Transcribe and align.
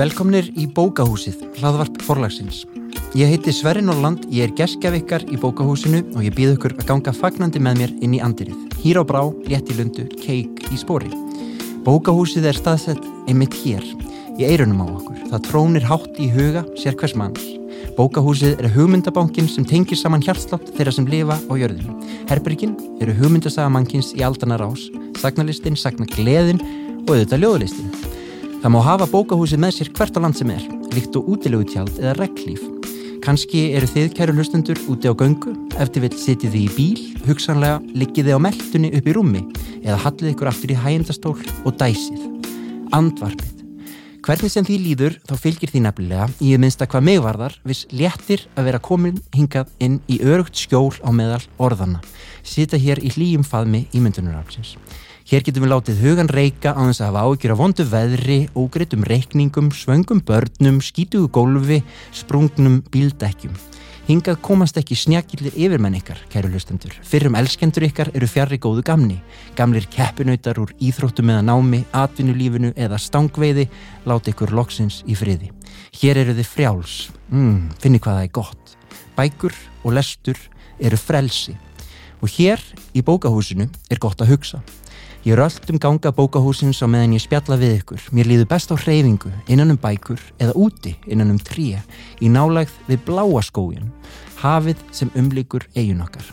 Velkomnir 0.00 0.46
í 0.56 0.64
Bókahúsið, 0.72 1.42
hlaðvarp 1.58 1.98
forlagsins. 2.06 2.62
Ég 3.12 3.28
heiti 3.34 3.52
Sverri 3.52 3.82
Norland, 3.84 4.22
ég 4.32 4.46
er 4.46 4.54
geskjaf 4.56 4.94
ykkar 4.96 5.26
í 5.28 5.36
Bókahúsinu 5.36 5.98
og 6.14 6.22
ég 6.24 6.32
býð 6.32 6.54
ykkur 6.54 6.74
að 6.78 6.86
ganga 6.88 7.12
fagnandi 7.12 7.60
með 7.60 7.80
mér 7.82 7.92
inn 8.06 8.14
í 8.16 8.20
andirið. 8.24 8.78
Hýr 8.80 9.02
á 9.02 9.04
brá, 9.04 9.20
létt 9.44 9.68
í 9.68 9.76
lundu, 9.76 10.06
keik 10.22 10.62
í 10.72 10.78
spori. 10.80 11.10
Bókahúsið 11.84 12.48
er 12.48 12.56
staðsett 12.56 13.04
einmitt 13.28 13.58
hér, 13.60 13.84
í 14.40 14.48
eirunum 14.48 14.80
á 14.80 14.86
okkur. 14.88 15.18
Það 15.34 15.44
trónir 15.50 15.88
hátt 15.90 16.16
í 16.16 16.30
huga 16.32 16.64
sér 16.80 16.96
hvers 16.96 17.16
manns. 17.20 17.44
Bókahúsið 17.98 18.56
er 18.56 18.72
hugmyndabankin 18.72 19.50
sem 19.52 19.66
tengir 19.68 20.00
saman 20.00 20.24
hjartslátt 20.24 20.70
þeirra 20.78 20.94
sem 20.96 21.10
lifa 21.12 21.36
á 21.36 21.52
jörðinu. 21.60 21.98
Herbergin 22.30 22.72
eru 23.04 23.18
hugmyndasagamankins 23.20 24.14
í 24.16 24.24
aldana 24.24 24.56
rás, 24.64 24.88
sagnalistin, 25.20 25.76
sagnagleðin 25.76 26.64
og 27.02 27.18
auðvitað 27.18 27.44
ljóðlistin. 27.44 28.09
Það 28.60 28.72
má 28.74 28.82
hafa 28.84 29.06
bókahúsið 29.08 29.60
með 29.62 29.70
sér 29.72 29.88
hvert 29.96 30.16
á 30.16 30.20
land 30.20 30.36
sem 30.36 30.50
er, 30.52 30.64
líkt 30.92 31.14
og 31.16 31.30
útilegutjald 31.32 31.94
eða 31.96 32.12
reglíf. 32.18 32.60
Kanski 33.24 33.70
eru 33.78 33.88
þið, 33.88 34.10
kæru 34.18 34.34
hlustundur, 34.36 34.82
úti 34.92 35.08
á 35.08 35.16
göngu, 35.16 35.54
eftir 35.80 36.04
vil 36.04 36.10
sitið 36.12 36.52
þið 36.52 36.66
í 36.66 36.74
bíl, 36.76 37.06
hugsanlega 37.24 37.80
liggið 37.96 38.28
þið 38.28 38.36
á 38.36 38.44
meldunni 38.44 38.92
upp 38.98 39.08
í 39.08 39.16
rúmi 39.16 39.42
eða 39.80 39.96
hallið 40.04 40.34
ykkur 40.34 40.52
aftur 40.52 40.74
í 40.74 40.78
hægendastól 40.82 41.34
og 41.40 41.80
dæsið. 41.80 42.28
Andvarpið. 42.92 43.64
Hvernig 44.20 44.52
sem 44.52 44.68
því 44.68 44.76
líður 44.84 45.16
þá 45.24 45.34
fylgir 45.40 45.72
því 45.72 45.86
nefnilega, 45.86 46.28
ég 46.44 46.60
minnst 46.60 46.84
að 46.84 46.92
hvað 46.92 47.06
mig 47.08 47.20
varðar, 47.24 47.56
viss 47.64 47.86
léttir 47.88 48.44
að 48.60 48.68
vera 48.68 48.84
komin 48.84 49.22
hingað 49.32 49.72
inn 49.80 50.02
í 50.04 50.20
örugt 50.20 50.60
skjól 50.60 50.92
á 51.00 51.08
meðal 51.08 51.40
orðana. 51.56 52.04
Sita 52.44 52.76
hér 52.76 53.00
í 53.00 53.08
hlýjum 53.16 53.46
faðmi 53.48 53.86
ímyndunarafsins. 53.96 54.76
Hér 55.30 55.44
getum 55.46 55.62
við 55.62 55.70
látið 55.70 56.00
hugan 56.02 56.26
reyka 56.26 56.72
á 56.74 56.82
þess 56.88 57.04
að 57.04 57.06
hafa 57.06 57.20
ágjur 57.22 57.52
af 57.54 57.58
vondu 57.60 57.84
veðri, 57.86 58.38
ógreitum 58.58 59.04
reikningum, 59.06 59.68
svöngum 59.70 60.18
börnum, 60.26 60.80
skítugu 60.82 61.28
gólfi, 61.30 61.76
sprungnum 62.10 62.80
bíldekkjum. 62.90 63.52
Hingað 64.08 64.40
komast 64.42 64.80
ekki 64.80 64.98
snjakillir 64.98 65.54
yfirmenn 65.54 66.00
ykkar, 66.00 66.18
kæru 66.32 66.50
hlustendur. 66.50 66.96
Fyrrum 67.06 67.38
elskendur 67.38 67.86
ykkar 67.86 68.10
eru 68.10 68.26
fjarrri 68.26 68.58
góðu 68.58 68.82
gamni. 68.90 69.20
Gamlir 69.54 69.86
keppinautar 69.94 70.58
úr 70.58 70.74
íþróttum 70.82 71.30
eða 71.30 71.46
námi, 71.46 71.84
atvinnulífinu 71.94 72.72
eða 72.74 72.98
stangveiði 72.98 73.68
láti 74.10 74.34
ykkur 74.34 74.50
loksins 74.58 75.04
í 75.06 75.14
friði. 75.14 75.52
Hér 76.00 76.24
eru 76.24 76.34
þið 76.40 76.52
frjáls. 76.56 76.98
Mm, 77.30 77.70
finni 77.78 78.02
hvað 78.02 78.18
það 78.18 78.26
er 78.26 78.34
gott. 78.42 78.76
Bækur 79.14 79.54
og 79.84 79.94
lestur 79.94 80.42
eru 80.82 80.98
frelsi. 80.98 81.54
Og 82.18 82.34
hér 82.34 82.58
í 82.98 83.06
bókahúsinu 83.06 83.70
er 83.86 84.02
gott 84.02 84.18
að 84.26 84.34
hugsa. 84.34 84.64
Ég 85.20 85.34
er 85.34 85.42
öll 85.44 85.52
um 85.68 85.76
ganga 85.76 86.08
bókahúsins 86.16 86.78
á 86.80 86.88
meðan 86.88 87.12
ég 87.12 87.20
spjalla 87.20 87.58
við 87.60 87.74
ykkur. 87.82 88.04
Mér 88.16 88.24
líður 88.24 88.46
best 88.48 88.70
á 88.72 88.76
hreyfingu 88.80 89.28
innan 89.52 89.74
um 89.74 89.76
bækur 89.76 90.16
eða 90.40 90.54
úti 90.56 90.94
innan 91.04 91.34
um 91.34 91.36
tríja 91.36 91.82
í 92.24 92.30
nálægð 92.32 92.72
við 92.88 93.02
bláa 93.04 93.42
skóin, 93.44 93.90
hafið 94.40 94.80
sem 94.96 95.10
umlíkur 95.12 95.66
eigin 95.76 96.00
okkar. 96.00 96.24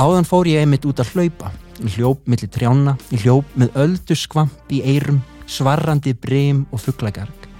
Áðan 0.00 0.24
fór 0.24 0.48
ég 0.48 0.64
einmitt 0.64 0.88
út 0.88 1.02
að 1.04 1.12
hlaupa, 1.12 1.50
í 1.84 1.92
hljóp 1.92 2.24
millir 2.24 2.48
trjána, 2.48 2.96
í 3.12 3.20
hljóp 3.20 3.52
með 3.52 3.76
öldu 3.84 4.16
skvamp 4.16 4.72
í 4.72 4.80
eirum, 4.80 5.20
svarrandi 5.44 6.16
breym 6.16 6.64
og 6.72 6.80
fugglagarg. 6.86 7.50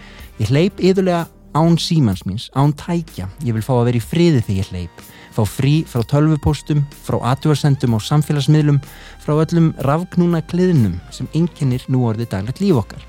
Ég 0.41 0.48
hleyp 0.48 0.81
yðurlega 0.81 1.27
án 1.53 1.77
símans 1.77 2.25
míns, 2.25 2.48
án 2.57 2.73
tækja. 2.73 3.29
Ég 3.45 3.53
vil 3.53 3.65
fá 3.65 3.75
að 3.77 3.91
vera 3.91 4.01
í 4.01 4.09
friði 4.09 4.41
þegar 4.41 4.63
ég 4.63 4.73
hleyp 4.73 5.05
fá 5.37 5.45
frí 5.45 5.83
frá 5.84 6.01
tölvupostum, 6.09 6.81
frá 7.05 7.19
atjóarsendum 7.33 7.97
á 7.97 7.98
samfélagsmiðlum, 8.01 8.81
frá 9.20 9.37
öllum 9.37 9.75
rafknúna 9.84 10.41
kliðnum 10.48 10.97
sem 11.12 11.29
einkennir 11.37 11.84
nú 11.92 12.06
orðið 12.09 12.33
daglegt 12.33 12.62
líf 12.65 12.81
okkar. 12.81 13.02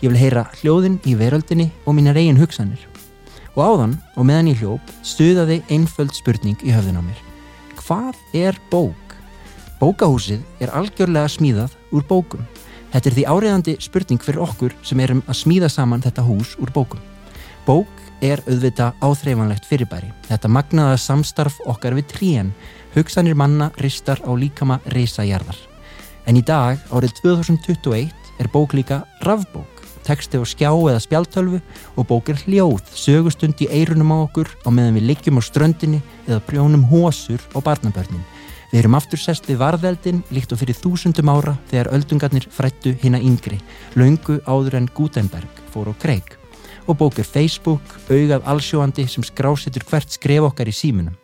Ég 0.00 0.12
vil 0.12 0.20
heyra 0.20 0.46
hljóðin 0.60 0.98
í 1.08 1.16
veröldinni 1.16 1.70
og 1.86 1.96
mínar 1.96 2.20
eigin 2.20 2.40
hugsanir. 2.40 2.82
Og 3.56 3.64
áðan, 3.64 3.96
og 4.16 4.26
meðan 4.28 4.52
ég 4.52 4.60
hljóp, 4.60 4.92
stuðaði 5.04 5.60
einföld 5.72 6.14
spurning 6.16 6.60
í 6.64 6.72
höfðin 6.74 7.00
á 7.00 7.02
mér. 7.04 7.22
Hvað 7.80 8.20
er 8.36 8.60
bók? 8.70 9.16
Bókahúsið 9.80 10.44
er 10.60 10.72
algjörlega 10.76 11.32
smíðað 11.32 11.76
úr 11.96 12.04
bókum. 12.08 12.44
Þetta 12.92 13.08
er 13.08 13.16
því 13.16 13.24
áriðandi 13.30 13.76
spurning 13.80 14.20
fyrir 14.22 14.44
okkur 14.44 14.76
sem 14.84 15.00
erum 15.00 15.24
að 15.26 15.40
smíða 15.40 15.70
saman 15.72 16.04
þetta 16.04 16.24
hús 16.26 16.56
úr 16.60 16.72
bókum. 16.74 17.00
Bók 17.66 18.09
er 18.20 18.42
auðvita 18.46 18.92
áþreifanlegt 19.00 19.66
fyrirbæri. 19.68 20.10
Þetta 20.28 20.50
magnaða 20.52 21.00
samstarf 21.00 21.58
okkar 21.68 21.96
við 21.98 22.08
tríen, 22.12 22.54
hugsanir 22.94 23.36
manna 23.38 23.70
ristar 23.80 24.20
á 24.24 24.30
líkama 24.36 24.80
reysajarðar. 24.94 25.58
En 26.28 26.36
í 26.36 26.42
dag, 26.44 26.80
árið 26.92 27.16
2021, 27.22 28.10
er 28.40 28.48
bók 28.52 28.74
líka 28.76 29.02
rafbók, 29.24 29.84
teksti 30.06 30.40
á 30.40 30.44
skjá 30.48 30.70
eða 30.72 31.00
spjaltölfu 31.02 31.60
og 31.96 32.08
bók 32.08 32.32
er 32.32 32.40
hljóð, 32.46 32.82
sögustund 32.96 33.60
í 33.60 33.68
eirunum 33.68 34.12
á 34.16 34.24
okkur 34.24 34.48
á 34.64 34.68
meðan 34.72 34.96
við 34.96 35.08
liggjum 35.10 35.40
á 35.40 35.42
ströndinni 35.44 36.00
eða 36.26 36.42
prjónum 36.48 36.86
hósur 36.92 37.42
á 37.52 37.58
barnabörnin. 37.60 38.24
Við 38.70 38.84
erum 38.84 38.94
aftur 38.94 39.18
sest 39.18 39.48
við 39.50 39.58
varðeldin 39.60 40.22
líkt 40.30 40.52
og 40.54 40.60
fyrir 40.62 40.78
þúsundum 40.78 41.32
ára 41.32 41.56
þegar 41.72 41.90
öldungarnir 41.96 42.46
frættu 42.54 42.94
hinn 43.02 43.18
að 43.18 43.26
yngri, 43.26 43.62
laungu 43.98 44.38
áður 44.46 44.78
en 44.78 44.92
Gutenberg 44.94 45.64
fór 45.74 45.90
á 45.90 45.94
kreik 45.98 46.39
og 46.90 46.98
bók 46.98 47.20
er 47.22 47.26
Facebook, 47.26 47.82
augað 48.10 48.46
allsjóandi 48.50 49.04
sem 49.06 49.22
skrásitur 49.22 49.84
hvert 49.86 50.10
skref 50.10 50.48
okkar 50.48 50.66
í 50.66 50.74
símunum. 50.74 51.14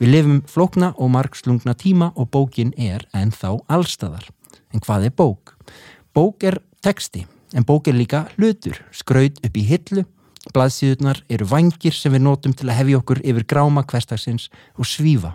Við 0.00 0.12
lifum 0.14 0.38
flókna 0.48 0.94
og 0.96 1.10
margslungna 1.12 1.74
tíma 1.76 2.08
og 2.16 2.30
bókin 2.32 2.70
er 2.80 3.04
ennþá 3.12 3.52
allstæðar. 3.68 4.24
En 4.72 4.80
hvað 4.80 5.10
er 5.10 5.12
bók? 5.12 5.52
Bók 6.16 6.46
er 6.48 6.56
texti, 6.80 7.26
en 7.52 7.66
bók 7.68 7.90
er 7.90 7.98
líka 7.98 8.22
hlutur, 8.38 8.80
skraut 8.96 9.36
upp 9.44 9.60
í 9.60 9.66
hillu, 9.68 10.06
blaðsíðunar 10.56 11.20
eru 11.28 11.48
vangir 11.50 11.92
sem 11.92 12.16
við 12.16 12.24
notum 12.24 12.56
til 12.56 12.70
að 12.70 12.80
hefja 12.80 13.02
okkur 13.02 13.20
yfir 13.20 13.44
gráma 13.44 13.84
hverstagsins 13.84 14.48
og 14.78 14.88
svífa. 14.88 15.34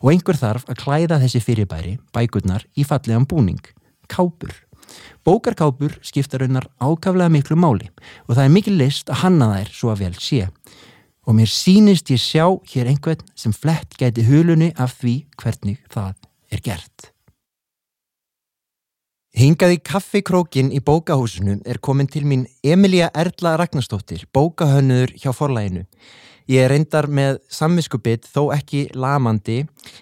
Og 0.00 0.14
einhver 0.14 0.40
þarf 0.40 0.64
að 0.72 0.80
klæða 0.80 1.20
þessi 1.20 1.44
fyrirbæri, 1.44 1.98
bækurnar, 2.16 2.64
í 2.80 2.86
fallegan 2.88 3.28
búning, 3.28 3.60
kápur. 4.08 4.56
Bókarkápur 5.26 5.98
skipta 6.02 6.40
raunar 6.40 6.68
ákaflega 6.80 7.28
miklu 7.32 7.58
máli 7.58 7.90
og 8.26 8.36
það 8.36 8.44
er 8.44 8.54
mikil 8.54 8.76
list 8.78 9.10
að 9.12 9.22
hanna 9.24 9.50
þær 9.54 9.74
svo 9.74 9.92
að 9.92 10.02
vel 10.04 10.14
sé. 10.18 10.46
Og 11.28 11.36
mér 11.36 11.50
sínist 11.52 12.08
ég 12.08 12.22
sjá 12.22 12.46
hér 12.72 12.88
einhvern 12.88 13.26
sem 13.36 13.52
flett 13.52 13.98
gæti 14.00 14.24
hulunni 14.24 14.72
af 14.76 14.96
því 15.02 15.20
hvernig 15.36 15.82
það 15.92 16.14
er 16.52 16.64
gert. 16.64 17.10
Hingaði 19.38 19.76
kaffikrókin 19.84 20.72
í 20.74 20.80
bókahúsinu 20.82 21.60
er 21.68 21.78
komin 21.84 22.08
til 22.10 22.24
mín 22.26 22.46
Emilia 22.64 23.10
Erla 23.14 23.52
Ragnarstóttir, 23.60 24.24
bókahönnur 24.34 25.12
hjá 25.14 25.30
forlæginu. 25.36 25.84
Ég 26.48 26.64
reyndar 26.70 27.10
með 27.12 27.42
samviskubit 27.52 28.24
þó 28.24 28.54
ekki 28.54 28.86
lamandi 28.96 29.58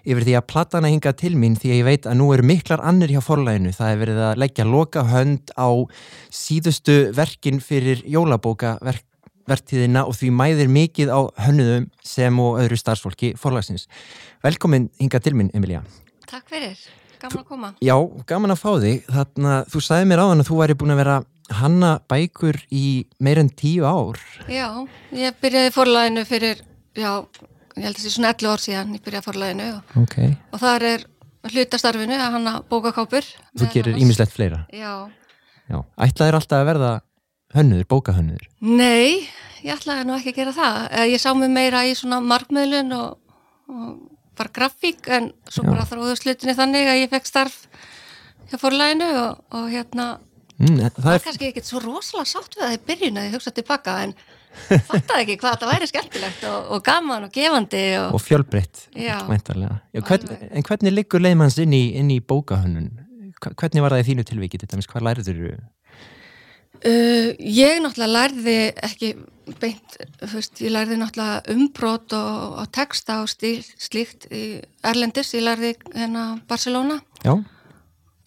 yfir 0.06 0.22
því 0.22 0.36
að 0.38 0.44
platana 0.52 0.92
hinga 0.92 1.10
til 1.18 1.32
mín 1.34 1.56
því 1.58 1.72
að 1.72 1.80
ég 1.80 1.86
veit 1.88 2.06
að 2.06 2.20
nú 2.20 2.28
eru 2.36 2.46
miklar 2.46 2.84
annir 2.86 3.10
hjá 3.10 3.18
forlæginu. 3.26 3.72
Það 3.74 3.90
er 3.90 3.98
verið 4.04 4.20
að 4.28 4.38
leggja 4.44 4.68
loka 4.68 5.02
hönd 5.10 5.50
á 5.58 5.66
síðustu 6.30 6.96
verkin 7.18 7.58
fyrir 7.58 8.06
jólabókavertíðina 8.06 10.06
og 10.06 10.14
því 10.20 10.32
mæðir 10.38 10.70
mikið 10.70 11.10
á 11.10 11.20
hönnuðum 11.48 11.90
sem 12.06 12.38
og 12.38 12.62
öðru 12.62 12.78
starfsfólki 12.78 13.34
forlægsins. 13.34 13.88
Velkomin 14.46 14.86
hinga 15.02 15.18
til 15.18 15.34
mín, 15.34 15.50
Emilia. 15.50 15.82
Takk 16.30 16.46
fyrir, 16.46 16.78
gaman 17.18 17.42
að 17.42 17.48
koma. 17.50 17.74
Já, 17.82 17.98
gaman 18.30 18.54
að 18.54 18.62
fá 18.62 18.70
þig. 18.86 19.02
Þannig 19.10 19.56
að 19.56 19.72
þú 19.74 19.88
sagði 19.90 20.12
mér 20.12 20.22
á 20.22 20.30
þann 20.30 20.46
að 20.46 20.52
þú 20.52 20.62
væri 20.62 20.78
búin 20.78 20.94
að 20.94 21.02
vera 21.02 21.24
hanna 21.54 21.96
bækur 22.10 22.58
í 22.74 23.06
meir 23.22 23.40
en 23.42 23.50
tíu 23.50 23.86
ár. 23.86 24.18
Já, 24.50 24.68
ég 25.14 25.36
byrjaði 25.42 25.74
forlæðinu 25.74 26.24
fyrir, 26.28 26.62
já, 26.96 27.10
ég 27.76 27.84
held 27.86 27.92
að 27.92 28.00
það 28.00 28.06
sé 28.06 28.14
svona 28.14 28.32
11 28.34 28.50
ár 28.52 28.64
síðan 28.64 28.96
ég 28.96 29.04
byrjaði 29.04 29.28
forlæðinu 29.28 29.68
og, 29.76 29.94
okay. 30.02 30.34
og 30.50 30.62
þar 30.62 30.88
er 30.90 31.06
hlutastarfinu 31.46 32.18
að 32.18 32.36
hanna 32.38 32.56
bókakápur. 32.70 33.28
Þú 33.58 33.70
gerir 33.74 34.00
ímislegt 34.00 34.34
fleira. 34.34 34.64
Já. 34.74 35.06
Já, 35.66 35.80
ætlaðir 36.06 36.38
alltaf 36.40 36.62
að 36.62 36.68
verða 36.70 36.92
hönnuður, 37.56 37.86
bókahönnuður? 37.90 38.50
Nei, 38.66 39.26
ég 39.62 39.74
ætlaði 39.76 40.06
nú 40.08 40.16
ekki 40.18 40.34
að 40.34 40.40
gera 40.40 40.56
það. 40.56 40.82
Ég 41.12 41.22
sá 41.22 41.30
mig 41.38 41.52
meira 41.54 41.86
í 41.86 41.94
svona 41.98 42.20
markmiðlun 42.24 42.94
og, 42.96 43.16
og 43.70 43.88
bara 44.36 44.52
grafík 44.52 45.08
en 45.08 45.30
svo 45.48 45.64
já. 45.64 45.70
bara 45.72 45.86
þróðu 45.88 46.16
slutinni 46.20 46.56
þannig 46.56 46.90
að 46.90 47.00
ég 47.02 47.12
fekk 47.12 47.30
starf 47.30 47.58
hjá 48.50 48.58
forlæðinu 48.60 49.08
og, 49.22 49.44
og 49.56 49.68
hérna 49.72 50.08
Mm, 50.56 50.78
það, 50.80 50.98
það 51.04 51.12
er 51.12 51.22
kannski 51.26 51.48
ekkert 51.50 51.68
svo 51.68 51.80
rosalega 51.84 52.28
sátt 52.30 52.54
við 52.56 52.62
það 52.62 52.74
í 52.74 52.82
byrjun 52.88 53.18
að 53.20 53.26
ég 53.26 53.34
hugsa 53.36 53.52
tilbaka 53.52 53.96
en 54.06 54.14
fattaði 54.88 55.22
ekki 55.22 55.34
hvað 55.42 55.56
þetta 55.56 55.68
væri 55.68 55.88
skemmtilegt 55.90 56.44
og, 56.48 56.70
og 56.72 56.84
gaman 56.86 57.26
og 57.26 57.32
gefandi 57.34 57.82
og, 58.00 58.14
og 58.16 58.22
fjölbreytt 58.24 58.86
hvern, 58.96 60.30
en 60.48 60.64
hvernig 60.64 60.94
liggur 60.94 61.20
leiðmanns 61.20 61.58
inn 61.60 61.76
í, 61.76 61.82
í 62.00 62.20
bókahönnun? 62.24 62.88
Hvernig 63.36 63.84
var 63.84 63.92
það 63.92 64.00
í 64.00 64.06
þínu 64.10 64.24
tilvikið 64.30 64.64
hvað 64.88 65.04
lærður 65.10 65.42
þú? 65.42 65.50
Uh, 66.86 67.32
ég 67.40 67.82
náttúrulega 67.82 68.12
lærði 68.12 68.56
ekki 68.84 69.10
beint, 69.60 69.98
fyrst, 70.28 70.60
ég 70.64 70.72
lærði 70.72 70.98
náttúrulega 71.00 71.52
umbrót 71.52 72.16
og, 72.16 72.56
og 72.62 72.72
texta 72.72 73.18
og 73.24 73.28
stíl, 73.32 73.60
slíkt 73.80 74.28
í 74.32 74.42
Erlendis, 74.86 75.34
ég 75.36 75.44
lærði 75.44 75.74
hérna 75.92 76.30
Barcelona. 76.48 76.98
Já 77.24 77.36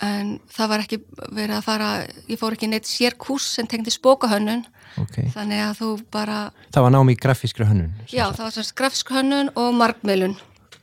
en 0.05 0.35
það 0.53 0.69
var 0.71 0.83
ekki 0.85 0.99
verið 1.35 1.55
að 1.57 1.65
fara 1.65 1.87
ég 2.29 2.39
fór 2.39 2.55
ekki 2.55 2.69
neitt 2.71 2.87
sérkús 2.87 3.47
sem 3.57 3.67
tengdi 3.67 3.91
spókahönnun 3.91 4.63
okay. 5.01 5.27
þannig 5.33 5.63
að 5.65 5.73
þú 5.81 5.89
bara 6.13 6.37
Það 6.69 6.85
var 6.85 6.95
námi 6.95 7.15
í 7.15 7.19
grafískri 7.19 7.67
hönnun 7.67 7.91
Já, 8.07 8.29
það 8.31 8.45
var 8.45 8.55
svona 8.55 8.77
grafísk 8.83 9.11
hönnun 9.13 9.51
og 9.59 9.75
markmiðlun. 9.79 10.37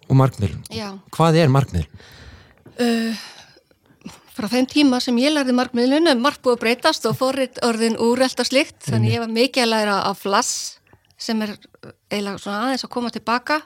Og 0.06 0.18
markmiðlun. 0.20 0.62
Já. 0.74 0.90
Hvað 1.14 1.40
er 1.40 1.50
markmiðlun? 1.52 2.04
Uh, 2.76 3.24
frá 4.36 4.48
þeim 4.52 4.68
tíma 4.70 5.00
sem 5.00 5.16
ég 5.20 5.32
lærði 5.32 5.54
markmiðlun 5.56 6.10
er 6.12 6.18
mark 6.20 6.42
búið 6.44 6.58
að 6.58 6.64
breytast 6.66 7.08
og 7.08 7.16
forrið 7.18 7.60
orðin 7.64 7.96
og 8.02 8.20
slikt 8.44 8.90
þannig 8.90 9.16
ég 9.16 9.24
var 9.24 9.32
mikið 9.32 9.64
að 9.64 9.72
læra 9.72 9.96
á 10.04 10.12
flass 10.12 10.78
sem 11.16 11.40
er 11.42 11.54
eiginlega 12.12 12.42
svona 12.42 12.66
aðeins 12.66 12.84
að 12.84 12.92
koma 12.92 13.10
tilbaka. 13.10 13.62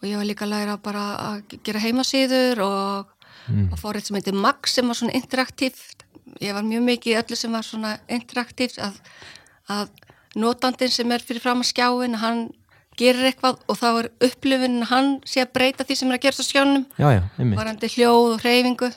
Og 0.00 0.08
ég 0.08 0.16
var 0.16 0.24
líka 0.24 0.46
að 0.46 0.54
læra 0.54 0.78
bara 0.80 1.04
að 1.20 1.58
gera 1.66 1.82
heimasýður 1.82 2.62
og, 2.64 3.10
mm. 3.48 3.66
og 3.72 3.80
forrið 3.80 4.08
sem 4.08 4.18
heitir 4.18 4.36
Max 4.36 4.76
sem 4.76 4.88
var 4.88 4.98
svona 4.98 5.16
interaktíft. 5.18 6.06
Ég 6.40 6.54
var 6.56 6.66
mjög 6.66 6.86
mikið 6.86 7.12
í 7.12 7.18
öllu 7.20 7.38
sem 7.38 7.52
var 7.54 7.66
svona 7.66 7.96
interaktíft 8.10 8.80
að, 8.82 8.96
að 9.70 9.90
notandin 10.38 10.92
sem 10.92 11.12
er 11.12 11.24
fyrir 11.24 11.42
fram 11.42 11.62
að 11.64 11.70
skjáin 11.72 12.18
hann 12.22 12.48
gerir 13.00 13.30
eitthvað 13.30 13.60
og 13.70 13.78
þá 13.80 13.88
er 13.90 14.08
upplifin 14.28 14.82
hann 14.90 15.14
sé 15.28 15.44
að 15.44 15.54
breyta 15.56 15.86
því 15.88 15.96
sem 15.96 16.10
er 16.10 16.18
að 16.18 16.24
gera 16.26 16.36
svo 16.36 16.46
skjónum 16.46 16.84
varandi 17.56 17.92
hljóð 17.94 18.34
og 18.34 18.44
hreyfingu. 18.44 18.90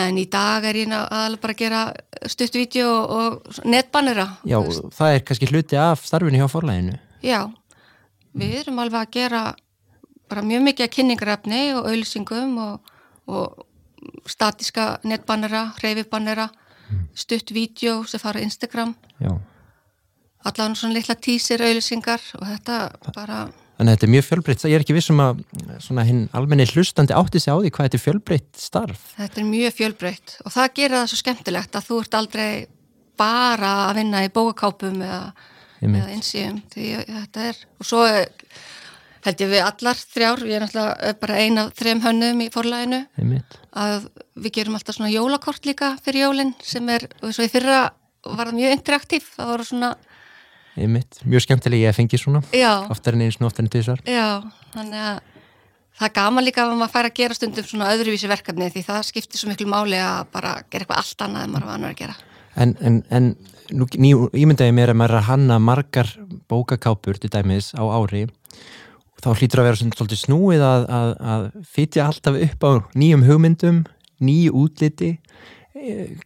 En 0.00 0.18
í 0.20 0.26
dag 0.30 0.64
er 0.68 0.76
ég 0.78 0.92
aðalega 0.94 1.42
bara 1.42 1.54
að 1.56 1.62
gera 1.64 1.80
stuttvídeó 2.30 2.90
og 3.10 3.56
netbannera. 3.66 4.26
Já, 4.46 4.60
það 4.94 5.14
er 5.16 5.24
kannski 5.26 5.48
hluti 5.50 5.80
af 5.80 6.04
starfinu 6.06 6.38
hjá 6.38 6.46
forlæginu 6.52 6.94
Já, 7.26 7.50
við 8.32 8.60
erum 8.62 8.78
alveg 8.80 9.02
að 9.02 9.16
gera 9.16 9.42
bara 10.30 10.44
mjög 10.46 10.62
mikið 10.68 10.86
að 10.86 10.94
kynningarefni 10.94 11.60
og 11.74 11.88
auðlýsingum 11.90 12.54
og, 12.62 12.94
og 13.30 14.26
statiska 14.28 14.90
netbannera, 15.04 15.70
hreyfibannera 15.78 16.48
mm. 16.50 17.06
stuttvídeó 17.14 18.02
sem 18.08 18.22
fara 18.22 18.42
Instagram 18.44 18.94
allan 20.48 20.76
svona 20.76 20.96
litla 20.96 21.16
tísir 21.20 21.60
auðlýsingar 21.60 22.22
og 22.40 22.46
þetta 22.48 22.78
bara 23.14 23.48
Þannig 23.80 23.94
að 23.94 23.96
þetta 23.96 24.04
er 24.04 24.12
mjög 24.12 24.24
fjölbreytt, 24.26 24.62
ég 24.68 24.76
er 24.76 24.82
ekki 24.84 24.92
vissum 24.92 25.20
að 25.24 25.38
svona 25.80 26.02
hinn 26.04 26.24
almenni 26.36 26.66
hlustandi 26.68 27.14
átti 27.16 27.40
sig 27.40 27.48
á 27.48 27.56
því 27.56 27.70
hvað 27.72 27.86
þetta 27.86 27.96
er 27.96 28.02
fjölbreytt 28.02 28.58
starf. 28.60 29.06
Þetta 29.16 29.40
er 29.40 29.46
mjög 29.48 29.72
fjölbreytt 29.78 30.34
og 30.44 30.52
það 30.52 30.74
gerir 30.76 30.96
það 30.98 31.06
svo 31.08 31.20
skemmtilegt 31.22 31.78
að 31.78 31.86
þú 31.86 32.00
ert 32.02 32.18
aldrei 32.18 32.50
bara 33.20 33.70
að 33.86 33.94
vinna 34.02 34.20
í 34.26 34.28
bókakápum 34.36 35.00
eða, 35.06 35.22
eða 35.80 36.02
einsýjum 36.12 36.60
því 36.74 36.90
þetta 37.08 37.46
er, 37.54 37.62
og 37.80 37.88
svo 37.88 38.04
held 39.24 39.42
ég 39.44 39.50
við 39.52 39.64
allar 39.64 40.00
þrjár, 40.00 40.44
við 40.44 40.56
erum 40.56 40.68
alltaf 40.68 41.16
bara 41.20 41.38
eina 41.40 41.64
af 41.66 41.72
þrejum 41.78 42.04
hönnum 42.04 42.44
í 42.44 42.50
forlæginu 42.52 43.00
að 43.70 44.06
við 44.40 44.54
gerum 44.58 44.78
alltaf 44.78 44.96
svona 44.96 45.12
jólakort 45.12 45.66
líka 45.68 45.94
fyrir 46.04 46.26
jólinn 46.26 46.54
sem 46.64 46.88
er, 46.92 47.08
og 47.20 47.34
svo 47.36 47.46
í 47.46 47.52
fyrra 47.52 47.90
var 48.24 48.50
það 48.50 48.60
mjög 48.60 48.76
interaktív, 48.78 49.28
það 49.36 49.52
voru 49.54 49.68
svona 49.68 49.92
Einmitt. 50.80 51.18
Mjög 51.26 51.42
skemmtilega 51.44 51.88
ég 51.88 51.92
að 51.92 51.96
fengi 51.98 52.18
svona. 52.20 52.40
Já. 52.54 52.86
oftar 52.92 53.16
en 53.16 53.24
einu 53.24 53.34
svona, 53.34 53.50
oftar 53.50 53.66
en 53.66 53.70
tvisar 53.74 54.02
Já, 54.06 54.38
þannig 54.72 55.02
að 55.02 55.16
það 55.98 56.06
er 56.06 56.14
gaman 56.16 56.46
líka 56.46 56.64
að 56.64 56.74
maður 56.78 56.92
fær 56.94 57.08
að 57.10 57.16
gera 57.18 57.36
stundum 57.36 57.66
svona 57.68 57.90
öðruvísi 57.92 58.30
verkefni 58.30 58.70
því 58.72 58.84
það 58.86 59.06
skiptir 59.10 59.42
svo 59.42 59.50
miklu 59.50 59.68
máli 59.68 59.98
að 60.00 60.30
bara 60.32 60.54
gera 60.62 60.86
eitthvað 60.86 61.02
allt 61.02 61.24
annað 61.26 61.46
en 61.46 61.54
maður 61.54 61.66
var 61.68 61.80
annar 61.80 61.94
að 61.96 62.00
gera. 62.00 62.16
En, 62.60 62.74
en, 62.80 63.00
en 63.12 63.28
nú 63.74 63.86
ímyndaði 64.32 64.74
mér 64.74 64.94
að 64.94 65.00
maður 65.02 65.16
er 65.16 65.20
að 65.20 65.28
hanna 65.28 65.58
margar 65.62 66.12
bókakápur 66.50 67.20
til 67.20 67.30
dæmis 67.34 67.72
á 67.76 67.84
ári. 67.84 68.24
og 68.26 68.30
þá 69.20 69.30
hlýtur 69.36 69.62
að 69.62 69.70
vera 69.70 69.80
svolítið 69.80 70.22
snúið 70.24 70.66
að, 70.66 70.84
að, 70.98 71.14
að 71.34 71.46
fytja 71.70 72.06
alltaf 72.08 72.38
upp 72.48 72.66
á 72.66 72.70
nýjum 72.98 73.24
hugmyndum, 73.28 73.80
nýju 74.20 74.54
útliti 74.64 75.14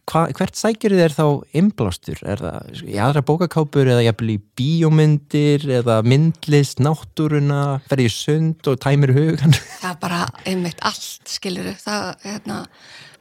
Hva, 0.09 0.25
hvert 0.33 0.57
sækir 0.57 0.95
þér 0.97 1.13
þá 1.13 1.25
inblástur? 1.55 2.17
Er 2.25 2.41
það 2.41 2.79
í 2.89 2.95
aðra 2.99 3.21
bókakápur 3.27 3.87
eða 3.93 4.03
jæfnvel 4.07 4.31
í 4.33 4.37
bíómyndir 4.57 5.67
eða 5.77 5.99
myndlist, 6.07 6.81
náttúruna 6.83 7.77
ferði 7.85 8.07
í 8.09 8.13
sund 8.13 8.69
og 8.71 8.79
tæmir 8.81 9.13
hugan? 9.15 9.53
Það 9.53 9.91
er 9.91 9.99
bara 10.01 10.23
einmitt 10.49 10.81
allt, 10.81 11.21
skiljuru 11.29 11.75
það, 11.77 12.09
hérna, 12.25 12.57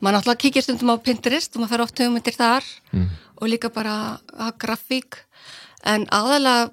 maður 0.01 0.17
náttúrulega 0.19 0.43
kíkir 0.47 0.67
stundum 0.67 0.95
á 0.97 1.05
Pinterest 1.05 1.55
og 1.55 1.63
maður 1.63 1.75
fer 1.75 1.85
oft 1.87 2.03
hugmyndir 2.03 2.39
þar 2.41 2.73
mm. 2.97 3.07
og 3.39 3.53
líka 3.53 3.71
bara 3.75 3.99
að 4.33 4.57
grafík 4.65 5.21
en 5.85 6.09
aðalega 6.09 6.73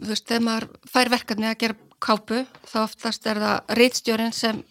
þú 0.00 0.12
veist, 0.12 0.26
þegar 0.28 0.46
maður 0.48 0.68
fær 0.90 1.10
verkefni 1.12 1.50
að 1.50 1.58
gera 1.64 1.78
kápu, 2.04 2.44
þá 2.68 2.78
oftast 2.84 3.28
er 3.30 3.40
það 3.42 3.76
reitstjórin 3.80 4.34
sem 4.36 4.62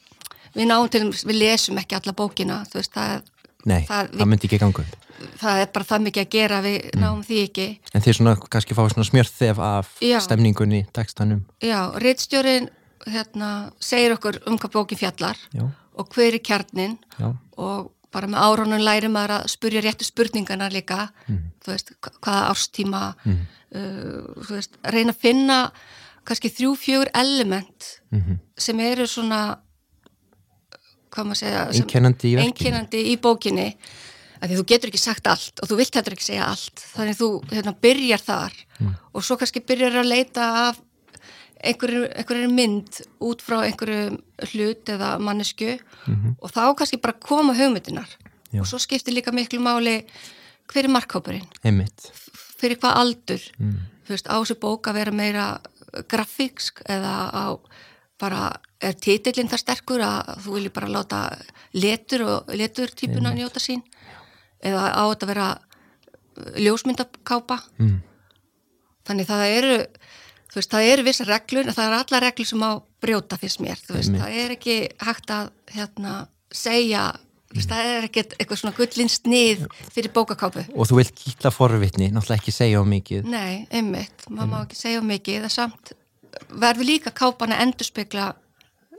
við 0.53 0.69
náum 0.69 0.89
til, 0.91 1.05
við 1.11 1.39
lesum 1.39 1.79
ekki 1.81 1.97
alla 1.97 2.15
bókina, 2.17 2.63
þú 2.69 2.81
veist, 2.81 2.93
það 2.93 3.29
Nei, 3.63 3.79
það, 3.87 4.11
það 4.19 4.27
myndi 4.27 4.47
ekki 4.49 4.59
ganga. 4.59 4.83
Það 5.39 5.61
er 5.61 5.69
bara 5.71 5.87
það 5.87 6.05
mikið 6.07 6.25
að 6.25 6.31
gera, 6.33 6.59
við 6.65 6.77
mm. 6.89 6.99
náum 6.99 7.21
því 7.23 7.37
ekki. 7.47 7.67
En 7.95 8.03
þið 8.03 8.17
svona 8.17 8.33
kannski 8.51 8.75
fá 8.75 8.81
svona 8.91 9.07
smjörþef 9.07 9.61
af 9.63 9.91
Já. 10.03 10.17
stemningunni, 10.25 10.81
tekstanum. 10.95 11.45
Já, 11.63 11.77
reittstjórin 12.03 12.67
hérna, 13.07 13.49
segir 13.83 14.17
okkur 14.17 14.41
um 14.49 14.59
hvað 14.59 14.75
bókin 14.75 14.99
fjallar 14.99 15.39
Já. 15.55 15.63
og 15.95 16.15
hver 16.15 16.35
er 16.35 16.43
kjarnin 16.43 16.97
Já. 17.15 17.31
og 17.55 17.91
bara 18.13 18.29
með 18.29 18.43
árónun 18.45 18.85
læri 18.85 19.09
maður 19.11 19.39
að 19.39 19.49
spurja 19.55 19.81
réttu 19.83 20.05
spurningana 20.05 20.69
líka, 20.71 21.07
mm. 21.25 21.39
þú 21.63 21.71
veist, 21.71 21.93
hvaða 22.19 22.43
árstíma, 22.51 23.01
mm. 23.23 23.39
Uh, 23.75 24.45
veist, 24.49 24.77
reyna 24.83 25.13
að 25.13 25.21
finna 25.21 25.59
kannski 26.23 26.49
þrjú, 26.49 26.75
fjögur 26.79 27.11
element 27.13 27.89
-hmm. 28.11 28.39
sem 28.57 28.79
eru 28.79 29.07
svona 29.07 29.59
hvað 31.13 31.29
maður 31.29 31.41
segja 31.43 31.67
einkennandi 31.73 32.31
í, 32.31 32.37
einkennandi 32.41 33.03
í 33.11 33.17
bókinni 33.21 33.67
að 34.43 34.49
því 34.49 34.57
þú 34.59 34.65
getur 34.71 34.91
ekki 34.91 35.01
sagt 35.01 35.27
allt 35.31 35.61
og 35.61 35.69
þú 35.69 35.77
vilt 35.79 35.95
hættur 35.95 36.15
ekki 36.17 36.25
segja 36.25 36.47
allt 36.47 36.83
þannig 36.95 37.19
þú 37.19 37.29
hérna, 37.51 37.75
byrjar 37.85 38.23
þar 38.23 38.57
mm. 38.79 38.95
og 39.13 39.23
svo 39.25 39.37
kannski 39.39 39.63
byrjar 39.63 40.01
að 40.01 40.11
leita 40.11 40.47
af 40.67 40.81
einhverju, 41.63 42.07
einhverju 42.11 42.49
mynd 42.51 43.01
út 43.23 43.43
frá 43.45 43.61
einhverju 43.63 44.17
hlut 44.51 44.91
eða 44.95 45.15
mannesku 45.23 45.77
mm 45.77 46.15
-hmm. 46.15 46.35
og 46.41 46.51
þá 46.51 46.75
kannski 46.75 46.97
bara 46.97 47.13
koma 47.13 47.53
hugmyndinar 47.53 48.09
Já. 48.51 48.61
og 48.61 48.67
svo 48.67 48.79
skiptir 48.79 49.13
líka 49.13 49.31
miklu 49.31 49.59
máli 49.59 50.03
hver 50.67 50.85
er 50.85 50.89
markkópurinn 50.89 51.47
fyrir 52.63 52.79
hvað 52.81 52.99
aldur 53.03 53.47
mm. 53.59 53.79
þú 54.07 54.15
veist 54.15 54.29
á 54.31 54.35
þessu 54.35 54.59
bók 54.61 54.89
að 54.89 54.99
vera 55.01 55.15
meira 55.15 55.47
grafíksk 56.09 56.83
eða 56.89 57.13
á 57.29 57.45
bara 58.21 58.45
er 58.83 58.95
títillin 58.99 59.49
það 59.51 59.63
sterkur 59.63 60.03
að 60.05 60.31
þú 60.45 60.55
vilji 60.57 60.71
bara 60.73 60.91
láta 60.91 61.19
letur 61.75 62.25
og 62.27 62.53
letur 62.55 62.91
típuna 62.93 63.31
mm. 63.31 63.39
njóta 63.39 63.61
sín 63.63 63.83
eða 64.63 64.89
á 64.95 65.03
þetta 65.11 65.29
vera 65.29 65.47
uh, 65.57 66.55
ljósmyndakápa 66.59 67.59
mm. 67.81 67.97
þannig 69.07 69.29
það 69.29 69.45
eru 69.57 69.77
þú 70.53 70.59
veist, 70.59 70.71
það 70.71 70.89
eru 70.93 71.05
vissa 71.07 71.27
reglur 71.27 71.71
það 71.71 71.85
eru 71.87 71.99
alla 71.99 72.23
reglur 72.27 72.49
sem 72.49 72.65
á 72.65 72.71
brjóta 73.03 73.39
fyrst 73.41 73.63
mér 73.63 73.81
þú 73.81 73.97
veist, 73.97 74.15
það 74.21 74.39
er 74.43 74.55
ekki 74.57 74.77
hægt 75.03 75.33
að 75.33 75.51
hérna, 75.73 76.15
segja 76.53 77.07
það 77.53 77.89
er 77.93 78.07
ekki 78.09 78.23
eitthvað 78.37 78.61
svona 78.61 78.77
gullinst 78.77 79.27
nið 79.29 79.65
fyrir 79.93 80.13
bókakápu 80.15 80.65
og 80.73 80.89
þú 80.89 81.01
vilt 81.01 81.17
kýtla 81.17 81.51
forvitni, 81.53 82.11
náttúrulega 82.13 82.41
ekki 82.41 82.55
segja 82.55 82.81
á 82.81 82.83
mikið 82.87 83.27
nei, 83.29 83.65
einmitt, 83.69 84.25
maður 84.29 84.49
má 84.51 84.57
ekki 84.63 84.79
segja 84.79 85.03
á 85.03 85.09
mikið 85.13 85.45
það 85.45 85.53
samt 85.57 85.93
verður 86.49 86.89
líka 86.89 87.13
kápan 87.15 87.53
að 87.55 87.67
endurspegla 87.67 88.31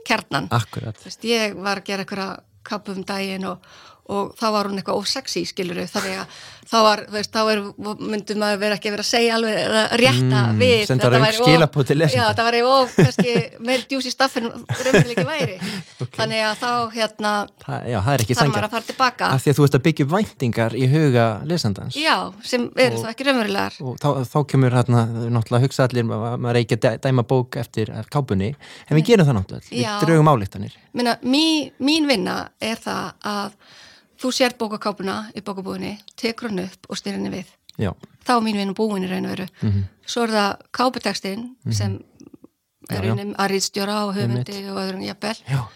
kjarnan. 0.05 0.49
Akkurat. 0.53 0.99
Vist, 1.05 1.25
ég 1.27 1.55
var 1.57 1.81
að 1.81 1.89
gera 1.89 2.05
eitthvað 2.05 2.35
kápu 2.65 2.95
um 2.95 3.05
daginn 3.07 3.47
og, 3.49 3.65
og 4.11 4.33
þá 4.39 4.45
var 4.55 4.69
hún 4.69 4.81
eitthvað 4.81 5.01
ósexy 5.01 5.45
skiluru 5.49 5.85
þannig 5.89 6.21
að 6.23 6.39
þá 6.69 6.77
var, 6.85 7.01
veist, 7.13 7.31
þá 7.33 7.51
er, 7.51 7.61
myndum 7.99 8.45
að 8.45 8.55
vera 8.61 8.77
ekki 8.77 8.89
að 8.89 8.95
vera 8.95 9.05
að 9.05 9.09
segja 9.09 9.35
alveg 9.37 9.57
rétta 10.01 10.41
mm, 10.41 10.61
við. 10.61 10.83
þetta 10.89 11.11
væri 11.13 11.41
of, 11.45 11.91
já, 12.15 12.23
það 12.37 12.47
var 12.47 12.57
of 12.69 12.95
kannski 12.99 13.35
meir 13.65 13.85
djús 13.89 14.09
í 14.09 14.13
staffin 14.13 14.49
raunveruleiki 14.51 15.27
væri. 15.27 15.59
Okay. 15.95 16.19
þannig 16.19 16.41
að 16.43 16.55
þá 16.59 16.71
hérna 16.91 17.29
Þa, 17.61 17.77
já, 17.87 17.95
það 18.03 18.09
er 18.11 18.21
ekki 18.23 18.35
þar 18.35 18.49
maður 18.49 18.65
að 18.65 18.73
fara 18.73 18.85
tilbaka. 18.85 19.27
Af 19.31 19.43
því 19.43 19.51
að 19.51 19.57
þú 19.57 19.65
ert 19.65 19.77
að 19.77 19.83
byggja 19.85 20.05
væntingar 20.11 20.75
í 20.75 20.87
huga 20.91 21.25
lesandans. 21.47 21.97
Já, 21.97 22.15
sem 22.45 22.65
eru 22.83 22.99
þá 22.99 23.07
ekki 23.13 23.27
raunverulegar. 23.29 23.77
og 23.79 23.95
þá, 24.03 24.07
þá 24.27 24.37
kemur 24.51 24.75
hérna 24.75 25.05
náttúrulega 25.07 25.61
að 25.61 25.65
hugsa 25.65 25.87
allir 25.87 26.07
maður 26.09 26.51
er 26.51 26.59
ekki 26.61 26.79
að 26.81 26.99
dæma 27.05 27.25
bók 27.31 27.57
eftir 27.63 27.93
kápunni. 28.11 28.51
En 28.89 28.99
við 28.99 29.07
gerum 29.13 29.29
það 29.29 29.39
náttúrulega, 29.39 29.71
við 29.71 30.03
draugum 30.03 30.31
álíktanir 30.35 30.75
mín 30.95 32.07
vinna 32.09 32.37
er 32.63 32.79
það 32.81 33.11
að 33.23 33.57
þú 34.21 34.31
sér 34.35 34.55
bókakápuna 34.59 35.31
í 35.35 35.43
bókabúðinni, 35.45 35.97
tekur 36.19 36.49
hann 36.49 36.65
upp 36.65 36.89
og 36.89 36.99
styrir 36.99 37.19
henni 37.19 37.33
við. 37.33 37.53
Já. 37.81 37.91
Þá 38.25 38.33
er 38.37 38.43
mín 38.45 38.59
vinn 38.61 38.75
búin 38.75 39.05
í 39.05 39.09
raun 39.11 39.27
og 39.27 39.35
veru. 39.35 39.47
Mm 39.61 39.71
-hmm. 39.71 39.83
Svo 40.05 40.23
er 40.23 40.29
það 40.29 40.51
káputekstinn 40.71 41.39
mm 41.39 41.55
-hmm. 41.65 41.73
sem 41.73 41.99
er 42.89 43.11
unnum 43.11 43.35
að 43.37 43.49
rýðstjóra 43.51 44.05
og 44.05 44.15
höfundi 44.15 44.69
og 44.71 44.77
öðrum 44.77 45.05
jafnvel. 45.05 45.37
Já. 45.47 45.67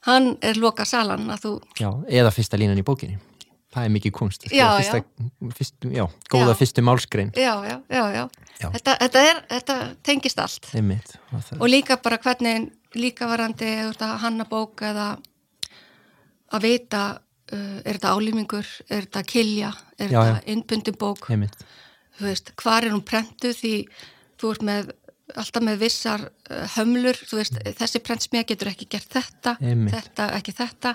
Hann 0.00 0.36
er 0.42 0.58
loka 0.58 0.84
salan 0.84 1.30
að 1.30 1.44
þú... 1.44 1.60
Já, 1.78 2.04
eða 2.08 2.30
fyrsta 2.30 2.56
línan 2.56 2.78
í 2.78 2.82
bókinni. 2.82 3.18
Það 3.72 3.84
er 3.84 3.88
mikið 3.88 4.12
kunst. 4.12 4.42
Sko. 4.42 4.56
Já, 4.56 4.66
fyrsta, 4.76 4.96
já. 4.96 5.50
Fyrst, 5.56 5.74
já, 5.80 6.06
góða 6.28 6.52
já. 6.52 6.54
fyrstu 6.54 6.82
málskrein. 6.82 7.32
Já, 7.36 7.54
já, 7.64 7.80
já, 7.88 8.04
já. 8.12 8.28
já. 8.60 8.70
Þetta, 8.70 8.96
þetta, 9.00 9.18
er, 9.30 9.44
þetta 9.48 9.96
tengist 10.02 10.38
allt. 10.38 10.68
Einmitt. 10.74 11.14
Og 11.58 11.68
líka 11.68 11.96
bara 11.96 12.18
hvernig 12.18 12.72
líka 12.94 13.26
varandi, 13.26 13.64
eða 13.64 14.16
hanna 14.20 14.44
bók 14.44 14.82
eða 14.84 15.16
að 16.52 16.66
vita 16.66 17.02
er 17.52 17.98
þetta 17.98 18.14
álýmingur, 18.16 18.68
er 18.88 19.06
þetta 19.06 19.22
kilja, 19.28 19.72
er 19.98 20.10
þetta 20.12 20.42
innbundin 20.52 20.98
bók, 20.98 21.28
Einmitt. 21.32 21.56
þú 22.18 22.28
veist, 22.28 22.52
hvar 22.62 22.86
er 22.86 22.94
hún 22.94 23.04
prentuð? 23.06 23.54
Því 23.58 23.74
þú 24.40 24.52
ert 24.54 24.66
með 24.66 24.92
alltaf 25.38 25.64
með 25.64 25.78
vissar 25.80 26.24
uh, 26.26 26.64
hömlur, 26.76 27.16
þú 27.28 27.38
veist, 27.38 27.58
þessi 27.78 28.00
prentsmíða 28.04 28.48
getur 28.52 28.72
ekki 28.72 28.88
gert 28.92 29.12
þetta, 29.14 29.54
Einmitt. 29.62 29.94
þetta, 29.94 30.26
ekki 30.38 30.54
þetta, 30.58 30.94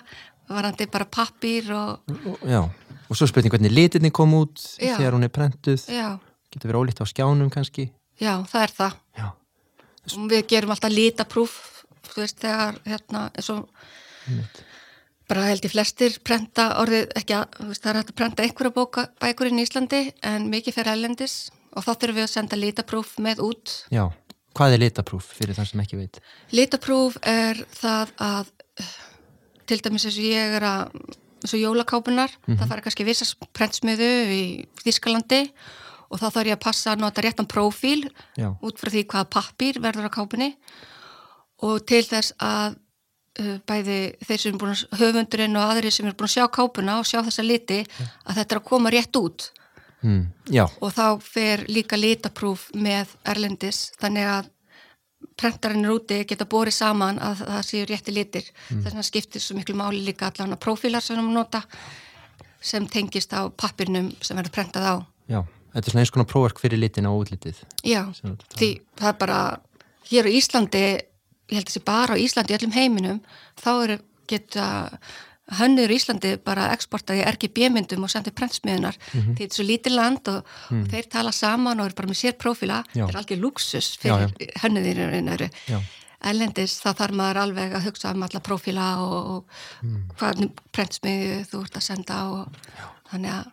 varandi 0.52 0.88
bara 0.92 1.08
pappír 1.12 1.72
og, 1.76 2.14
Já, 2.48 2.62
og 3.08 3.18
svo 3.18 3.28
spurning 3.30 3.54
hvernig 3.54 3.74
litinni 3.74 4.12
kom 4.14 4.36
út 4.38 4.62
Já. 4.78 4.96
þegar 5.00 5.18
hún 5.18 5.28
er 5.28 5.34
prentuð, 5.34 5.88
já, 5.92 6.10
getur 6.54 6.72
verið 6.72 6.84
ólíkt 6.84 7.02
á 7.04 7.06
skjánum 7.10 7.52
kannski. 7.54 7.90
já, 8.20 8.34
það 8.52 8.62
er 8.64 8.76
það. 8.78 9.00
Já, 9.18 9.28
við 10.32 10.48
gerum 10.54 10.76
alltaf 10.76 10.94
litaprúf, 10.94 11.58
þú 12.12 12.22
veist, 12.24 12.40
þegar, 12.44 12.80
hérna, 12.86 13.28
eins 13.34 13.52
og 13.56 13.68
einmitt. 14.28 14.64
Bara 15.28 15.50
held 15.50 15.66
ég 15.68 15.74
flestir 15.74 16.16
prenta 16.26 16.70
orðið 16.82 17.12
ekki 17.20 17.36
að, 17.36 17.58
veist, 17.68 17.84
það 17.84 17.92
er 17.92 18.00
hægt 18.00 18.14
að 18.14 18.18
prenta 18.22 18.46
einhverja 18.46 18.76
bóka, 18.76 19.08
bækur 19.22 19.50
inn 19.50 19.60
í 19.60 19.66
Íslandi 19.68 20.02
en 20.26 20.48
mikið 20.52 20.78
fyrir 20.78 20.94
ellendis 20.94 21.36
og 21.76 21.84
þá 21.86 21.92
þurfum 21.94 22.18
við 22.18 22.26
að 22.26 22.34
senda 22.34 22.60
litaprúf 22.60 23.14
með 23.24 23.44
út. 23.46 23.74
Já, 23.94 24.06
hvað 24.58 24.78
er 24.78 24.84
litaprúf 24.86 25.28
fyrir 25.38 25.58
þann 25.58 25.70
sem 25.70 25.84
ekki 25.84 26.00
veit? 26.00 26.22
Litaprúf 26.56 27.20
er 27.28 27.60
það 27.76 28.14
að 28.24 28.54
til 29.68 29.82
dæmis 29.84 30.08
eins 30.08 30.16
og 30.18 30.30
ég 30.30 30.58
er 30.58 30.68
að 30.68 30.96
eins 31.38 31.54
og 31.54 31.62
jólakápunar, 31.62 32.32
það 32.48 32.70
fara 32.72 32.84
kannski 32.86 33.06
vissas 33.06 33.36
prentsmiðu 33.56 34.10
í 34.34 34.44
Þískalandi 34.82 35.44
og 36.08 36.22
þá 36.22 36.28
þarf 36.32 36.50
ég 36.50 36.56
að 36.56 36.64
passa 36.64 36.94
að 36.94 37.04
nota 37.04 37.24
réttan 37.24 37.50
prófíl 37.52 38.08
Já, 38.40 38.50
út 38.56 38.80
frá 38.80 38.92
því 38.94 39.04
hvaða 39.12 39.30
pappír 39.36 39.80
verður 39.84 40.08
á 40.08 40.16
kápunni. 40.16 40.54
Og 41.68 41.82
til 41.90 42.04
þess 42.06 42.36
að 42.42 42.78
bæði 43.68 44.00
þeir 44.26 44.42
sem 44.42 44.54
er 44.54 44.60
búin 44.62 44.74
að 44.74 45.00
höfundurinn 45.02 45.58
og 45.60 45.72
aðri 45.72 45.92
sem 45.94 46.08
er 46.10 46.18
búin 46.18 46.30
að 46.30 46.36
sjá 46.36 46.48
kápuna 46.58 47.00
og 47.02 47.08
sjá 47.08 47.22
þessa 47.22 47.46
liti 47.46 47.80
að 48.26 48.40
þetta 48.40 48.56
er 48.56 48.62
að 48.62 48.68
koma 48.70 48.94
rétt 48.94 49.20
út 49.20 49.50
mm. 50.02 50.22
og 50.82 50.94
þá 50.94 51.08
fer 51.24 51.66
líka 51.70 52.00
litaprúf 52.00 52.70
með 52.76 53.14
erlendis 53.26 53.92
þannig 54.02 54.30
að 54.32 54.54
prentarinn 55.38 55.86
er 55.86 55.94
úti 55.94 56.22
geta 56.30 56.46
borið 56.50 56.78
saman 56.78 57.20
að 57.22 57.44
það 57.46 57.68
séu 57.70 57.86
rétti 57.90 58.14
litir 58.14 58.52
Mm. 58.68 58.82
þess 58.84 58.92
vegna 58.92 59.04
skiptir 59.06 59.42
svo 59.42 59.56
miklu 59.56 59.76
máli 59.78 60.02
líka 60.04 60.28
allan 60.28 60.56
að 60.56 60.64
prófílar 60.66 61.02
sem 61.02 61.18
við 61.18 61.34
nota 61.34 61.62
sem 62.62 62.88
tengist 62.88 63.32
á 63.34 63.48
pappirnum 63.50 64.12
sem 64.22 64.38
verður 64.38 64.56
prentað 64.58 64.84
á 64.84 64.96
já. 65.30 65.42
Þetta 65.78 65.88
er 65.88 65.92
svona 65.94 66.02
eins 66.02 66.12
konar 66.16 66.28
prófark 66.32 66.60
fyrir 66.62 66.80
litin 66.82 67.06
á 67.06 67.12
útlitið. 67.14 67.58
Já, 67.86 68.02
því 68.58 68.70
það 68.98 69.10
er 69.12 69.18
bara 69.20 69.40
hér 70.10 70.26
á 70.26 70.32
Íslandi, 70.32 70.84
ég 71.50 71.58
held 71.58 71.68
að 71.68 71.72
þessi 71.72 71.84
bara 71.86 72.14
á 72.16 72.22
Íslandi 72.22 72.54
í 72.54 72.58
öllum 72.60 72.74
heiminum, 72.76 73.20
þá 73.62 73.70
eru 73.84 73.98
geta 74.28 74.68
hönnur 75.58 75.88
í 75.94 75.96
Íslandi 75.96 76.34
bara 76.44 76.66
eksportaði 76.76 77.24
RGB-myndum 77.24 78.04
og 78.04 78.12
sendið 78.12 78.36
prentsmiðunar 78.36 78.98
Mhm. 79.14 79.36
því 79.38 79.46
þetta 79.46 79.54
er 79.54 79.56
svo 79.56 79.64
lítið 79.70 79.96
land 79.96 80.28
og, 80.28 80.42
og 80.72 80.88
þeir 80.92 81.08
tala 81.10 81.32
saman 81.32 81.80
og 81.80 81.86
eru 81.88 81.96
bara 81.96 82.08
með 82.12 82.20
sér 82.20 82.36
Já. 82.94 83.06
þetta 83.06 83.14
er 83.14 83.22
algjör 83.22 83.40
luxus 83.46 83.98
Já, 84.04 84.18
fyrir 84.28 84.52
hönnuðir 84.60 85.00
Já. 85.72 85.80
ellendis 86.28 86.82
þá 86.84 86.90
þarf 87.00 87.16
maður 87.16 87.38
alveg 87.46 87.74
að 87.78 87.86
hugsa 87.88 88.12
um 88.12 88.24
alla 88.24 88.40
prófíla 88.44 88.88
og, 89.00 89.28
og 89.36 89.46
Mm. 89.84 90.04
hvað 90.18 90.50
prentsmiðu 90.74 91.46
þú 91.48 91.64
ert 91.64 91.78
að 91.78 91.82
senda 91.88 92.16
og 92.32 92.48
þannig 93.12 93.32
að 93.32 93.46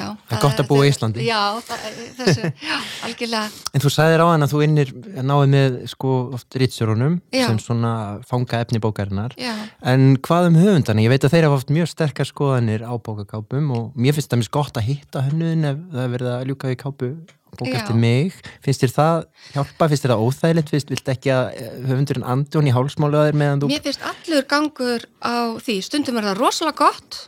Já, 0.00 0.06
Það 0.30 0.36
er 0.36 0.42
gott 0.44 0.62
að 0.62 0.68
búa 0.70 0.86
í 0.86 0.90
Íslandi. 0.90 1.24
Já, 1.26 1.40
það, 1.68 1.86
þessu, 2.18 2.50
já, 2.70 2.76
algjörlega 3.06 3.64
En 3.76 3.84
þú 3.84 3.92
sagðir 3.94 4.24
á 4.24 4.26
hann 4.30 4.46
að 4.46 4.54
þú 4.54 4.62
innir 4.66 4.92
náði 5.30 5.50
með 5.54 5.80
sko 5.92 6.14
oft 6.38 6.60
ritsjórunum 6.62 7.18
Já. 7.34 7.44
sem 7.46 7.58
svona 7.62 7.92
fanga 8.28 8.62
efni 8.64 8.80
bókarinnar. 8.82 9.36
En 9.84 10.14
hvað 10.24 10.50
um 10.50 10.60
höfundana? 10.60 11.04
Ég 11.04 11.12
veit 11.12 11.26
að 11.26 11.36
þeir 11.36 11.48
hafa 11.48 11.60
oft 11.60 11.74
mjög 11.74 11.90
sterkar 11.92 12.28
skoðanir 12.28 12.86
á 12.86 12.92
bókakápum 12.96 13.74
og 13.76 13.92
mér 13.98 14.16
finnst 14.16 14.32
það 14.32 14.42
mjög 14.44 14.56
gott 14.56 14.80
að 14.80 14.88
hitta 14.88 15.26
hönnuðin 15.28 15.68
ef 15.74 15.84
það 15.92 16.06
er 16.06 16.16
verið 16.16 16.32
að 16.36 16.48
ljúka 16.50 16.72
við 16.72 16.80
kápu 16.80 17.12
bók 17.58 17.72
eftir 17.74 17.98
mig. 17.98 18.36
Finnst 18.64 18.84
þér 18.84 18.94
það 18.94 19.16
hjálpa? 19.54 19.88
Finnst 19.90 20.06
þér 20.06 20.14
það 20.14 20.24
óþægilegt? 20.26 20.72
Finnst 20.74 20.92
viltu 20.94 21.12
ekki 21.14 21.32
að 21.34 21.50
eh, 21.56 21.74
höfundurinn 21.88 22.28
andi 22.34 22.60
hún 22.60 22.70
í 22.70 22.74
hálsmálu 22.74 23.20
að 23.20 23.28
þér 23.30 23.40
meðan 23.42 23.64
þú... 23.64 23.70
Mér 23.72 23.84
finnst 23.86 24.06
allur 24.12 24.46
gangur 24.50 25.06
á 25.18 25.34
því, 25.58 25.76
stundum 25.86 26.20
er 26.20 26.30
það 26.30 26.40
rosalega 26.40 26.78
gott 26.84 27.20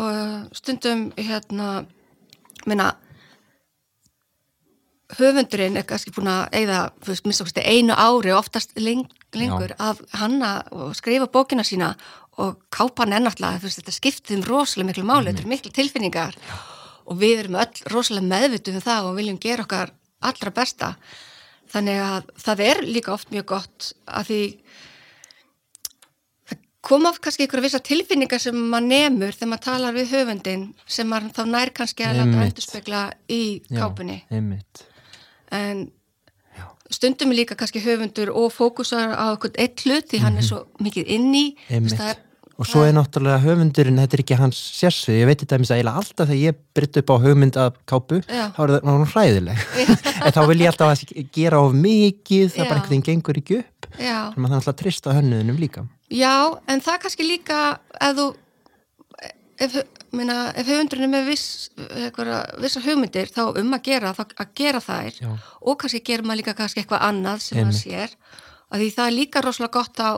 og 0.00 0.56
stundum 0.56 1.10
hérna, 1.18 1.84
minna, 2.66 2.92
höfundurinn 5.18 5.76
er 5.76 5.84
kannski 5.88 6.12
búin 6.14 6.30
að 6.32 6.54
okkur 7.44 7.64
einu 7.68 7.96
ári 7.96 8.32
og 8.32 8.40
oftast 8.40 8.72
leng, 8.80 9.04
lengur 9.36 9.74
að 9.76 10.00
hanna 10.16 10.52
og 10.72 10.94
skrifa 10.96 11.28
bókina 11.28 11.64
sína 11.66 11.92
og 12.40 12.62
náttúrulega, 13.26 13.60
þú 13.60 13.68
veist, 13.68 13.80
þetta 13.82 13.92
skiptið 13.98 14.38
um 14.38 14.46
rosalega 14.48 14.88
miklu 14.88 15.04
máli, 15.04 15.28
þetta 15.28 15.44
er 15.44 15.50
miklu 15.52 15.72
tilfinningar. 15.76 16.38
Og 17.10 17.18
við 17.20 17.42
erum 17.42 17.58
öll 17.60 17.82
rosalega 17.92 18.30
meðvituð 18.30 18.78
um 18.78 18.86
það 18.86 19.08
og 19.10 19.18
viljum 19.18 19.42
gera 19.42 19.66
okkar 19.66 19.92
allra 20.24 20.54
besta. 20.54 20.94
Þannig 21.72 22.00
að 22.06 22.32
það 22.46 22.64
er 22.68 22.82
líka 22.86 23.12
oft 23.12 23.32
mjög 23.32 23.46
gott 23.52 23.92
að 24.06 24.30
því 24.30 24.42
koma 26.82 27.12
kannski 27.22 27.46
ykkur 27.46 27.60
að 27.62 27.66
vissa 27.68 27.80
tilfinningar 27.86 28.42
sem 28.42 28.56
maður 28.58 28.88
nemur 28.90 29.36
þegar 29.36 29.50
maður 29.52 29.64
talar 29.68 29.96
við 29.96 30.14
höfundin 30.16 30.64
sem 30.86 31.08
maður 31.10 31.34
þá 31.36 31.42
nær 31.52 31.70
kannski 31.76 32.06
að 32.06 32.18
láta 32.18 32.28
Einmitt. 32.28 32.48
endurspegla 32.50 33.02
í 33.30 33.42
kápunni. 33.70 34.18
En 35.52 35.86
stundum 36.92 37.32
er 37.32 37.42
líka 37.42 37.56
kannski 37.58 37.80
höfundur 37.84 38.32
og 38.34 38.52
fókusar 38.52 39.14
á 39.14 39.32
okkur 39.32 39.54
eitt 39.62 39.84
hlut 39.86 40.10
því 40.10 40.20
hann 40.26 40.36
er 40.40 40.46
svo 40.46 40.66
mikið 40.82 41.08
inn 41.16 41.32
í. 41.32 41.46
Mhm. 41.54 41.74
Einmitt. 41.78 41.98
Það 42.00 42.10
er, 42.16 42.20
Og 42.60 42.66
svo 42.68 42.82
er 42.84 42.92
náttúrulega 42.92 43.40
höfundurinn, 43.42 43.96
þetta 43.98 44.14
er 44.14 44.20
ekki 44.22 44.36
hans 44.38 44.58
sérsvið, 44.76 45.16
ég 45.22 45.26
veit 45.26 45.40
þetta 45.40 45.56
að 45.56 45.62
eiginlega 45.72 45.96
alltaf 45.98 46.28
þegar 46.28 46.42
ég 46.42 46.58
brytt 46.76 46.98
upp 47.00 47.10
á 47.10 47.16
hugmynd 47.24 47.56
af 47.56 47.78
kápu, 47.88 48.18
Já. 48.28 48.52
þá 48.54 48.60
er 48.62 48.72
það 48.76 48.90
hún 48.92 49.06
hræðileg. 49.08 49.62
en 50.26 50.32
þá 50.36 50.40
vil 50.46 50.58
ég 50.60 50.68
alltaf 50.70 50.92
að 50.92 51.26
gera 51.32 51.58
of 51.64 51.72
mikið, 51.72 52.52
það 52.52 52.62
Já. 52.62 52.68
bara 52.68 52.76
einhvern 52.78 52.92
veginn 52.92 53.06
gengur 53.08 53.40
ekki 53.40 53.58
upp. 53.62 53.71
Já, 53.98 54.18
að 54.30 54.36
það 54.36 54.48
er 54.50 54.56
alltaf 54.58 54.72
að 54.74 54.80
trista 54.82 55.16
hönnuðinum 55.16 55.58
líka. 55.60 55.84
já, 56.10 56.34
en 56.68 56.80
það 56.80 56.98
kannski 57.04 57.26
líka 57.28 57.58
ef 58.00 58.16
þú 58.18 58.26
ef, 59.62 59.76
minna, 60.12 60.36
ef 60.58 60.66
höfundurinn 60.68 61.06
er 61.08 61.12
með 61.12 61.28
viss, 61.30 61.46
vissar 62.62 62.84
hugmyndir 62.86 63.30
þá 63.32 63.42
um 63.60 63.76
að 63.76 63.84
gera, 63.90 64.12
þá, 64.16 64.24
að 64.42 64.54
gera 64.58 64.80
þær 64.82 65.20
Já. 65.20 65.30
og 65.62 65.78
kannski 65.82 66.02
gerir 66.04 66.26
maður 66.26 66.42
líka 66.42 66.56
kannski 66.58 66.82
eitthvað 66.82 67.06
annað 67.08 67.44
sem 67.46 67.58
maður 67.60 67.70
Einmitt. 67.70 67.82
sér 67.84 68.16
og 68.72 68.80
því 68.80 68.90
það 68.96 69.06
er 69.10 69.16
líka 69.18 69.42
rosalega 69.44 69.76
gott 69.78 70.02
á 70.02 70.10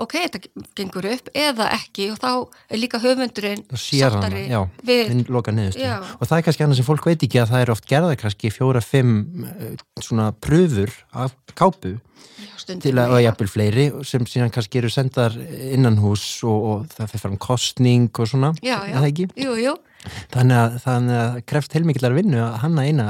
ok, 0.00 0.14
þetta 0.16 0.40
gengur 0.78 1.08
upp 1.10 1.30
eða 1.36 1.70
ekki 1.76 2.10
og 2.12 2.20
þá 2.22 2.30
er 2.70 2.80
líka 2.80 3.00
höfundurinn 3.02 3.64
sáttari 3.74 4.46
já, 4.48 4.60
við. 4.86 5.10
Já. 5.76 5.96
Og 6.18 6.28
það 6.28 6.36
er 6.38 6.44
kannski 6.46 6.66
annað 6.66 6.80
sem 6.80 6.88
fólk 6.88 7.08
veit 7.10 7.24
ekki 7.26 7.42
að 7.42 7.52
það 7.52 7.64
er 7.64 7.72
oft 7.74 7.88
gerða 7.90 8.20
kannski 8.20 8.52
fjóra, 8.54 8.82
fimm 8.84 9.44
eh, 9.48 9.74
svona 10.00 10.30
pröfur 10.32 10.94
af 11.12 11.34
kápu 11.58 11.98
stundum, 12.56 12.82
til 12.84 12.94
að, 13.00 13.16
jafnvel 13.26 13.50
fleiri 13.50 13.86
sem 14.08 14.26
síðan 14.28 14.52
kannski 14.54 14.80
eru 14.80 14.92
sendar 14.92 15.36
innan 15.70 16.00
hús 16.00 16.24
og, 16.46 16.66
og 16.72 16.90
það 16.94 17.12
fyrir 17.14 17.24
fram 17.26 17.38
kostning 17.40 18.10
og 18.14 18.30
svona, 18.30 18.52
já, 18.64 18.78
er 18.78 18.94
já, 18.94 18.98
það 18.98 19.08
ekki? 19.12 19.30
jú, 19.44 19.56
jú, 19.66 19.78
Þannig 20.32 20.56
að 20.56 20.76
það 20.80 21.08
kreft 21.50 21.74
heilmikillar 21.76 22.14
vinnu 22.16 22.38
að 22.40 22.54
hanna 22.62 22.84
eina, 22.88 23.08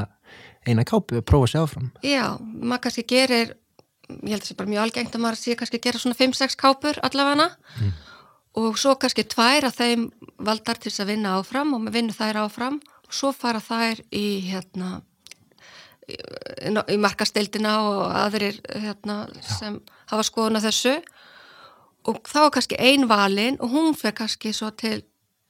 eina 0.66 0.82
kápu 0.88 1.20
og 1.20 1.26
prófa 1.28 1.52
sér 1.52 1.62
áfram. 1.62 1.90
já, 2.02 2.24
maður 2.40 2.88
kannski 2.88 3.06
gerir 3.06 3.54
ég 4.22 4.32
held 4.34 4.40
að 4.40 4.44
það 4.44 4.50
sé 4.50 4.56
bara 4.58 4.72
mjög 4.72 4.84
algengt 4.84 5.16
að 5.16 5.24
maður 5.24 5.40
sé 5.40 5.56
kannski 5.58 5.80
að 5.80 5.84
gera 5.86 6.00
svona 6.02 6.18
5-6 6.18 6.56
kápur 6.60 7.00
allavega. 7.06 7.50
Mm. 7.80 7.92
og 8.60 8.78
svo 8.82 8.96
kannski 8.98 9.24
tvær 9.30 9.68
af 9.68 9.76
þeim 9.78 10.08
valdar 10.42 10.78
til 10.80 10.90
þess 10.90 11.04
að 11.04 11.12
vinna 11.12 11.36
áfram 11.38 11.74
og 11.76 11.84
með 11.84 11.98
vinnu 12.00 12.16
þær 12.16 12.42
áfram. 12.44 12.80
Og 13.06 13.14
svo 13.14 13.30
fara 13.34 13.60
þær 13.62 14.02
í 14.14 14.26
hérna 14.48 15.00
í, 16.10 16.16
í 16.94 16.98
markasteildina 17.00 17.76
og 17.86 18.02
aðrir 18.24 18.60
hérna, 18.74 19.22
sem 19.44 19.78
hafa 20.10 20.26
skoðun 20.26 20.58
að 20.60 20.68
þessu. 20.70 20.96
Og 22.10 22.20
þá 22.26 22.40
er 22.46 22.52
kannski 22.56 22.78
ein 22.80 23.06
valin 23.10 23.58
og 23.60 23.74
hún 23.74 23.96
fer 23.98 24.14
kannski 24.16 24.54
svo 24.56 24.70
til 24.72 25.02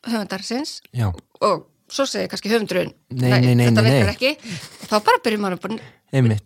höfundarsins. 0.08 0.80
Já, 0.96 1.10
og 1.40 1.66
svo 1.90 2.06
segir 2.08 2.30
kannski 2.30 2.50
höfundurinn 2.52 2.92
Nei, 3.10 3.30
nei, 3.40 3.54
nei, 3.54 3.70
þetta 3.70 3.84
nei." 3.86 4.02
ekki. 4.12 4.34
Þá 4.90 4.96
bara 4.98 5.22
byrjum 5.24 5.46
maður 5.46 5.62
bara 5.64 5.80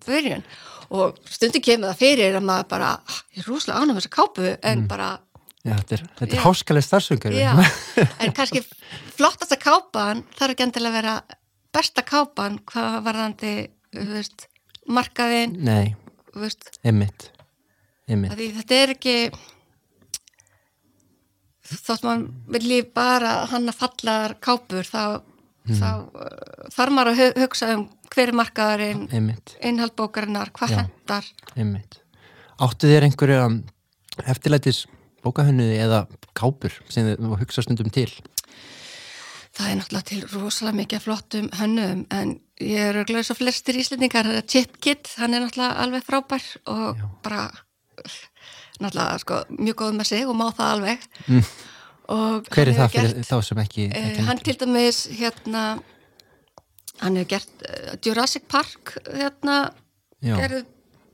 byrjun 0.07 0.47
og 0.91 1.19
stundum 1.31 1.63
kemur 1.65 1.93
það 1.93 2.01
fyrir 2.03 2.37
að 2.39 2.45
maður 2.49 2.69
bara, 2.69 2.91
"Ah, 3.09 3.21
ég 3.37 3.45
er 3.45 3.49
rúslega 3.51 3.81
ánum 3.81 3.97
þessa 3.97 4.13
kápu 4.17 4.57
en 4.63 4.87
bara, 4.89 5.19
Já, 5.65 5.73
þetta 5.81 5.93
er, 5.97 6.03
þetta 6.19 6.37
er 6.37 6.43
háskalega 6.45 6.85
starfsöngur. 6.85 7.33
já 7.33 7.53
en 8.21 8.33
kannski 8.33 8.61
flottasta 9.17 9.57
kápan 9.57 10.25
þarf 10.37 10.51
ekki 10.53 10.63
endilega 10.67 10.91
að 10.93 10.99
vera 11.03 11.15
besta 11.73 12.03
kápan 12.03 12.59
hvað 12.69 12.99
varðandi 13.07 13.55
veist, 13.95 14.47
markaðin 14.87 15.57
Nei, 15.65 15.95
að 18.29 18.37
því 18.37 18.49
þetta 18.59 18.75
er 18.83 18.93
ekki 18.99 19.17
þótt 21.65 22.05
mann 22.05 22.25
vilji 22.53 22.83
bara 22.95 23.47
hanna 23.51 23.73
fallar 23.73 24.35
kápur 24.45 24.85
þá, 24.85 25.23
Hmm. 25.65 25.79
þá 25.81 25.91
uh, 26.13 26.67
þarf 26.75 26.93
maður 26.93 27.13
að 27.15 27.21
hu- 27.23 27.45
hugsa 27.45 27.71
um 27.75 27.85
hver 28.15 28.29
er 28.31 28.37
markaðurinn 28.37 29.07
Einmitt. 29.11 29.55
innhald 29.65 29.95
bókarinnar, 29.97 30.51
hvað 30.53 30.75
Já. 30.75 30.81
hendar 30.83 31.31
Einmitt. 31.57 32.01
Áttu 32.61 32.91
þér 32.91 33.09
einhverju 33.09 33.39
eftirlætis 34.31 34.85
bókahönnuði 35.25 35.81
eða 35.87 36.05
kápur 36.37 36.75
sem 36.93 37.09
þú 37.17 37.39
hugsa 37.41 37.65
stundum 37.65 37.89
til? 37.91 38.11
það 39.55 39.71
er 39.71 39.77
náttúrulega 39.79 40.09
til 40.09 40.23
rosalega 40.35 40.79
mikið 40.81 41.03
flottum 41.05 41.49
hönnum 41.55 42.01
en 42.15 42.33
ég 42.61 42.89
er 42.91 42.97
auðvitað 42.99 43.29
svo 43.29 43.37
flestir 43.39 43.79
íslendingar 43.79 44.29
Chip 44.51 44.81
Kidd, 44.83 45.11
hann 45.21 45.35
er 45.37 45.45
náttúrulega 45.45 45.85
alveg 45.85 46.07
frábær 46.07 46.47
og 46.71 46.99
Já. 46.99 47.07
bara 47.23 47.45
náttúrulega 48.83 49.21
sko, 49.23 49.39
mjög 49.55 49.79
góð 49.81 49.95
með 50.01 50.11
sig 50.11 50.27
og 50.27 50.37
má 50.39 50.49
það 50.51 50.73
alveg 50.75 51.07
mm. 51.29 51.45
Hver 52.05 52.69
er 52.69 52.77
það 52.77 52.91
fyrir 52.93 53.13
gert, 53.15 53.29
þá 53.31 53.37
sem 53.49 53.61
ekki, 53.65 53.89
eh, 53.89 54.09
ekki 54.11 54.25
Hann 54.29 54.41
til 54.45 54.57
dæmis 54.61 55.05
hérna 55.17 55.65
hann 57.03 57.17
hefur 57.19 57.31
gert 57.35 57.65
uh, 57.69 57.95
Jurassic 58.05 58.49
Park 58.51 58.97
hérna 59.09 59.59
Já. 60.25 60.37
gerði 60.39 60.65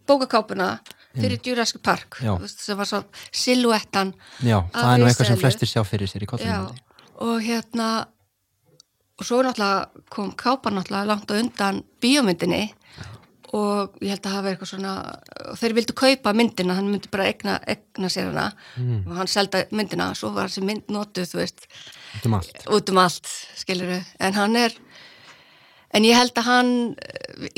bókakápuna 0.08 0.70
fyrir 1.14 1.40
Jurassic 1.46 1.82
Park 1.82 2.20
veist, 2.20 2.62
sem 2.62 2.78
var 2.78 2.88
svo 2.88 3.02
silhuettan 3.32 4.12
Já, 4.42 4.60
það 4.74 4.92
er 4.92 5.02
nú 5.02 5.08
eitthvað 5.08 5.30
sem 5.32 5.40
flestir 5.40 5.70
sjá 5.70 5.82
fyrir 5.86 6.10
sér 6.10 6.26
í 6.26 6.30
kollinu 6.30 6.74
og 7.20 7.40
hérna 7.44 7.88
og 9.20 9.26
svo 9.26 9.40
náttúrulega 9.44 10.04
kom 10.12 10.30
kápan 10.38 10.78
náttúrulega 10.78 11.10
langt 11.10 11.32
á 11.32 11.34
undan 11.38 11.82
bíómyndinni 12.02 12.70
og 13.56 13.96
ég 14.00 14.12
held 14.14 14.26
að 14.28 14.34
hafa 14.36 14.50
eitthvað 14.52 14.70
svona 14.70 14.92
þeir 15.58 15.74
vildu 15.74 15.94
kaupa 15.98 16.32
myndina, 16.36 16.74
hann 16.78 16.90
myndi 16.92 17.10
bara 17.10 17.26
egna, 17.32 17.56
egna 17.66 18.10
sér 18.12 18.28
hana. 18.30 18.52
Mm. 18.78 19.00
og 19.08 19.16
hann 19.16 19.26
selda 19.32 19.64
myndina, 19.74 20.10
svo 20.14 20.30
var 20.36 20.46
þessi 20.52 20.62
mynd 20.68 20.86
notuð, 20.88 21.26
þú 21.32 21.40
veist, 21.42 21.66
Út 22.18 22.26
um 22.26 22.34
allt. 22.38 22.64
Út 22.70 22.90
um 22.90 22.98
allt 22.98 23.26
skilur 23.58 23.96
en 24.20 24.32
hann 24.38 24.56
er 24.56 24.74
en 25.94 26.04
ég 26.06 26.14
held 26.18 26.34
að 26.38 26.44
hann 26.46 26.70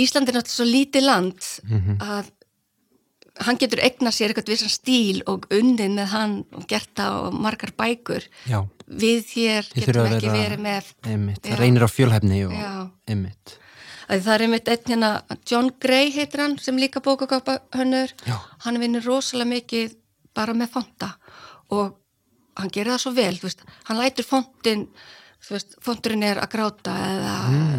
Ísland 0.01 0.29
er 0.29 0.39
náttúrulega 0.39 0.57
svo 0.57 0.65
lítið 0.69 1.05
land 1.07 1.51
Mhm. 1.69 1.99
að 2.01 2.31
hann 3.47 3.57
getur 3.59 3.81
egna 3.81 4.11
sér 4.13 4.29
eitthvað 4.33 4.53
vissan 4.53 4.69
stíl 4.73 5.23
og 5.27 5.47
unnið 5.51 5.95
með 5.97 6.07
hann 6.13 6.35
og 6.53 6.67
gert 6.69 6.91
það 6.95 7.15
og 7.27 7.39
margar 7.41 7.73
bækur. 7.73 8.27
Já, 8.47 8.61
við 8.89 9.25
hér 9.37 9.69
getum 9.73 10.07
ekki 10.07 10.29
verið 10.29 10.61
með 10.61 10.85
einmitt, 11.09 11.41
það 11.43 11.59
reynir 11.59 11.83
á 11.85 11.89
fjölhæfni 11.89 12.43
og 12.47 12.91
einmitt 13.09 13.59
að 14.12 14.26
það 14.26 14.35
er 14.35 14.45
einmitt 14.47 14.71
einn 14.73 14.92
hérna 14.92 15.11
John 15.49 15.71
Gray 15.81 16.12
heitir 16.12 16.45
hann 16.45 16.59
sem 16.61 16.78
líka 16.81 17.00
bókakápa 17.04 17.59
hönnur 17.76 18.12
Já. 18.26 18.37
hann 18.66 18.81
vinnur 18.83 19.04
rosalega 19.07 19.50
mikið 19.54 19.97
bara 20.37 20.54
með 20.57 20.73
fonta. 20.76 21.12
Og 21.73 21.95
hann 22.61 22.73
gerir 22.73 22.92
það 22.95 23.04
svo 23.04 23.12
vel 23.16 23.35
veist, 23.40 23.62
hann 23.88 24.00
lætur 24.00 24.28
fontin 24.28 24.87
þú 25.42 25.57
veist, 25.57 25.78
fonturinn 25.83 26.26
er 26.26 26.40
að 26.42 26.52
gráta 26.52 26.97
eða, 27.07 27.37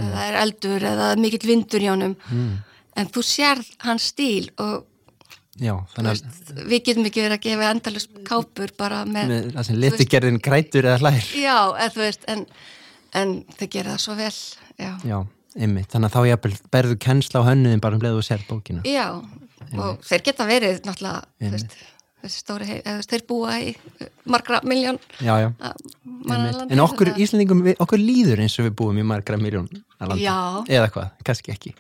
eða 0.08 0.24
er 0.30 0.40
eldur 0.42 0.88
eða 0.94 1.12
mikill 1.22 1.46
vindur 1.48 1.86
í 1.86 1.92
honum. 1.92 2.18
Mm. 2.32 2.58
en 2.98 3.14
þú 3.14 3.24
sérð 3.26 3.70
hans 3.86 4.10
stíl 4.14 4.50
og 4.58 4.90
Já, 5.62 5.76
veist, 6.02 6.26
við 6.66 6.80
getum 6.88 7.06
ekki 7.06 7.22
verið 7.22 7.36
að 7.36 7.44
gefa 7.44 7.70
endalus 7.70 8.08
kápur 8.26 8.72
bara 8.78 9.04
með, 9.06 9.52
sem 9.62 9.78
litigerðin 9.78 10.40
grætur 10.42 10.88
eða 10.90 10.98
hlær. 11.04 11.28
Já, 11.38 11.58
veist 11.94 12.26
en, 12.26 12.48
en 13.14 13.36
þau 13.54 13.68
gerir 13.68 13.92
það 13.92 14.02
svo 14.02 14.16
vel 14.18 14.32
já, 14.34 14.96
Já, 15.06 15.20
einmitt, 15.58 15.90
þannig 15.94 16.10
að 16.10 16.36
þá 16.36 16.68
berðu 16.74 16.98
kennsla 17.04 17.42
á 17.44 17.48
hönnuðin 17.52 17.82
bara 17.84 17.98
um 18.00 18.04
leið 18.06 18.20
og 18.20 18.26
sér 18.28 18.44
bókina. 18.50 18.84
Já, 18.88 19.08
og 19.78 20.04
þeir 20.08 20.24
geta 20.30 20.48
verið 20.50 20.80
náttúrulega, 20.88 21.24
Einmitt. 21.42 21.68
veist, 21.68 21.76
þessi 22.24 22.40
stóri 22.44 22.68
heim, 22.70 22.82
eða 22.88 23.06
þeir 23.12 23.24
búa 23.30 23.56
í 23.60 23.72
uh, 23.76 24.08
margra 24.32 24.62
miljón 24.64 25.00
einmitt. 25.20 26.72
En 26.72 26.80
okkur 26.84 27.14
Íslendingum, 27.20 27.64
við- 27.66 27.80
okkur 27.84 28.00
líður 28.02 28.44
eins 28.46 28.56
og 28.60 28.70
við 28.70 28.76
búum 28.80 29.00
í 29.02 29.06
margra 29.08 29.38
miljón. 29.38 29.68
Eða 30.00 30.88
hvað, 30.94 31.10
kannski 31.28 31.52
ekki. 31.54 31.74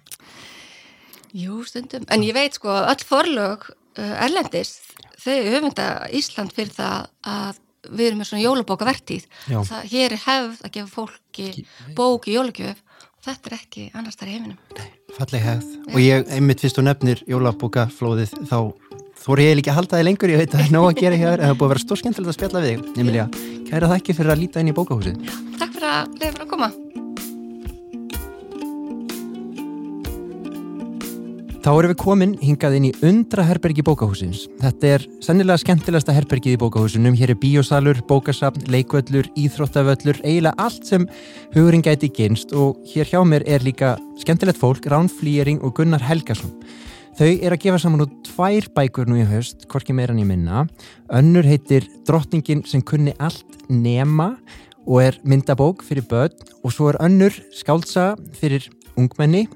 Jú, 1.33 1.63
stundum, 1.65 2.03
en 2.13 2.21
ég 2.27 2.35
veit 2.37 2.53
sko 2.59 2.69
að 2.69 2.91
öll 2.93 3.05
forlög 3.09 3.63
uh, 3.71 4.15
erlendis 4.21 4.75
þau 5.23 5.37
öfunda 5.57 5.85
Ísland 6.13 6.53
fyrir 6.53 6.75
það 6.75 7.07
að 7.25 7.61
við 7.89 8.05
erum 8.07 8.19
með 8.21 8.29
svona 8.29 8.43
jólabókavertíð. 8.45 9.23
Það 9.49 9.87
hér 9.91 10.13
er 10.15 10.21
hefð 10.23 10.61
að 10.67 10.73
gefa 10.77 10.91
fólki 10.93 11.47
bók 11.97 12.27
í 12.31 12.35
jólagjöf 12.37 12.79
þetta 13.23 13.49
er 13.49 13.57
ekki 13.57 13.87
annars 13.93 14.19
þar 14.19 14.29
í 14.29 14.35
heiminum. 14.37 14.59
Falleg 15.17 15.45
hefð 15.45 15.73
Og 15.93 15.99
ég, 16.01 16.29
einmitt 16.33 16.63
fyrst 16.63 16.79
þú 16.79 16.85
nefnir 16.87 17.23
jólabókaflóðið 17.29 18.37
þá 18.49 18.57
þóri 19.23 19.49
ég 19.49 19.59
líka 19.59 19.73
að 19.73 19.79
halda 19.81 19.99
þig 19.99 20.07
lengur, 20.09 20.33
ég 20.33 20.41
veit 20.43 20.53
að 20.53 20.59
það 20.59 20.65
er 20.67 20.77
nóg 20.77 20.87
að 20.89 21.01
gera 21.01 21.19
hér 21.23 21.43
en 21.43 21.51
það 21.51 21.59
búið 21.59 21.67
að 21.67 21.75
vera 21.75 21.85
stór 21.85 22.01
skemmtilegt 22.03 22.33
að 22.33 22.39
spjalla 22.39 22.63
við 22.63 22.71
þig 22.73 23.03
Emilia, 23.03 23.27
kæra 23.69 23.91
þakki 23.93 24.17
fyrir 24.19 24.35
að 24.35 24.41
líta 24.43 24.63
inn 24.63 24.73
í 24.73 24.77
bókahúsið. 24.79 25.35
Takk 25.59 25.77
fyrir 25.77 25.91
að 25.93 26.17
leiða 26.17 26.33
fyrir 26.33 26.47
að 26.47 26.55
koma 26.55 26.73
Þá 31.63 31.69
erum 31.71 31.91
við 31.93 31.99
komin 32.01 32.31
hingað 32.43 32.73
inn 32.75 32.85
í 32.89 32.95
undra 33.07 33.45
herbergi 33.47 33.85
bókahúsins. 33.87 34.41
Þetta 34.59 34.89
er 34.97 35.03
sennilega 35.23 35.61
skemmtilegasta 35.61 36.11
herbergið 36.11 36.57
í 36.57 36.59
bókahúsinum. 36.59 37.15
Hér 37.15 37.31
er 37.31 37.39
bíósalur, 37.39 38.01
bókasafn, 38.09 38.65
leikvöllur, 38.67 39.29
íþróttavöllur, 39.39 40.19
eiginlega 40.27 40.59
allt 40.59 40.91
sem 40.91 41.05
hugurinn 41.53 41.85
gæti 41.85 42.09
gynst 42.11 42.51
og 42.51 42.83
hér 42.91 43.07
hjá 43.13 43.23
mér 43.23 43.47
er 43.47 43.63
líka 43.63 43.93
skemmtilegt 44.19 44.59
fólk, 44.59 44.89
Rán 44.91 45.07
Flýring 45.07 45.63
og 45.63 45.77
Gunnar 45.79 46.03
Helgason. 46.03 46.51
Þau 47.15 47.31
er 47.31 47.55
að 47.55 47.63
gefa 47.63 47.79
saman 47.79 48.09
út 48.09 48.19
tvær 48.27 48.67
bækur 48.75 49.07
nú 49.07 49.23
í 49.23 49.25
haust, 49.31 49.63
hvorki 49.71 49.95
meira 49.95 50.11
en 50.11 50.19
ég 50.19 50.27
minna. 50.27 50.67
Önnur 51.15 51.47
heitir 51.47 51.87
Drottningin 52.03 52.67
sem 52.67 52.83
kunni 52.83 53.15
allt 53.23 53.47
nema 53.71 54.33
og 54.83 54.99
er 55.07 55.23
myndabók 55.23 55.87
fyrir 55.87 56.03
börn 56.11 56.35
og 56.59 56.75
svo 56.75 56.91
er 56.91 56.99
önnur 57.07 57.39
skáldsa 57.55 58.17
fyrir 58.35 58.67
ungmenni 58.99 59.47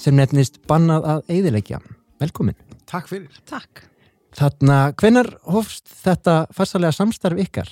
sem 0.00 0.16
nefnist 0.16 0.60
Bannað 0.70 1.06
að 1.14 1.22
eigðilegja. 1.36 1.80
Velkomin. 2.20 2.56
Takk 2.90 3.10
fyrir. 3.10 3.40
Takk. 3.48 3.84
Þarna, 4.38 4.78
hvenar 5.00 5.28
hófst 5.50 5.90
þetta 6.04 6.44
farsalega 6.54 6.94
samstarf 6.94 7.40
ykkar? 7.42 7.70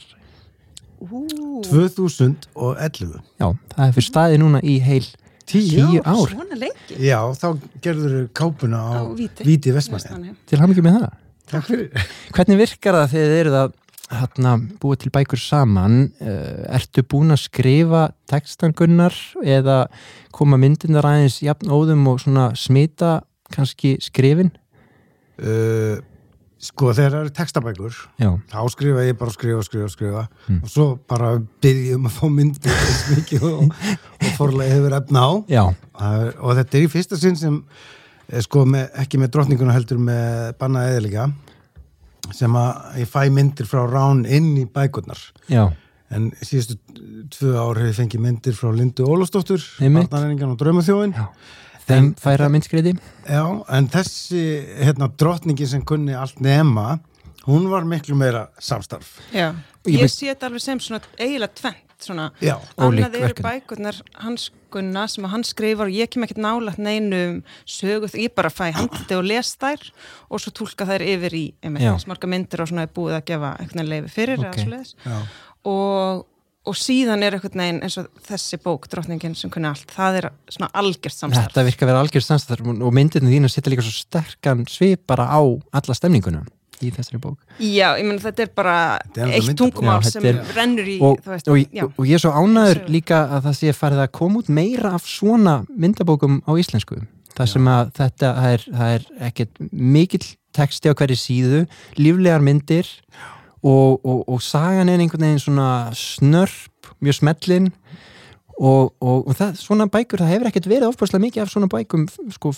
Ú, 0.99 1.23
2011. 1.69 3.21
Já, 3.39 3.49
það 3.75 3.85
er 3.87 3.95
fyrir 3.95 4.09
staði 4.09 4.41
núna 4.43 4.61
í 4.67 4.81
heil 4.83 5.07
Tíu 5.49 5.89
tíu 5.89 6.01
ár. 6.05 6.29
Svona 6.29 6.59
lengi. 6.61 6.97
Já, 7.01 7.23
þá 7.41 7.47
gerður 7.81 8.15
þau 8.15 8.25
kápuna 8.37 8.81
á, 8.85 8.91
Á 9.01 9.03
Víti. 9.17 9.47
Víti 9.49 9.73
Vestmanni. 9.73 10.35
Til 10.45 10.59
hann 10.61 10.75
ekki 10.75 10.85
með 10.85 10.99
það. 10.99 11.15
Takk 11.49 11.69
fyrir. 11.71 12.09
Hvernig 12.37 12.59
virkar 12.61 12.99
það 12.99 13.15
þegar 13.15 13.31
þið 13.33 13.39
eruð 13.39 13.57
að 13.63 13.71
hérna, 14.11 14.57
búa 14.81 14.97
til 14.97 15.11
bækur 15.15 15.39
saman? 15.41 16.13
Uh, 16.21 16.65
ertu 16.79 17.03
búin 17.05 17.35
að 17.35 17.43
skrifa 17.47 18.07
textangunnar 18.31 19.15
eða 19.45 19.87
koma 20.33 20.57
myndirnar 20.61 21.05
aðeins 21.11 21.41
jafn 21.45 21.69
óðum 21.73 22.07
og 22.13 22.21
svona 22.25 22.51
smita 22.59 23.19
kannski 23.55 23.97
skrifin? 24.05 24.51
Uh, 25.39 26.01
sko, 26.59 26.91
þegar 26.91 27.13
það 27.15 27.21
eru 27.21 27.33
textabækur, 27.37 27.99
Já, 28.19 28.31
þá 28.51 28.59
skrifa 28.75 29.05
ég 29.07 29.19
bara 29.21 29.31
skrifa, 29.35 29.61
skrifa, 29.63 29.91
skrifa 29.93 30.25
Mm. 30.49 30.63
og 30.65 30.69
svo 30.73 30.87
bara 31.09 31.29
byrja 31.63 31.95
um 31.95 32.09
að 32.09 32.17
fá 32.17 32.27
myndir 32.33 32.73
eins 32.75 33.05
mikið 33.15 33.45
og, 33.47 33.77
og 34.19 34.33
forlega 34.37 34.75
hefur 34.75 34.97
efna 34.99 35.23
á. 35.23 35.31
er- 36.01 36.35
Og 36.43 36.57
þetta 36.59 36.75
er 36.81 36.83
í 36.83 36.91
fyrsta 36.91 37.17
sinn 37.21 37.37
sem, 37.37 37.63
eh, 38.33 38.41
sko, 38.41 38.65
með, 38.67 38.91
ekki 39.05 39.19
með 39.23 39.31
drottninguna 39.37 39.73
heldur 39.77 39.99
með 40.03 40.57
bannaði 40.59 40.97
eðilega, 40.97 41.29
sem 42.33 42.53
að 42.59 42.99
ég 43.03 43.09
fæ 43.11 43.29
myndir 43.33 43.67
frá 43.69 43.85
rán 43.91 44.25
inn 44.27 44.57
í 44.59 44.67
bækurnar. 44.67 45.19
já, 45.49 45.69
En 46.11 46.31
síðustu 46.41 46.79
tvö 47.29 47.51
ár 47.61 47.77
hefur 47.77 47.89
ég 47.91 47.97
fengið 47.99 48.21
myndir 48.25 48.55
frá 48.57 48.71
Lindu 48.73 49.05
Ólafsdóttur. 49.05 49.61
Barnareiningan 49.79 50.55
og 50.55 50.59
Draumaþjóin. 50.59 51.13
já. 51.13 51.27
Þeim 51.89 52.15
færa 52.21 52.49
myndskriði? 52.53 52.95
Já, 53.29 53.43
en 53.69 53.89
þessi 53.89 54.41
hérna, 54.85 55.09
drottningin 55.17 55.69
sem 55.69 55.83
kunni 55.85 56.13
allt 56.17 56.41
nema, 56.41 56.99
hún 57.47 57.69
var 57.71 57.85
miklu 57.85 58.17
meira 58.17 58.49
samstarf. 58.61 59.19
Já. 59.33 59.55
Ég 59.89 60.01
Ég, 60.01 60.11
sé 60.13 60.27
þetta 60.33 60.47
alveg 60.51 60.61
sem 60.65 60.79
svona 60.81 61.01
eiginlega 61.19 61.55
tvent, 61.61 61.85
svona. 62.05 62.31
Já, 62.45 62.55
Ólík 62.79 63.05
Annað 63.05 63.15
eru 63.19 63.27
verkefni. 63.29 63.45
bækurnar 63.49 64.01
hans 64.25 64.51
Gunna 64.71 65.07
sem 65.09 65.25
hann 65.25 65.45
skrifar 65.49 65.89
og 65.89 65.95
ég 65.97 66.11
kem 66.13 66.23
ekkert 66.27 66.41
nálægt 66.45 66.79
neinum 66.79 67.43
sögu, 67.67 68.09
ég 68.21 68.35
bara 68.37 68.51
fæ 68.53 68.71
handið 68.77 69.15
og 69.17 69.25
les 69.25 69.53
þær 69.57 69.87
og 70.31 70.41
svo 70.45 70.53
tólka 70.53 70.85
þær 70.89 71.05
yfir 71.09 71.33
í 71.39 71.45
smarga 72.03 72.29
myndir 72.29 72.61
og 72.61 72.69
svona 72.69 72.85
er 72.85 72.93
búið 72.93 73.17
að 73.17 73.25
gefa 73.33 73.55
eitthvað 73.63 73.89
leifi 73.89 74.09
fyrir 74.13 74.39
Ok. 74.39 74.45
eða 74.45 74.65
svoleiðis. 74.65 74.95
já, 75.07 75.19
og, 75.65 76.27
og 76.69 76.77
síðan 76.77 77.23
er 77.25 77.39
eitthvað 77.39 77.57
neginn 77.63 77.81
eins 77.83 77.97
og 77.99 78.11
þessi 78.29 78.59
bók, 78.61 78.89
drottningin 78.93 79.35
sem 79.35 79.51
kunni 79.51 79.71
allt, 79.71 79.89
það 79.89 80.19
er 80.21 80.31
svona 80.53 80.69
algjört 80.77 81.17
samstarf. 81.17 81.49
Þetta 81.49 81.65
virkar 81.65 81.89
að 81.89 81.93
vera 81.95 82.03
algjör 82.05 82.27
samstarf 82.29 82.69
og 82.69 82.93
myndinu 82.93 83.33
þínu 83.33 83.49
setja 83.49 83.73
líka 83.73 83.87
svo 83.89 83.97
sterkan 83.97 84.67
svip 84.69 85.07
bara 85.09 85.25
á 85.33 85.41
alla 85.41 85.97
stemninguna 85.97 86.45
í 86.87 86.91
þessari 86.95 87.21
bók. 87.23 87.39
Já, 87.59 87.95
ég 87.99 88.05
meina 88.07 88.23
þetta 88.23 88.45
er 88.47 88.51
bara 88.55 88.77
Þetta 89.05 89.27
er 89.27 89.35
eitt 89.39 89.57
tungumál 89.59 89.99
Já, 90.03 90.11
sem 90.11 90.23
þetta 90.23 90.43
er- 90.45 90.57
rennur 90.57 90.89
í, 90.89 90.97
og, 91.03 91.21
veist, 91.27 91.49
og, 91.49 91.59
já. 91.75 91.85
og 91.89 92.05
ég 92.07 92.15
er 92.19 92.23
svo 92.25 92.33
ánæður 92.35 92.79
Sögur. 92.83 92.93
líka 92.97 93.21
að 93.29 93.47
það 93.49 93.57
sé 93.61 93.73
farið 93.77 94.03
að 94.05 94.13
koma 94.19 94.39
út 94.43 94.49
meira 94.49 94.95
af 94.95 95.07
svona 95.09 95.57
myndabókum 95.69 96.41
á 96.47 96.53
íslensku 96.59 97.01
það 97.39 97.47
sem 97.53 97.69
að 97.71 97.91
þetta 97.99 98.31
það 98.39 98.53
er, 98.57 98.63
það 98.79 98.95
er 98.95 99.09
ekkert 99.29 99.61
mikill 99.73 100.27
texti 100.59 100.91
á 100.91 100.95
hverju 100.99 101.19
síðu, 101.21 101.61
líflegar 101.99 102.41
myndir 102.43 102.89
og, 103.63 104.01
og, 104.05 104.25
og 104.29 104.41
sagan 104.43 104.89
er 104.89 104.99
einhvern 105.03 105.27
veginn 105.27 105.43
svona 105.43 105.69
snörp 105.95 106.93
mjög 107.03 107.19
smellin 107.21 107.69
og, 108.59 108.91
og, 108.99 109.29
og 109.29 109.37
það, 109.39 109.55
svona 109.61 109.87
bækur, 109.91 110.23
það 110.23 110.33
hefur 110.35 110.51
ekkert 110.51 110.71
verið 110.71 110.89
ofbúrslega 110.91 111.25
mikið 111.27 111.45
af 111.45 111.53
svona 111.53 111.71
bækum 111.71 112.09
sko, 112.35 112.53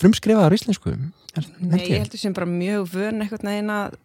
frumskrifaðar 0.00 0.56
íslensku 0.58 0.92
er, 0.92 1.48
Nei, 1.62 1.80
ég 1.86 2.02
heldur 2.02 2.20
sem 2.20 2.36
bara 2.36 2.48
mjög 2.50 2.90
vön 2.92 3.24
eitthvað 3.24 3.48
neginn 3.48 3.72
að 3.72 3.96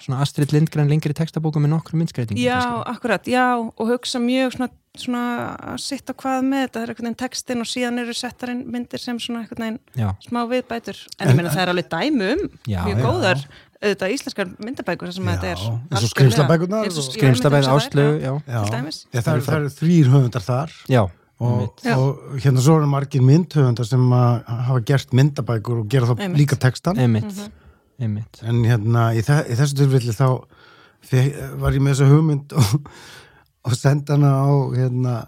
svona 0.00 0.22
Astrid 0.24 0.52
Lindgren 0.54 0.88
lengri 0.88 1.14
textabókum 1.16 1.64
með 1.64 1.74
nokkru 1.74 2.00
myndskreitingum 2.00 2.40
Já, 2.40 2.58
kannski. 2.60 2.90
akkurat, 2.94 3.28
já 3.28 3.46
og 3.60 3.92
hugsa 3.92 4.20
mjög 4.22 4.56
svona 4.56 4.72
svona 4.96 5.76
sitt 5.80 6.08
á 6.08 6.14
hvað 6.16 6.44
með 6.46 6.62
þetta, 6.64 6.72
það 6.72 6.82
er 6.82 6.92
einhvern 6.92 7.06
veginn 7.08 7.18
textin 7.20 7.62
og 7.62 7.68
síðan 7.68 8.00
eru 8.02 8.14
settarinn 8.16 8.62
myndir 8.72 9.02
sem 9.02 9.18
svona 9.20 9.44
veginn 9.50 9.78
Já, 9.98 10.08
smá 10.24 10.42
viðbætur 10.48 11.00
en 11.18 11.30
ég 11.30 11.38
meina 11.38 11.52
það 11.52 11.64
er 11.64 11.72
alveg 11.74 11.90
dæmi 11.92 12.30
um 12.32 12.44
Já, 12.64 12.80
mjög 12.86 12.96
já. 12.96 13.04
góðar 13.04 13.44
auðvitað 13.82 14.14
íslenskar 14.16 14.50
myndabækur 14.64 15.12
sem 15.12 15.24
þetta 15.28 15.50
er 15.52 15.60
Já, 15.60 15.70
eins 15.90 16.02
og 16.04 16.08
ég 16.08 17.20
einmitt 17.26 17.66
hugsa 17.66 17.84
áslögu, 17.86 18.16
það, 18.16 18.24
já. 18.24 18.32
Já. 18.46 18.60
Já, 19.12 19.20
það, 19.20 19.32
eru- 19.36 19.46
eru 19.60 19.72
þrýr 19.76 20.10
höfundar 20.14 20.44
þar 20.46 20.72
já, 20.88 21.02
og, 21.40 21.82
Já. 21.84 21.94
og 22.00 22.38
hérna 22.40 22.62
svo 22.64 22.76
eru 22.80 22.86
margir 22.88 23.20
myndhöfundar 23.22 23.84
sem 23.90 24.06
að 24.16 24.44
hafa 24.70 24.80
gert 24.88 25.12
myndabækur 25.12 25.80
og 25.82 25.88
gera 25.92 26.06
þá 26.06 26.14
Einmitt. 26.20 26.38
líka 26.40 26.56
textan 26.56 26.96
einmitt, 26.98 27.24
Mhm. 27.28 27.52
einmitt. 28.00 28.40
en 28.42 28.62
hérna 28.64 29.10
í, 29.14 29.20
þe 29.22 29.42
í 29.50 29.56
þessu 29.60 29.76
tilfelli 29.76 30.12
þá 30.16 30.28
var 31.60 31.72
ég 31.72 31.80
með 31.84 31.94
þessa 31.94 32.08
hugmynd 32.10 32.52
og, 32.56 32.88
og 33.66 33.72
senda 33.76 34.16
hana 34.16 34.32
á 34.40 34.50
hérna 34.74 35.26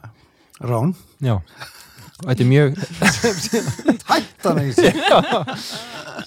Rán 0.60 0.94
Já, 1.20 1.36
og 2.24 2.32
þetta 2.32 2.44
er 2.44 2.50
mjög, 2.50 2.78
hætt 4.08 4.48
hana 4.48 4.66
í 4.66 4.72
sig 4.74 4.98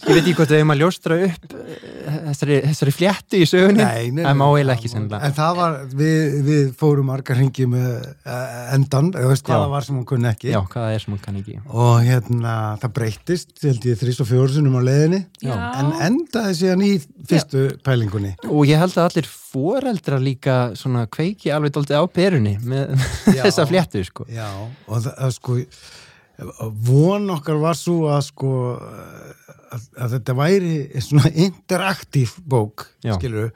ég 0.01 0.15
veit 0.15 0.21
ekki 0.21 0.34
hvort 0.38 0.51
hefum 0.56 0.71
að 0.73 0.80
ljóstra 0.82 1.17
upp 1.27 1.54
eh, 1.56 2.15
þessari, 2.30 2.58
þessari 2.69 2.93
fléttu 2.95 3.41
í 3.41 3.47
sögunni, 3.49 3.84
Nei, 3.84 4.12
nei, 4.15 4.23
það 4.25 4.38
má 4.39 4.45
eiginlega 4.47 4.77
ekki 4.80 4.91
sennilega. 4.91 5.27
En 5.27 5.36
það 5.38 5.60
var, 5.60 5.75
við, 5.99 6.38
við 6.47 6.71
fórum 6.80 7.10
margar 7.12 7.38
hringi 7.38 7.67
með 7.69 7.89
uh, 7.91 8.73
endan, 8.75 9.12
eða 9.17 9.32
veist 9.34 9.45
hvað 9.45 9.58
Já. 9.58 9.63
það 9.65 9.75
var 9.75 9.88
sem 9.88 9.99
hún 9.99 10.08
kunni 10.12 10.32
ekki 10.32 10.49
Já, 10.54 10.60
hvað 10.63 10.88
það 10.88 10.95
er 10.95 11.06
sem 11.06 11.15
hún 11.15 11.21
kann 11.25 11.41
ekki. 11.41 11.58
og 11.69 11.93
hérna 12.08 12.56
það 12.82 12.95
breyttist, 12.97 13.54
held 13.67 13.89
ég, 13.91 13.99
þrís 14.01 14.23
og 14.23 14.32
fjórusunum 14.32 14.80
á 14.80 14.82
leiðinni 14.88 15.21
Já. 15.45 15.54
en 15.84 15.93
endaði 16.10 16.58
síðan 16.63 16.88
í 16.88 16.91
fyrstu 17.30 17.67
pælingunni 17.86 18.34
Og 18.49 18.65
ég 18.69 18.82
held 18.82 18.97
að 18.97 19.12
allir 19.12 19.30
foreldrar 19.51 20.21
líka 20.23 20.58
svona 20.80 21.06
kveiki 21.12 21.51
alveg 21.51 21.73
dóltið 21.75 21.99
á 21.99 22.06
perunni 22.08 22.56
með 22.63 22.93
Já. 23.36 23.41
þessa 23.45 23.67
fléttu, 23.69 24.04
sko. 24.08 24.25
Já, 24.32 24.47
og 24.88 25.04
það 25.06 25.36
sko 25.36 25.58
von 26.88 27.30
okkar 27.36 27.60
var 27.62 27.78
svo 27.78 28.10
að 28.12 28.22
sko 28.30 28.52
að, 28.78 29.88
að 29.98 30.15
þetta 30.17 30.36
væri 30.39 31.02
svona 31.04 31.32
interaktív 31.46 32.38
bók, 32.50 32.88
Já. 33.06 33.15
skilur 33.17 33.52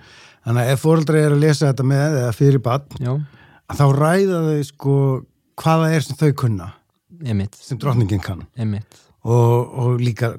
þannig 0.45 0.61
að 0.61 0.73
ef 0.73 0.83
fóreldrar 0.85 1.21
er 1.23 1.35
að 1.35 1.45
lesa 1.45 1.71
þetta 1.71 1.87
með 1.89 2.19
eða 2.21 2.33
fyrir 2.37 2.63
bann, 2.65 3.23
að 3.65 3.79
þá 3.79 3.85
ræða 3.97 4.41
þau 4.49 4.67
sko 4.69 4.97
hvaða 5.61 5.93
er 5.95 6.05
sem 6.05 6.19
þau 6.19 6.31
kunna. 6.43 6.73
Einmitt, 7.25 7.55
sem 7.63 7.79
drottningin 7.79 8.21
kann. 8.23 8.43
Einmitt. 8.59 8.99
og, 9.25 9.71
og 9.81 10.01
líka 10.03 10.35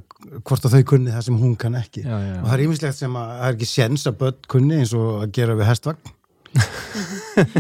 hvort 0.46 0.66
að 0.66 0.76
þau 0.76 0.84
kunni 0.92 1.14
það 1.14 1.24
sem 1.28 1.38
hún 1.40 1.56
kann 1.58 1.78
ekki. 1.78 2.04
Já, 2.04 2.12
já, 2.14 2.28
já. 2.34 2.40
og 2.42 2.46
það 2.46 2.54
er 2.56 2.64
ýmislegt 2.66 2.98
sem 2.98 3.16
að 3.18 3.32
það 3.32 3.48
er 3.48 3.56
ekki 3.56 3.68
séns 3.70 4.06
að 4.06 4.20
börn 4.20 4.46
kunni 4.54 4.78
eins 4.80 4.92
og 4.96 5.08
að 5.24 5.32
gera 5.38 5.56
við 5.58 5.70
hestvagn. 5.70 6.12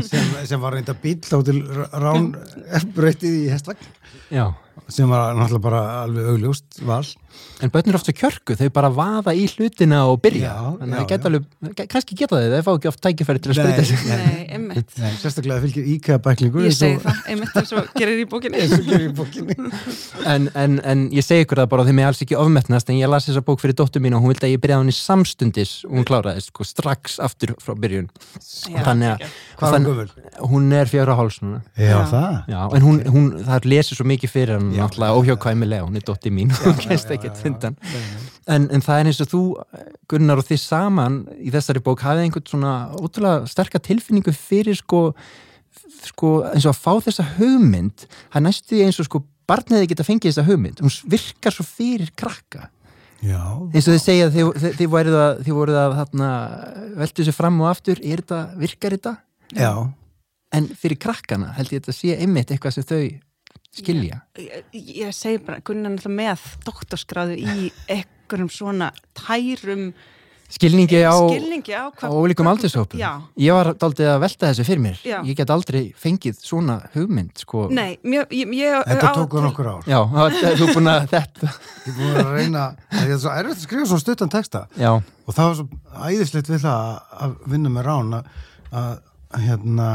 Sem, 0.06 0.28
sem 0.48 0.60
var 0.62 0.72
reynda 0.72 0.94
bíl 0.96 1.18
þá 1.20 1.34
til 1.44 1.58
rán 2.00 2.30
breytið 2.96 3.34
í 3.42 3.50
hestvagn. 3.52 3.90
Já, 4.32 4.46
sem 4.88 5.08
var 5.10 5.34
náttúrulega 5.34 5.64
bara 5.64 5.84
alveg 6.04 6.32
augljóst 6.34 6.82
val. 6.86 7.04
En 7.60 7.70
börn 7.72 7.88
eru 7.88 7.96
oft 7.96 8.08
svo 8.08 8.12
kjörku, 8.16 8.54
þau 8.56 8.68
bara 8.72 8.88
vaða 8.92 9.32
í 9.36 9.46
hlutina 9.48 10.02
og 10.10 10.18
byrja. 10.24 10.50
Já, 10.52 10.76
Þannig 10.80 10.98
að 11.00 11.06
geta 11.10 11.28
alveg, 11.30 11.44
kannski 11.92 12.16
geta 12.18 12.36
þau, 12.36 12.48
þau 12.52 12.64
fá 12.66 12.70
ekki 12.74 12.90
oft 12.90 13.00
tækifæri 13.04 13.40
til 13.40 13.52
að 13.52 13.58
spreita 13.58 13.84
sig. 13.88 14.02
Nei, 14.10 14.42
einmitt. 14.56 14.92
Nei, 15.00 15.12
sérstaklega 15.22 15.64
fylgir 15.64 15.88
íkæða 15.94 16.18
bæklingur 16.26 16.66
Ég 16.66 16.76
segi 16.76 16.98
það, 17.00 17.22
einmitt 17.32 17.56
eins 17.60 17.72
og 17.76 17.88
gerir 17.96 18.20
í 18.20 18.26
bókinni. 18.28 18.60
Eins 18.60 18.74
og 18.76 18.84
gerir 18.90 19.08
í 19.08 19.14
bókinni. 19.16 19.56
En, 20.26 20.48
en, 20.58 20.80
en 20.82 21.04
ég 21.14 21.22
segi 21.24 21.44
ykkur 21.44 21.60
það 21.62 21.68
bara, 21.70 21.84
þeim 21.86 22.00
er 22.02 22.08
alls 22.10 22.20
ekki 22.24 22.36
ofmetnast, 22.40 22.88
en 22.90 22.98
ég 22.98 23.08
las 23.08 23.28
þessa 23.28 23.44
bók 23.46 23.60
fyrir 23.62 23.76
dóttur 23.78 24.02
mín 24.04 24.16
og 24.16 24.24
hún 24.24 24.32
vildi 24.32 24.48
að 24.48 24.54
ég 24.56 24.62
byrjaði 24.64 24.82
hann 24.82 24.90
í 24.90 24.96
samstundis. 24.96 25.74
Og 25.86 25.94
hún 26.00 26.06
kláraði, 26.08 26.42
sko, 26.48 26.66
strax 26.66 27.20
aftur 27.22 27.54
frá 27.62 27.76
byrjun. 27.78 28.08
Já, 28.66 28.80
Þannig 28.88 29.12
að, 29.14 29.22
er 29.22 30.44
hún 30.50 30.66
er 30.74 30.90
á 30.90 31.14
háls 31.16 31.38
núna. 31.44 31.62
Já, 31.78 32.02
Já. 32.50 32.58
það 32.74 33.68
hún, 34.66 34.74
Já. 34.76 34.82
náttúrulega 34.84 35.16
óhjákvæmilega, 35.20 35.86
hún 35.86 35.96
er 36.00 36.04
dótti 36.06 36.30
mín 36.34 36.50
og 36.52 36.66
hún 36.66 36.80
kemst 36.84 37.10
ekkert 37.14 37.40
undan. 37.48 37.76
en, 38.46 38.68
en 38.70 38.82
það 38.84 39.00
er 39.00 39.10
eins 39.12 39.20
og 39.24 39.30
þú, 39.32 39.42
Gunnar 40.10 40.38
og 40.42 40.46
þið 40.50 40.60
saman 40.62 41.16
í 41.40 41.50
þessari 41.54 41.82
bók 41.86 42.04
hafið 42.06 42.26
einhvern 42.26 42.46
svona 42.50 42.74
ótrúlega 43.00 43.48
sterka 43.50 43.80
tilfinningu 43.82 44.34
fyrir 44.36 44.76
sko, 44.78 45.00
sko 46.06 46.30
eins 46.52 46.66
og 46.66 46.74
að 46.74 46.80
fá 46.84 46.92
þessa 47.08 47.26
hugmynd 47.38 48.06
það 48.10 48.40
er 48.40 48.46
næstu 48.46 48.80
eins 48.84 49.00
og 49.02 49.08
sko 49.08 49.22
barniði 49.46 49.90
geta 49.92 50.06
fengið 50.06 50.32
þessa 50.32 50.46
hugmynd, 50.48 50.80
hún 50.82 50.94
virkar 51.10 51.54
svo 51.54 51.64
fyrir 51.66 52.10
krakka, 52.18 52.68
Já, 53.24 53.40
eins 53.72 53.86
og 53.88 53.94
þið 53.94 54.02
segja 54.02 54.26
þið, 54.34 54.48
þið, 54.60 54.72
þið 54.80 54.88
voruð 54.92 55.14
að, 55.22 55.38
þið 55.46 55.54
voruð 55.56 55.78
að 55.80 55.94
þarna, 56.00 56.30
veltu 57.00 57.22
þessu 57.22 57.32
fram 57.34 57.60
og 57.62 57.68
aftur, 57.70 58.00
er 58.04 58.20
þetta 58.22 58.40
virkar 58.60 58.96
þetta? 58.98 59.14
já, 59.56 59.70
En 60.54 60.68
fyrir 60.78 60.96
krakkana 61.02 61.48
held 61.56 61.72
ég 61.74 61.80
þetta 61.82 61.92
sé 61.96 62.12
einmitt 62.22 62.52
eitthvað 62.54 62.74
sem 62.76 62.84
þau 62.86 63.00
skilja. 63.82 64.20
ég, 64.38 64.66
ég 64.72 65.14
segi 65.16 65.38
bara, 65.46 65.60
Gunnar 65.64 65.92
er 65.92 65.96
náttúrulega 65.96 66.36
með 66.36 66.50
doktorskráðu 66.66 67.38
í 67.38 67.70
einhverjum 67.88 68.50
svona 68.52 68.92
tærum 69.14 69.90
Skilningi 70.46 71.00
á, 71.02 71.10
skilningi 71.26 71.74
á 71.74 71.90
á 71.90 72.06
ólíkum 72.06 72.46
aldurshópum. 72.46 73.00
Já, 73.02 73.18
Ég 73.34 73.50
var 73.50 73.72
daldið 73.74 74.06
að 74.12 74.20
velta 74.22 74.46
þessu 74.52 74.64
fyrir 74.68 74.82
mér. 74.84 75.00
Já. 75.02 75.16
Ég 75.26 75.34
get 75.40 75.50
aldrei 75.50 75.80
fengið 75.98 76.36
svona 76.38 76.76
hugmynd, 76.92 77.32
sko. 77.42 77.64
nei, 77.74 77.96
mjög, 78.06 78.30
ég, 78.30 78.52
ég 78.54 78.84
þetta 78.86 79.10
tók 79.16 79.34
nokkur 79.42 79.66
ár 79.72 79.88
Já, 79.90 79.98
þú 80.60 80.68
er 80.68 80.70
búin 80.76 80.90
að 80.92 81.08
þetta. 81.16 81.50
Ég 81.50 81.90
er 81.90 81.98
búin 81.98 82.20
að 82.22 82.30
reyna, 82.36 82.62
það 82.94 83.10
er 83.16 83.18
svo 83.24 83.34
erfitt 83.34 83.56
að 83.58 83.64
skrifa 83.66 83.88
svo 83.90 83.98
stuttan 84.04 84.30
texta 84.36 84.62
Já, 84.78 84.92
og 84.94 85.34
það 85.34 85.50
var 85.50 85.58
svo 85.58 85.66
æðislegt 86.12 86.52
við 86.54 86.62
það 86.62 87.02
að- 87.26 87.36
vinna 87.56 87.74
með 87.74 87.88
Rán 87.90 88.14
að, 88.20 88.96
hérna, 89.48 89.90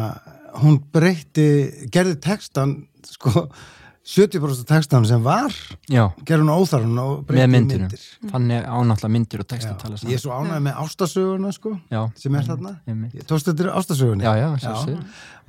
hún 0.60 0.82
breytti 0.92 1.48
gerði 1.96 2.20
textan 2.28 2.76
sko 3.10 3.48
70% 4.02 4.66
textan 4.66 5.04
sem 5.06 5.22
var 5.22 5.54
gerði 6.26 6.42
hún 6.42 6.50
óþarfun 6.56 6.98
og 7.04 7.30
myndinu. 7.30 7.86
myndir 7.86 8.06
Þannig 8.32 8.64
ánáttúrulega 8.66 9.12
myndir 9.14 9.44
og 9.44 9.48
text 9.52 9.68
Já, 9.68 9.74
að 9.76 9.84
tala 9.84 9.94
ég 9.94 10.02
saman. 10.02 10.16
er 10.16 10.22
svo 10.24 10.32
ánægð 10.40 10.64
með 10.66 10.80
ástasöguna 10.82 11.52
sko 11.54 11.74
Já, 11.94 12.00
sem 12.18 12.38
er 12.40 12.48
þarna 12.48 12.72
einmitt. 12.90 13.14
Ég 13.20 13.28
tókst 13.30 13.52
þetta 13.52 13.76
ástasögunni 13.78 14.26
Já, 14.26 14.32
já, 14.42 14.48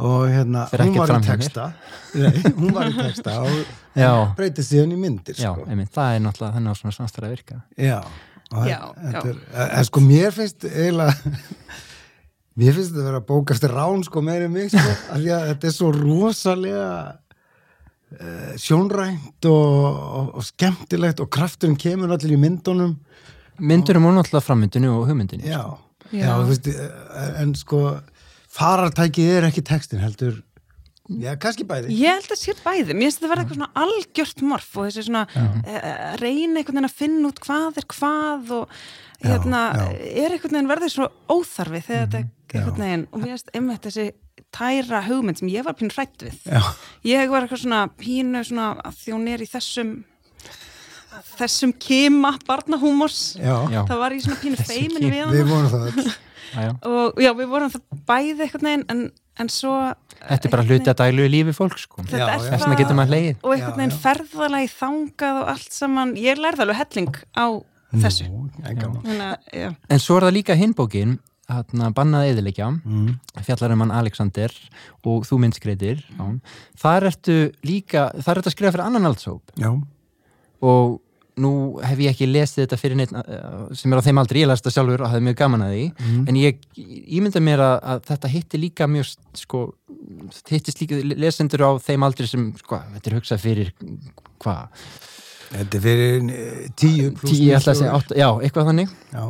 og 0.03 0.27
hérna, 0.29 0.67
hún 0.69 0.99
var 1.01 1.15
texta 1.25 1.65
Nei, 2.13 2.43
hún 2.61 2.75
var 2.77 2.91
í 2.93 2.97
texta 2.99 3.39
og 3.41 4.37
breytið 4.37 4.69
síðan 4.69 4.93
í 4.93 5.01
myndir 5.01 5.41
Já, 5.41 5.55
sko. 5.55 5.65
einmitt. 5.69 5.93
Það 5.97 6.19
er 6.19 6.23
náttúrulega 6.27 6.59
þannig 6.59 6.77
á 6.77 6.81
svona 6.83 6.97
samstæða 6.99 7.25
að 7.31 7.35
virka. 7.39 7.59
Já, 7.81 7.99
og 8.53 8.69
Já, 8.69 8.79
þetta 9.01 9.25
já. 9.33 9.33
Er, 9.33 9.73
en 9.81 9.89
sko 9.89 10.05
mér 10.05 10.37
finnst 10.37 10.69
eiginlega 10.69 11.15
mér 12.61 12.75
finnst 12.77 12.93
þetta 12.93 13.01
að 13.01 13.09
vera 13.09 13.21
bók 13.33 13.51
eftir 13.55 13.73
rán 13.73 14.03
sko 14.05 14.21
meira 14.25 14.45
en 14.45 14.53
mig 14.53 14.69
sko 14.73 14.83
af 14.85 15.21
því 15.23 15.31
að 15.39 15.47
þetta 15.53 15.71
er 15.71 15.75
svo 15.77 15.89
rosalega 15.97 16.89
sjónrænt 18.61 19.49
og, 19.49 19.97
og, 20.19 20.29
og 20.39 20.45
skemmtilegt 20.47 21.21
og 21.25 21.31
krafturinn 21.33 21.79
kemur 21.81 22.13
allir 22.15 22.37
í 22.37 22.41
myndunum 22.41 22.97
Myndurum 23.63 24.07
og 24.09 24.15
náttúrulega 24.17 24.43
frammyndinu 24.47 24.89
og 24.97 25.07
hugmyndinu. 25.11 25.45
já, 25.45 25.61
já. 26.11 26.25
Já. 26.25 26.33
þú 26.41 26.47
veist, 26.49 26.67
eh, 26.67 27.43
en 27.43 27.55
sko 27.55 27.83
farartækið 28.53 29.37
er 29.37 29.47
ekki 29.49 29.63
textin 29.65 30.01
heldur 30.03 30.43
já, 31.09 31.37
kannski 31.37 31.65
bæði 31.69 31.93
Ég 31.93 32.17
held 32.17 32.33
að 32.33 32.41
sé 32.41 32.55
bæði, 32.65 32.97
mér 32.97 33.07
finnst 33.09 33.21
þetta 33.21 33.31
verða 33.33 33.45
eitthvað 33.45 33.61
svona 33.61 33.85
algjört 33.85 34.43
morf 34.43 34.77
og 34.77 34.89
þessi 34.89 35.07
svona 35.07 35.25
uh, 35.29 36.17
reyna 36.21 36.61
einhvern 36.61 36.79
veginn 36.81 36.91
að 36.91 36.99
finna 36.99 37.29
út 37.31 37.41
hvað 37.45 37.81
er 37.83 37.89
hvað 37.93 38.53
og 38.59 38.77
hérna 39.23 39.63
já. 39.77 39.87
er 40.25 40.37
einhvern 40.37 40.57
veginn 40.57 40.73
verðið 40.73 40.95
svo 40.97 41.09
óþarfi 41.31 41.85
þegar 41.87 42.09
þetta 42.09 42.19
er 42.23 42.29
einhvern 42.57 42.85
veginn 42.87 43.07
og 43.13 43.23
mér 43.23 43.35
finnst 43.37 43.55
einmitt 43.57 43.89
þessi 43.89 44.09
tæra 44.53 45.03
hugmynd 45.07 45.39
sem 45.41 45.49
ég 45.53 45.65
var 45.67 45.75
pínu 45.79 45.93
hrætt 45.97 46.25
við. 46.27 46.39
Já, 46.47 46.63
ég 47.09 47.31
var 47.33 47.47
eitthvað 47.47 47.63
svona 47.65 47.83
pínu 48.01 48.43
svona 48.49 48.71
að 48.85 49.05
hún 49.11 49.29
er 49.33 49.45
í 49.45 49.49
þessum 49.51 49.95
þessum 51.37 51.73
kima 51.81 52.35
barnahúmors. 52.49 53.19
Það 53.41 53.97
var 54.01 54.15
ég 54.17 54.23
svona 54.25 54.39
pínu 54.43 54.61
Þessum 54.61 54.77
feimin 54.77 55.03
kima. 55.03 55.11
við 55.11 55.23
hana. 55.23 55.33
Við 55.33 55.51
vorum 55.51 55.73
það 55.73 56.15
og 56.93 57.21
já, 57.23 57.31
við 57.37 57.49
vorum 57.49 57.71
það 57.73 58.01
bæði 58.09 58.45
einhvern 58.45 58.67
veginn 58.69 58.83
en, 58.93 59.03
en 59.41 59.49
svo 59.53 59.75
Þetta 60.23 60.47
er 60.49 60.53
bara 60.53 60.65
hluti 60.69 60.91
að 60.93 60.99
dælu 61.01 61.25
í 61.27 61.31
lífi 61.33 61.53
fólk, 61.57 61.79
sko. 61.81 62.05
Þetta 62.07 62.19
Já, 62.21 62.27
er 62.37 62.45
já. 62.45 62.59
Vegna 62.61 62.77
getur 62.79 62.95
maður 62.99 63.11
hlegið. 63.17 63.39
og 63.43 63.55
Já, 63.59 63.71
já. 63.75 63.97
ferðalagi 64.05 64.69
þangað 64.77 65.41
og 65.41 65.49
allt 65.55 65.73
saman, 65.75 66.13
ég 66.21 66.39
lærði 66.39 66.63
alveg 66.67 66.79
helling 66.83 67.17
á 67.35 67.47
þessu. 68.05 68.29
Nú, 68.31 68.45
en 69.09 69.77
En 69.91 70.01
svo 70.05 70.21
er 70.21 70.29
það 70.29 70.37
líka 70.37 70.55
hinbókin, 70.61 71.17
hérna 71.59 71.93
bannað 71.95 72.29
eðilegja, 72.33 72.69
Mm. 72.85 73.15
fjallar 73.47 73.73
um 73.77 73.81
hann 73.87 73.95
Alexander 74.01 74.53
og 75.05 75.25
þú 75.29 75.39
myndskreitir. 75.45 76.03
Mm. 76.19 76.41
Þar 76.79 77.09
ertu 77.13 77.39
líka, 77.65 78.11
þar 78.23 78.41
ertu 78.43 78.51
að 78.53 78.57
skrifa 78.57 78.73
fyrir 78.77 78.87
annan 78.87 79.09
aldshóp 79.13 79.43
já, 79.57 79.71
og 80.63 81.01
nú 81.41 81.81
hef 81.81 81.97
ég 82.05 82.13
ekki 82.13 82.27
lesið 82.29 82.67
þetta 82.67 82.77
fyrir 82.77 82.97
neitt 83.01 83.13
uh, 83.17 83.69
sem 83.73 83.93
er 83.95 84.03
á 84.03 84.05
þeim 84.05 84.19
aldrei, 84.21 84.43
ég 84.43 84.49
las 84.51 84.61
þetta 84.61 84.75
sjálfur 84.75 85.01
og 85.07 85.09
hafði 85.09 85.25
mjög 85.31 85.37
gaman 85.41 85.63
að 85.65 85.71
því, 85.73 85.85
en 86.29 86.37
ég 86.37 86.59
ímynda 87.17 87.41
mér 87.41 87.63
að, 87.65 87.77
að 87.95 88.03
þetta 88.11 88.31
hitti 88.35 88.61
líka 88.61 88.89
mjög 88.93 89.15
sko, 89.41 89.63
hittist 90.53 90.83
líka 90.83 90.99
lesendur 91.17 91.65
á 91.65 91.71
þeim 91.81 92.05
aldrei 92.05 92.29
sem, 92.29 92.51
sko, 92.61 92.83
þetta 92.99 93.09
er 93.11 93.17
hugsað 93.17 93.41
fyrir 93.47 93.73
hvað, 94.45 94.85
þetta 95.55 95.81
er 95.81 95.85
fyrir 95.87 96.29
eh, 96.37 96.69
tíu 96.77 97.09
pluss 97.17 97.33
tíu, 97.33 97.49
ég 97.49 97.57
ætla 97.63 97.73
að 97.73 97.81
segja 97.81 97.97
átta, 97.97 98.19
já, 98.21 98.29
eitthvað 98.45 98.69
þannig. 98.69 98.93
Já, 99.17 99.25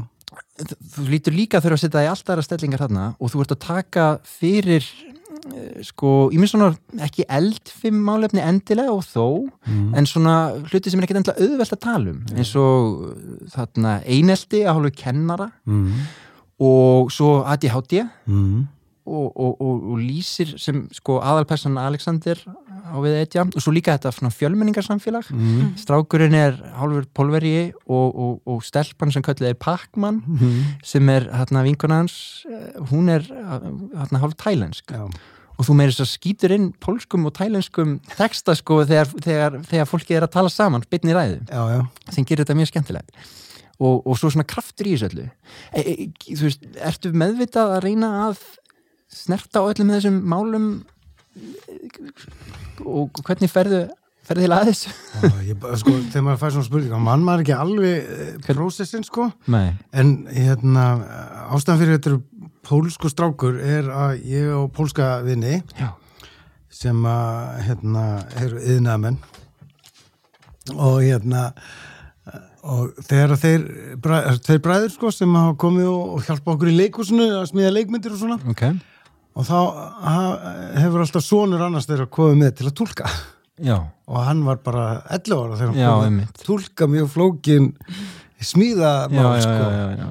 þú 0.94 1.06
lítur 1.10 1.34
líka 1.36 1.58
að 1.58 1.66
þurfa 1.66 1.78
að 1.78 1.82
setja 1.84 1.98
það 1.98 2.06
í 2.06 2.10
allt 2.12 2.30
aðra 2.32 2.44
stellingar 2.46 2.82
þarna 2.84 3.06
og 3.20 3.32
þú 3.32 3.40
ert 3.44 3.54
að 3.56 3.60
taka 3.66 4.04
fyrir 4.28 4.84
eh, 5.52 5.82
sko, 5.86 6.30
ég 6.32 6.38
minn 6.42 6.50
svona 6.50 6.70
ekki 7.06 7.24
eldfim 7.28 7.98
málefni 8.06 8.42
endilega 8.44 8.92
og 8.94 9.02
þó 9.06 9.26
Mm. 9.62 9.94
en 9.94 10.06
svona 10.10 10.34
hluti 10.70 10.90
sem 10.90 10.98
er 11.00 11.04
ekkert 11.06 11.20
endilega 11.22 11.46
auðvelt 11.46 11.72
að 11.76 11.82
tala 11.84 12.10
um 12.10 12.22
eins 12.36 12.50
og 12.58 13.02
uh, 13.06 13.48
þarna 13.54 13.92
einelti 14.04 14.64
að 14.66 14.74
hálfu 14.76 14.90
kennara 15.04 15.50
Mm. 15.66 15.92
og 16.60 17.10
svo 17.14 17.42
ADHD 17.46 18.02
Mm. 18.26 18.66
Og, 19.06 19.32
og, 19.36 19.56
og, 19.60 19.86
og 19.92 19.98
lýsir 20.02 20.54
sem 20.60 20.84
sko 20.94 21.18
aðalperson 21.24 21.78
Alexander 21.80 22.38
á 22.92 22.96
við 23.02 23.18
eitja 23.22 23.44
og 23.46 23.62
svo 23.62 23.72
líka 23.74 23.96
þetta 23.96 24.30
fjölmenningarsamfélag. 24.36 25.30
Mm. 25.32 25.74
strákurinn 25.80 26.34
er 26.36 26.58
hálfur 26.76 27.06
pólveri 27.14 27.72
og, 27.86 28.08
og, 28.14 28.40
og 28.46 28.64
stelpan 28.66 29.12
sem 29.14 29.22
kallið 29.24 29.52
er 29.52 29.58
Pacman 29.58 30.22
Mm. 30.22 30.64
sem 30.84 31.08
er 31.08 31.28
hérna 31.32 31.62
vinkona 31.64 32.02
hans 32.02 32.46
eh, 32.48 32.80
hún 32.90 33.08
er 33.10 33.22
hérna 33.22 34.20
hálf 34.22 34.36
tælensk. 34.38 34.90
Já. 34.90 35.08
og 35.58 35.66
þú 35.68 35.76
meiri 35.78 35.92
svo 35.94 36.06
skýtur 36.08 36.54
inn 36.54 36.72
pólskum 36.82 37.26
og 37.28 37.34
tælenskum 37.36 38.00
texta 38.16 38.54
sko 38.58 38.80
þegar, 38.88 39.10
þegar, 39.22 39.60
þegar 39.68 39.86
fólki 39.86 40.16
er 40.16 40.26
að 40.26 40.32
tala 40.34 40.50
saman 40.50 40.82
bytni 40.90 41.14
ræðu. 41.14 41.38
Já, 41.50 41.86
sem 42.10 42.24
gerir 42.24 42.44
þetta 42.44 42.56
mjög 42.58 42.72
skemmtilegt. 42.72 43.10
Og, 43.82 44.02
og 44.06 44.18
svo 44.18 44.30
svona 44.30 44.46
kraftur 44.46 44.86
í 44.86 44.94
þessu 44.94 45.08
öllu. 45.10 45.28
E, 45.74 45.80
e, 45.82 46.08
þú 46.28 46.46
veist, 46.46 46.66
ertu 46.86 47.12
meðvitað 47.18 47.76
að 47.76 47.84
reyna 47.86 48.10
að 48.28 48.42
snerta 49.12 49.62
á 49.62 49.68
öllum 49.68 49.92
þessum 49.94 50.20
málum? 50.28 50.70
Og 52.82 53.22
hvernig 53.24 53.52
ferðu 53.52 53.86
ferðu 54.26 54.46
til 54.46 54.54
aðeins? 54.54 54.82
Sko, 55.80 55.94
þegar 56.12 56.26
maður 56.26 56.40
fær 56.42 56.54
svona 56.54 56.68
spurning, 56.68 56.92
mann 57.02 57.24
maður 57.26 57.44
ekki 57.44 57.56
alveg 57.56 58.12
eh, 58.14 58.34
prósessin, 58.46 59.06
sko, 59.06 59.30
Nei, 59.50 59.72
en 59.90 60.14
hérna, 60.30 60.86
ástæðan 61.52 61.82
fyrir 61.82 61.98
þetta 61.98 62.12
eru 62.12 62.20
pólsku 62.62 63.10
strákur 63.10 63.58
er 63.58 63.90
að 63.90 64.22
ég 64.30 64.52
og 64.54 64.68
pólska 64.76 65.16
vini 65.26 65.58
já, 65.78 65.88
sem 66.72 67.00
að, 67.08 67.62
hérna, 67.68 68.04
eru 68.42 68.62
yðnaðamenn 68.62 69.18
og 70.76 71.00
hérna 71.02 71.48
og 72.62 72.92
þegar 73.02 73.34
þeir, 73.42 73.64
þeir 74.46 74.60
bræður 74.62 74.92
sko 74.94 75.10
sem 75.10 75.34
hafa 75.34 75.56
komið 75.58 75.88
og, 75.90 76.20
hjálpa 76.28 76.54
okkur 76.54 76.70
í 76.70 76.76
leikusinu 76.76 77.26
að 77.40 77.48
smíða 77.50 77.72
leikmyndir 77.74 78.14
og 78.14 78.20
svona 78.20 78.38
ok 78.52 78.68
og 79.32 79.46
þá 79.48 79.58
hefur 80.82 81.04
alltaf 81.04 81.24
sonur 81.24 81.62
annars 81.64 81.88
þeirra 81.88 82.08
komið 82.12 82.40
með 82.42 82.56
til 82.58 82.68
að 82.68 82.76
túlka. 82.80 83.12
Já, 83.62 83.76
og 84.08 84.18
hann 84.26 84.42
var 84.46 84.58
bara 84.64 84.86
11 85.12 85.36
ára 85.38 85.58
þegar 85.60 85.70
hann 85.72 85.80
Já, 85.82 85.90
kom 85.92 86.04
einmitt. 86.08 86.36
að 86.40 86.46
túlka 86.48 86.88
mjög 86.90 87.10
flókin 87.12 87.68
smíða 88.42 88.92
mál 89.12 89.36
sko. 89.38 89.66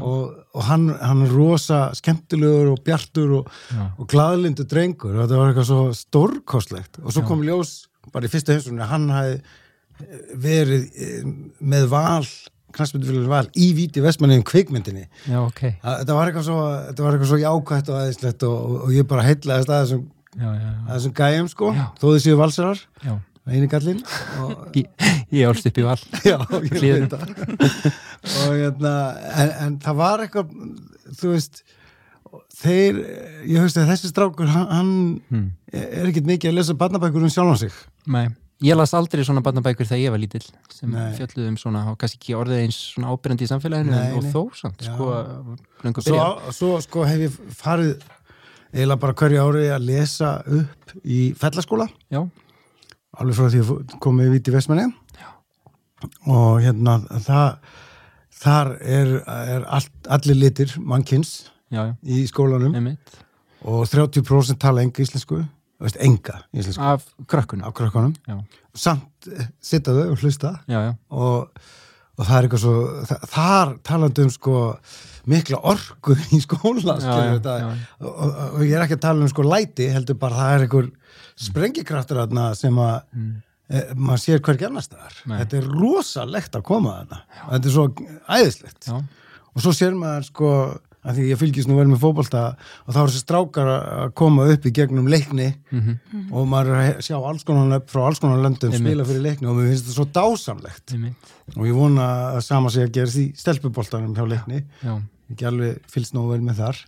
og, 0.08 0.36
og 0.56 0.64
hann, 0.70 0.86
hann 1.02 1.26
er 1.26 1.34
rosa 1.36 1.80
skemmtilegur 1.98 2.70
og 2.72 2.84
bjartur 2.86 3.34
og, 3.42 3.50
og 3.98 4.08
glaðlindu 4.12 4.64
drengur. 4.70 5.18
Og 5.18 5.26
þetta 5.26 5.40
var 5.42 5.52
eitthvað 5.52 5.68
svo 5.68 5.82
stórkostlegt. 5.98 7.02
Og 7.04 7.12
svo 7.12 7.26
kom 7.28 7.44
ljós 7.44 7.74
bara 8.14 8.28
í 8.28 8.32
fyrsta 8.32 8.56
hefnsunni 8.56 8.86
að 8.86 8.94
hann 8.94 9.10
hafi 9.12 9.36
verið 10.42 10.88
eh, 10.96 11.28
með 11.60 11.90
val 11.92 12.26
knastmyndufélag 12.76 13.28
val 13.32 13.48
í 13.56 13.68
víti 13.78 14.04
vestmanniðum 14.04 14.46
kvikmyndinni. 14.52 15.08
Já, 15.28 15.40
ok. 15.44 15.62
Að 15.82 15.98
þetta 16.04 16.18
var 16.18 16.32
eitthvað 16.32 16.48
svo, 16.48 17.26
svo 17.32 17.40
jákvætt 17.42 17.92
og 17.92 18.00
aðeinslegt 18.02 18.46
og, 18.48 18.56
og, 18.60 18.78
og 18.88 18.94
ég 18.96 19.08
bara 19.12 19.26
heitlaðist 19.28 19.72
að 19.74 19.84
þessum, 19.84 20.06
þessum 20.92 21.14
gæjum 21.22 21.50
sko 21.52 21.74
Já. 21.76 21.84
þó 22.00 22.06
þið 22.14 22.22
séu 22.26 22.38
valsarar, 22.40 22.82
eini 23.52 23.68
gallinn 23.72 24.02
og 24.46 24.80
Ég, 25.32 25.46
álst 25.48 25.64
upp 25.70 25.78
í 25.80 25.84
val. 25.88 26.00
Já, 26.28 26.38
ég 26.68 27.06
veit 27.06 27.14
það. 27.14 27.30
Hérna, 28.52 28.96
en, 29.32 29.54
en 29.66 29.78
það 29.84 29.96
var 30.02 30.24
eitthvað 30.26 30.50
þú 31.22 31.32
veist 31.32 31.62
þeir, 32.62 33.00
ég 33.48 33.64
veist 33.64 33.80
að 33.80 33.90
þessi 33.94 34.12
strákur 34.12 34.52
hann, 34.52 34.68
hann 34.72 34.92
Hmm. 35.32 35.46
er 35.72 36.10
ekkert 36.12 36.28
mikið 36.28 36.52
að 36.52 36.58
lesa 36.60 36.76
barnabækur 36.80 37.24
um 37.24 37.32
sjálfan 37.32 37.62
sig. 37.64 37.76
Nei, 38.12 38.26
ég 38.62 38.78
las 38.78 38.94
aldrei 38.98 39.26
svona 39.26 39.44
barnabækur 39.46 39.90
þegar 39.90 40.04
ég 40.04 40.14
var 40.14 40.22
lítill 40.22 40.46
sem 40.74 40.92
Nei. 40.94 41.12
fjölluðu 41.18 41.50
um 41.50 41.60
svona, 41.60 41.84
kannski 42.00 42.20
ekki 42.20 42.38
orðið 42.38 42.64
eins 42.66 42.80
svona 42.94 43.14
ábyrjandi 43.14 43.48
í 43.48 43.52
samfélaginu 43.52 43.94
Nei, 43.96 44.16
og 44.18 44.28
þó 44.34 44.42
samt, 44.60 44.84
sko 44.86 45.12
svo, 45.82 46.02
byrja 46.02 46.56
svo 46.58 46.74
sko 46.86 47.06
hef 47.10 47.26
ég 47.26 47.40
farið 47.58 47.96
eiginlega 48.72 49.02
bara 49.02 49.16
hverju 49.20 49.44
ári 49.44 49.68
að 49.72 49.88
lesa 49.90 50.32
upp 50.48 50.94
í 51.04 51.22
fellaskóla. 51.40 51.88
Já, 52.12 52.24
alveg 53.20 53.38
frá 53.38 53.50
því 53.52 53.64
að 53.64 53.96
komið 54.04 54.30
í 54.30 54.34
Víti 54.36 54.54
Vestmanni. 54.56 54.88
Og 56.32 56.62
hérna 56.64 56.98
það 57.22 57.50
þar 58.42 58.72
er, 58.80 59.16
er 59.28 59.66
allt, 59.70 59.92
allir 60.10 60.40
litir 60.40 60.72
já, 60.74 61.84
í 62.02 62.24
skólanum. 62.30 62.74
Einmitt. 62.78 63.20
Og 63.62 63.84
30% 63.86 64.58
tala 64.62 64.82
enga 64.82 65.04
íslensku 65.04 65.44
veist, 65.82 66.00
enga 66.02 66.40
íslensku. 66.54 66.82
Af 66.94 67.06
krökkunum. 67.32 67.66
Á 67.66 67.70
krökkunum. 67.76 68.14
Já, 68.28 68.38
samt 68.78 69.30
eh, 69.32 69.48
sitja 69.62 69.94
þau 69.98 70.10
og 70.14 70.20
hlusta. 70.24 70.56
Já, 70.72 70.80
já, 70.88 70.92
og, 71.10 71.62
og 72.18 72.26
það 72.28 72.36
er 72.38 72.48
eitthvað 72.48 72.64
svo 72.66 72.76
það, 73.10 73.30
þar 73.36 73.74
talandi 73.88 74.26
um 74.28 74.34
sko 74.34 74.58
mikla 75.32 75.60
orku 75.70 76.16
í 76.34 76.40
skóla 76.42 76.96
já, 76.98 77.14
þetta. 77.36 77.56
og, 78.02 78.10
og, 78.10 78.36
og 78.56 78.64
ég 78.66 78.74
er 78.78 78.86
ekki 78.88 78.98
að 78.98 79.04
tala 79.06 79.22
um 79.26 79.30
sko 79.30 79.46
læti 79.46 79.86
heldur 79.94 80.18
bara 80.22 80.40
það 80.40 80.56
er 80.56 80.66
einhver 80.66 80.90
sprengikraftur 81.42 82.22
þarna 82.24 82.52
sem 82.58 82.78
að 82.82 83.00
Mm. 83.16 83.32
e, 83.72 83.82
maður 83.96 84.22
sér 84.26 84.42
hvergi 84.44 84.66
annars 84.68 84.88
staðar. 84.90 85.14
Nei. 85.30 85.38
þetta 85.42 85.58
er 85.62 85.68
rosalegt 85.72 86.56
að 86.58 86.64
koma 86.68 86.96
þarna. 87.02 87.20
Og 87.46 87.52
þetta 87.54 87.70
er 87.70 87.76
svo 87.76 87.86
æðislegt. 88.38 88.88
Já, 88.90 88.98
og 89.56 89.64
svo 89.64 89.72
sér 89.78 89.96
maður 89.96 90.26
sko 90.28 90.50
að 91.02 91.18
því 91.18 91.28
ég 91.32 91.40
fylgist 91.42 91.70
nú 91.70 91.78
vel 91.80 91.88
með 91.90 92.02
fótbolta 92.04 92.42
og 92.86 92.94
þá 92.94 93.00
er 93.02 93.12
þessi 93.12 93.22
strákar 93.24 93.72
að 93.74 94.12
koma 94.22 94.48
upp 94.54 94.68
í 94.68 94.74
gegnum 94.78 95.08
leikni 95.12 95.48
mhm, 95.72 96.28
og 96.30 96.50
maður 96.52 96.76
er 96.76 96.82
að 96.82 97.06
sjá 97.08 97.16
alls 97.18 97.48
konar 97.48 97.70
nöfn 97.72 97.90
frá 97.94 98.04
alls 98.08 98.22
konar 98.22 98.44
löndum 98.44 98.76
spila 98.76 99.08
fyrir 99.08 99.26
leikni 99.26 99.50
og 99.50 99.58
mér 99.58 99.72
finnst 99.72 99.88
þetta 99.88 99.98
svo 99.98 100.08
dásamlegt. 100.18 100.98
Og 101.58 101.66
ég 101.68 101.78
vona 101.78 102.12
að 102.36 102.44
sama 102.46 102.74
sé 102.74 102.86
að 102.86 102.94
gerist 103.00 103.22
í 103.22 103.26
stelpuboltanum 103.40 104.14
hjá 104.18 104.28
leikni. 104.30 104.62
Já, 104.86 104.94
ekki 105.34 105.50
alveg 105.50 105.82
fylgst 105.92 106.16
nógu 106.18 106.36
vel 106.36 106.46
með 106.46 106.62
þar 106.62 106.86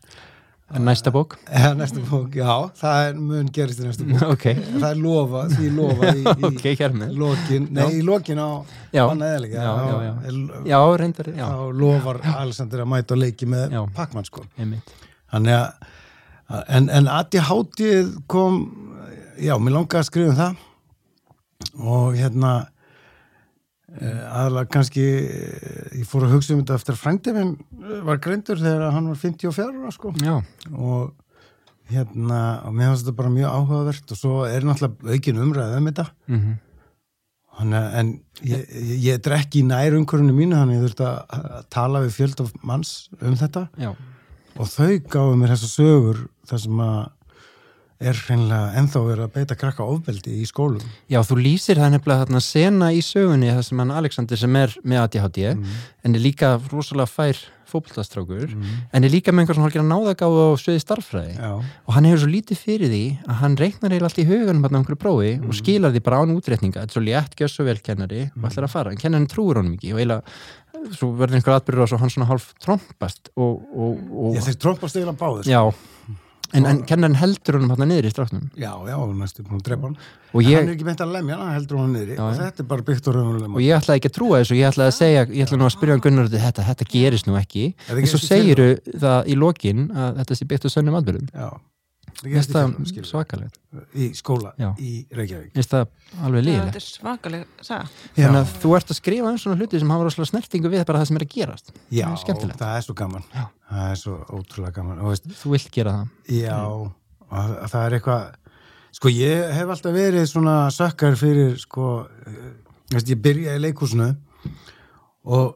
en 0.74 0.86
næsta 0.88 1.12
bók? 1.14 1.36
Eða 1.60 1.72
næsta 1.80 2.02
bók, 2.10 2.34
já, 2.38 2.50
það 2.80 3.08
er 3.08 3.20
mun 3.22 3.50
gerist 3.56 3.80
í 3.82 3.86
næsta 3.88 4.08
bók. 4.10 4.24
Ok, 4.34 4.46
það 4.80 4.86
er 4.90 5.00
lofa, 5.04 5.44
því 5.54 5.70
lofa 5.78 6.12
í, 6.14 6.24
í 6.24 6.46
ok, 6.50 6.66
hér 6.82 6.96
með 7.00 7.16
lokin, 7.22 7.68
nei, 7.78 7.88
í 8.00 8.02
lokin 8.08 8.42
á 8.42 8.50
Já. 8.94 9.04
annað 9.08 9.32
eðalega 9.36 9.64
Já, 9.64 9.72
já, 9.74 9.96
já. 10.08 10.12
já. 10.28 10.44
Já, 10.74 10.80
reyndar, 11.04 11.32
já, 11.38 11.46
þá 11.50 11.64
lofar 11.84 12.22
Alexander 12.36 12.84
að 12.86 12.92
mæta 12.96 13.16
og 13.18 13.22
leiki 13.24 13.50
með 13.54 13.78
Já. 13.78 13.82
Pac-Man 13.98 14.28
sko. 14.30 14.46
Þannig 14.58 15.56
að, 15.58 15.88
en, 16.78 16.90
en 17.00 17.10
ADHD 17.10 17.84
kom, 18.30 18.60
já, 19.42 19.56
mér 19.58 19.78
langaði 19.80 20.02
að 20.04 20.10
skrifa 20.12 20.34
um 20.34 20.40
það. 20.42 20.62
Og 21.80 22.18
hérna 22.20 22.52
aðalega 24.02 24.70
kannski 24.74 25.04
eh, 25.06 26.00
ég 26.00 26.08
fór 26.10 26.26
að 26.26 26.34
hugsa 26.38 26.54
um 26.56 26.62
þetta 26.64 26.78
eftir 26.80 26.96
að 26.96 27.02
frændi 27.04 27.34
minn 27.36 27.52
eh, 27.84 28.00
var 28.08 28.18
greindur 28.24 28.58
þegar 28.62 28.92
hann 28.96 29.10
var 29.12 29.20
54 29.22 29.68
ára 29.84 29.92
sko. 29.94 30.14
Já, 30.24 30.40
og 30.74 31.12
hérna, 31.94 32.40
og 32.66 32.74
mér 32.74 32.90
finnst 32.94 33.06
þetta 33.06 33.18
bara 33.20 33.34
mjög 33.36 33.52
áhugavert 33.54 34.14
og 34.16 34.18
svo 34.18 34.36
er 34.50 34.66
náttúrulega 34.66 35.14
aukin 35.18 35.42
umræð 35.46 35.76
um 35.78 35.90
þetta. 35.92 36.08
Mhm, 36.32 36.54
Þannig, 37.54 37.78
að- 37.78 37.96
en 38.00 38.08
ég, 38.50 38.62
ég, 38.74 38.94
ég 39.04 39.20
drekki 39.22 39.60
í 39.62 39.66
nær 39.68 39.94
umhverfinu 39.94 40.34
mínu 40.34 40.56
þannig 40.58 40.80
ég 40.80 40.86
þurfti 40.88 41.04
að 41.06 41.20
að 41.38 41.68
tala 41.70 42.00
við 42.02 42.16
fjöld 42.16 42.40
af 42.42 42.54
manns 42.66 42.94
um 43.22 43.36
þetta. 43.38 43.68
Já, 43.78 43.92
og 44.58 44.72
þau 44.74 44.90
gáðu 45.14 45.36
mér 45.38 45.54
þessa 45.54 45.70
sögur 45.70 46.24
þar 46.50 46.64
sem 46.64 46.82
að 46.82 46.98
er 48.10 48.20
hreinlega 48.28 48.76
ennþá 48.82 49.02
verið 49.08 49.26
að 49.26 49.34
beita 49.38 49.58
krakka 49.60 49.88
ofbeldi 49.88 50.38
í 50.42 50.46
skólum. 50.50 50.84
Já, 51.12 51.22
þú 51.26 51.40
lýsir 51.42 51.82
það 51.82 51.96
nefnilega 51.96 52.26
þarna 52.26 52.44
sena 52.44 52.92
í 52.94 53.02
sögunni 53.06 53.52
það 53.52 53.66
sem 53.70 53.84
hann 53.84 53.98
Alexander 53.98 54.42
sem 54.44 54.62
er 54.62 54.78
með 54.84 55.04
ADHD 55.08 55.44
en 55.54 56.16
er 56.16 56.24
líka 56.24 56.56
rosalega 56.72 57.12
fær 57.12 57.44
fótboltastrákur 57.74 58.52
en 58.54 59.06
er 59.06 59.10
líka 59.10 59.34
með 59.34 59.44
einhver 59.44 59.58
svona 59.58 59.68
hálfgerða 59.70 59.90
náðagáð 59.90 60.36
á 60.38 60.48
sviði 60.62 60.82
starffræði. 60.84 61.36
Já, 61.40 61.54
og 61.88 61.96
hann 61.96 62.08
hefur 62.10 62.24
svo 62.24 62.32
lítið 62.34 62.60
fyrir 62.62 62.92
því 62.92 63.04
að 63.26 63.40
hann 63.42 63.56
reiknar 63.58 63.96
eiginlega 63.96 64.10
allt 64.12 64.22
í 64.22 64.28
huganum 64.30 64.68
hann 64.68 64.78
á 64.78 64.80
einhverju 64.82 65.02
prófi 65.02 65.32
og 65.42 65.56
skilar 65.58 65.96
því 65.96 66.04
bara 66.06 66.20
án 66.22 66.36
útreikninga. 66.36 66.84
Þetta 66.84 66.94
er 66.94 67.00
svo 67.00 67.06
létt, 67.08 67.38
gjör 67.40 67.54
svo 67.54 67.66
vel 67.66 67.80
kennari 67.82 68.28
og 68.30 68.50
ætlar 68.50 68.68
að 68.68 68.76
fara 68.76 68.94
en 68.94 69.02
kennarinn 69.02 69.32
trúir 69.32 69.62
honum 69.62 69.74
ekki 69.80 69.96
og 69.96 70.04
eiginlega 70.04 70.22
svo 70.92 71.14
verður 71.18 71.40
einhver 71.40 71.58
atbyrður 71.58 71.86
og 71.86 71.92
svo 71.92 72.00
hann 72.02 72.12
svona 72.14 72.30
hálf 72.30 72.52
trompast 72.64 73.32
og, 73.34 73.64
og, 73.72 74.06
og 74.12 74.38
ég 74.38 74.46
þeir 74.48 74.60
trompast 74.66 75.00
eiginlega 75.00 75.20
báður 75.22 75.50
já 75.50 75.62
en, 76.54 76.68
en 76.70 76.82
kennarinn 76.88 77.18
heldur 77.20 77.58
honum 77.58 77.74
hann 77.74 77.90
niður 77.90 78.08
í 78.08 78.12
stráknum? 78.14 78.46
Já, 78.60 78.72
já, 78.88 78.96
næstu 79.20 79.46
búin 79.46 79.60
að 79.60 79.66
drepa 79.68 79.90
hann. 79.90 79.98
Hann 80.34 80.48
ég, 80.48 80.60
er 80.64 80.72
ekki 80.74 80.88
meint 80.88 81.04
að 81.04 81.12
lemja 81.14 81.38
hann, 81.38 81.44
hann 81.48 81.58
heldur 81.58 81.82
hann 81.82 81.92
niðri 81.98 82.18
Já, 82.18 82.24
og 82.26 82.40
þetta 82.40 82.64
er 82.64 82.70
bara 82.72 82.86
byggt 82.88 83.10
á 83.10 83.12
raunverulegum 83.14 83.58
og 83.60 83.66
ég 83.66 83.78
ætlaði 83.78 84.02
ekki 84.02 84.12
að 84.12 84.16
trúa 84.18 84.40
þessu 84.42 84.58
ég 84.58 84.70
ætlaði 84.72 84.94
að 84.94 84.98
segja, 84.98 85.26
ég 85.28 85.46
ætlaði 85.48 85.62
nú 85.62 85.68
að 85.68 85.76
spyrja 85.76 85.98
hann 85.98 86.04
Gunnar 86.08 86.30
út 86.30 86.38
í 86.38 86.42
þetta, 86.44 86.66
þetta 86.70 86.90
gerist 86.94 87.30
nú 87.30 87.38
ekki. 87.40 87.66
En 87.94 88.10
svo 88.10 88.22
í 88.22 88.26
segiru 88.30 88.70
það 89.04 89.30
í 89.30 89.38
lokin 89.44 89.86
að 89.94 90.22
þetta 90.22 90.40
sé 90.40 90.50
byggt 90.50 90.68
á 90.68 90.70
sönnum 90.74 90.98
atbyrðum 91.02 91.30
Já, 91.34 91.50
það 92.24 92.34
í 92.34 92.94
það 92.94 93.08
svakalegt. 93.10 93.60
Í 93.94 94.08
skóla 94.18 94.54
Já. 94.60 94.70
í 94.78 94.92
Reykjavík. 95.14 95.54
Finnst 95.56 95.74
það 95.74 95.86
alveg 96.24 96.40
Já, 96.40 96.46
líðilegt 96.48 96.68
þetta 96.68 96.82
er 96.82 96.88
svakaleg 96.88 97.64
saga. 97.68 97.88
Þannig 98.18 98.40
að 98.42 98.54
þú 98.64 98.74
ert 98.78 98.94
að 98.94 99.00
skrifa 99.00 99.32
um 99.32 99.40
svona 99.42 99.60
hluti 99.60 99.82
sem 99.82 99.94
hafa 99.96 100.08
rosalega 100.08 100.32
snertingu 100.32 100.72
við 100.74 100.86
bara 100.90 101.02
það 101.02 101.10
sem 101.10 101.20
er 101.20 101.26
að 101.26 101.34
gerast. 101.34 101.74
Já, 101.90 102.06
það 102.06 102.14
er 102.14 102.22
skemmtilegt. 102.24 102.62
það 102.62 102.78
er 102.78 102.86
svo 102.88 102.96
gaman. 103.02 103.28
Já. 103.34 103.44
það 103.72 103.90
er 103.90 104.00
svo 104.04 104.16
ótrúlega 104.30 104.78
gaman. 104.78 105.02
Og 105.04 105.14
veist, 105.14 105.28
þú 105.42 105.54
vilt 105.56 105.74
gera 105.74 105.98
það. 105.98 106.14
Já, 106.38 106.60
að, 107.34 107.54
að 107.58 107.74
það 107.74 107.88
er 107.88 107.98
eitthvað 107.98 108.32
sko 108.94 109.14
ég 109.14 109.54
hef 109.58 109.74
alltaf 109.74 109.96
verið 109.96 110.30
svona 110.30 110.56
sökkar 110.74 111.18
fyrir 111.18 111.58
sko 111.62 111.90
eh, 112.28 112.40
veist, 112.94 113.10
ég 113.10 113.22
byrjaði 113.24 113.60
í 113.60 113.64
leikhúsinu 113.66 114.10
og 115.34 115.56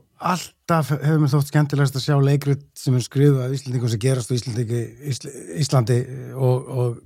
alltaf 0.67 0.89
hefur 0.99 1.21
mér 1.21 1.31
þótt 1.31 1.47
skemmtilegast 1.47 1.95
að 1.95 2.03
sjá 2.03 2.15
leikrit 2.19 2.63
sem 2.75 2.95
er 2.97 3.03
skriðu 3.05 3.43
af 3.45 3.53
Íslandingum 3.55 3.91
sem 3.91 4.01
gerast 4.03 4.31
á 4.31 4.35
Íslandi, 4.35 4.79
Íslandi 5.61 5.97
og, 6.35 6.65
og 6.67 6.97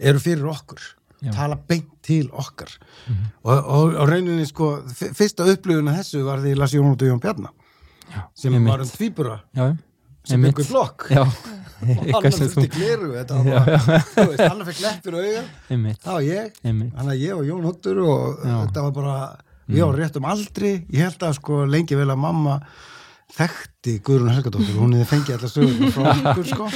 eru 0.00 0.22
fyrir 0.22 0.46
okkur 0.48 0.80
Já. 1.24 1.32
tala 1.36 1.58
beint 1.68 1.90
til 2.04 2.30
okkar. 2.32 2.72
Og, 3.44 3.52
og, 3.52 3.92
og 3.92 4.08
rauninni 4.08 4.44
sko 4.48 4.70
fyrsta 4.88 5.44
upplifun 5.52 5.90
af 5.92 6.00
þessu 6.00 6.22
var 6.24 6.40
því 6.40 6.54
ég 6.54 6.60
las 6.60 6.74
Jón 6.76 6.88
og 6.94 7.04
Jón 7.04 7.20
Bjarnar 7.20 7.52
sem 8.36 8.52
einmitt. 8.54 8.72
var 8.72 8.84
um 8.84 8.90
tvíbura 8.92 9.36
já, 9.56 9.76
sem 10.24 10.42
byggur 10.44 10.68
blokk. 10.68 11.06
Já, 11.10 11.24
og 11.24 12.24
hann 13.34 13.44
þú 13.44 14.26
veist, 14.30 14.44
hann 14.44 14.64
leppir 14.86 15.18
auga. 15.18 15.44
Einmitt, 15.68 16.00
það 16.00 16.16
var 16.16 16.26
ég, 16.28 16.56
þannig 16.62 17.12
að 17.12 17.20
ég 17.20 17.36
og 17.36 17.48
Jón 17.50 17.68
Hottur 17.68 18.00
og. 18.04 18.40
Mm. 18.44 18.64
þetta 18.64 18.88
var 18.88 18.96
bara 18.96 19.18
ég 19.72 19.84
var 19.84 19.96
rétt 20.00 20.18
um 20.20 20.28
aldri, 20.28 20.74
ég 20.92 21.06
held 21.06 21.24
að 21.24 21.38
sko 21.38 21.62
lengi 21.68 21.96
vel 21.96 22.10
að 22.12 22.20
mamma 22.20 22.58
þekkti 23.34 23.96
Guðrún 24.06 24.30
Helgadóttur, 24.34 24.76
hún 24.78 24.92
hefði 24.94 25.08
fengið 25.10 25.34
allar 25.38 25.52
sögur 25.52 25.94
frá 25.94 26.10
okkur 26.30 26.46
sko 26.52 26.68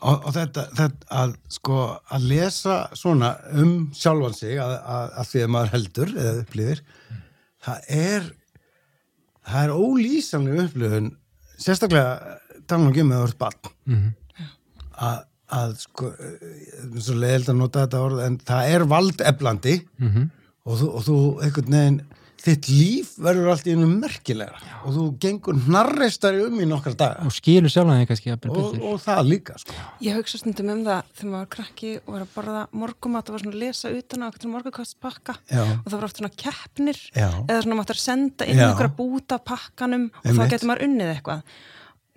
og, 0.00 0.26
og 0.26 0.28
þetta, 0.36 0.64
þetta 0.76 1.08
að 1.22 1.32
sko 1.52 1.78
að 2.16 2.26
lesa 2.30 2.76
svona 2.96 3.30
um 3.60 3.72
sjálfan 3.96 4.36
sig 4.36 4.58
að, 4.60 4.74
að, 4.80 5.08
að 5.22 5.30
því 5.32 5.42
að 5.46 5.50
maður 5.56 5.72
heldur 5.76 6.12
eða 6.16 6.34
upplifir 6.44 6.82
það 7.64 7.90
er 8.00 8.28
það 9.50 9.64
er 9.64 9.74
ólýsanlega 9.76 10.66
upplifun 10.68 11.10
sérstaklega 11.60 12.38
tala 12.70 12.86
um 12.92 13.10
með 13.12 13.24
orð 13.26 13.36
barn 13.40 13.74
Mhm. 13.90 14.10
að, 15.00 15.18
að 15.56 15.70
sko 15.80 16.10
eh, 16.12 16.48
svo 17.00 17.14
leiðild 17.18 17.48
að 17.50 17.56
nota 17.58 17.82
þetta 17.86 18.00
orð 18.06 18.20
en 18.26 18.36
það 18.46 18.68
er 18.76 18.84
valdeflandi 18.92 19.76
Mhm. 19.98 20.28
og 20.68 20.76
þú, 20.80 20.88
og 20.94 21.04
þú 21.08 21.16
einhvern 21.44 21.74
veginn 21.74 22.00
þitt 22.40 22.68
líf 22.72 23.12
verður 23.20 23.50
allt 23.52 23.68
í 23.68 23.74
einu 23.74 23.86
merkilegra 23.90 24.76
og 24.86 24.94
þú 24.96 25.04
gengur 25.22 25.58
hnarreistari 25.66 26.42
um 26.46 26.58
í 26.62 26.68
nokkar 26.68 26.96
daga 26.98 27.26
og 27.28 27.34
skilur 27.36 27.72
sjálf 27.72 27.90
það 27.92 28.04
kannski 28.10 28.30
jafnvel 28.30 28.52
og, 28.52 28.60
betur. 28.60 28.84
og 28.88 29.02
það 29.04 29.22
líka 29.28 29.56
sko. 29.60 29.76
Ég 30.04 30.18
hugsa 30.18 30.40
stundum 30.40 30.72
um 30.74 30.84
það 30.86 31.10
þegar 31.10 31.32
maður 31.32 31.40
var 31.40 31.50
krakki 31.56 31.92
og 32.00 32.12
var 32.14 32.24
að 32.24 32.32
borða 32.36 32.62
morgumat 32.82 33.28
og 33.28 33.36
var 33.36 33.44
svona 33.44 33.56
að 33.56 33.64
lesa 33.64 33.92
utan 33.96 34.24
á 34.24 34.26
eitthvað 34.30 34.54
morgukastpakka 34.54 35.36
Já. 35.50 35.64
og 35.66 35.90
það 35.90 35.98
var 35.98 36.08
oft 36.08 36.22
svona 36.22 36.32
keppnir 36.44 37.02
Já. 37.10 37.28
eða 37.44 37.60
svona 37.66 37.84
að 37.84 38.00
senda 38.00 38.48
inn 38.48 38.62
Já. 38.62 38.68
einhverja 38.70 38.96
búta 38.96 39.40
af 39.40 39.44
pakkanum 39.50 40.08
og 40.22 40.32
þá 40.32 40.42
getur 40.54 40.72
maður 40.72 40.88
unnið 40.88 41.14
eitthvað 41.16 41.44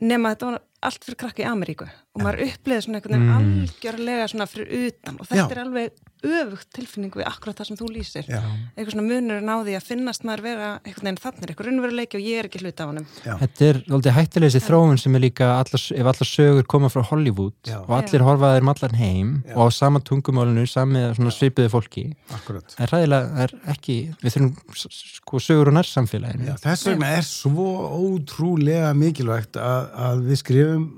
nema 0.03 0.33
þetta 0.33 0.49
var 0.51 0.63
allt 0.83 1.05
fyrir 1.05 1.19
krakki 1.19 1.43
í 1.43 1.47
Ameríku 1.47 1.86
og 1.88 2.23
maður 2.23 2.47
uppliði 2.47 2.86
svona 2.86 2.99
einhvern 2.99 3.21
veginn 3.23 3.36
algjörlega 3.38 4.31
svona 4.31 4.47
fyrir 4.51 4.89
utan 4.89 5.19
og 5.19 5.29
þetta 5.29 5.43
Já. 5.43 5.51
er 5.51 5.62
alveg 5.63 6.01
öfugt 6.23 6.69
tilfinning 6.75 7.13
við 7.17 7.27
akkurat 7.27 7.59
það 7.59 7.69
sem 7.69 7.79
þú 7.79 7.89
lýsir. 7.91 8.27
Já. 8.29 8.39
eitthvað 8.73 8.93
svona 8.95 9.05
munur 9.07 9.43
náði 9.43 9.75
að 9.77 9.88
finnast 9.89 10.25
maður 10.27 10.43
vera 10.47 10.69
einhvern 10.83 11.07
veginn 11.09 11.19
þannig, 11.23 11.49
eitthvað 11.49 11.67
raunveruleiki 11.69 12.19
og 12.19 12.27
ég 12.27 12.39
er 12.39 12.49
ekki 12.49 12.62
hluta 12.63 12.86
af 12.86 12.91
honum. 12.91 13.07
Já. 13.25 13.33
Þetta 13.41 13.67
er 13.67 13.79
aldrei 13.97 14.13
hættilegsi 14.17 14.62
þróun 14.63 15.01
sem 15.01 15.17
er 15.17 15.23
líka 15.25 15.49
allar, 15.57 15.83
ef 15.83 16.12
allar 16.13 16.29
sögur 16.29 16.67
koma 16.73 16.91
frá 16.93 17.03
Hollywood 17.09 17.55
Já. 17.67 17.79
og 17.81 17.93
allir 17.99 18.25
horfa 18.25 18.53
þeir 18.55 18.67
um 18.67 18.97
heim 18.99 19.33
Já. 19.43 19.55
og 19.57 19.67
á 19.67 19.69
sama 19.75 19.99
tungumálinu, 19.99 20.65
sami 20.69 21.03
svona 21.17 21.36
svipiðu 21.36 21.73
fólki. 21.73 22.05
Akkurat. 22.33 22.77
Er 22.79 22.93
ræðilega, 22.93 23.45
er 23.45 23.55
ekki 23.75 23.97
við 24.23 24.38
þurfum 24.38 24.79
sko 24.79 25.43
sögur 25.43 25.73
og 25.73 25.77
nærsamfélaginu. 25.79 26.57
Þess 26.63 26.88
vegna 26.88 27.13
er 27.17 27.27
svo 27.27 27.69
ótrúlega 27.99 28.93
mikilvægt 28.97 29.59
að, 29.59 29.91
að 30.07 30.25
við 30.29 30.43
skrifum 30.43 30.89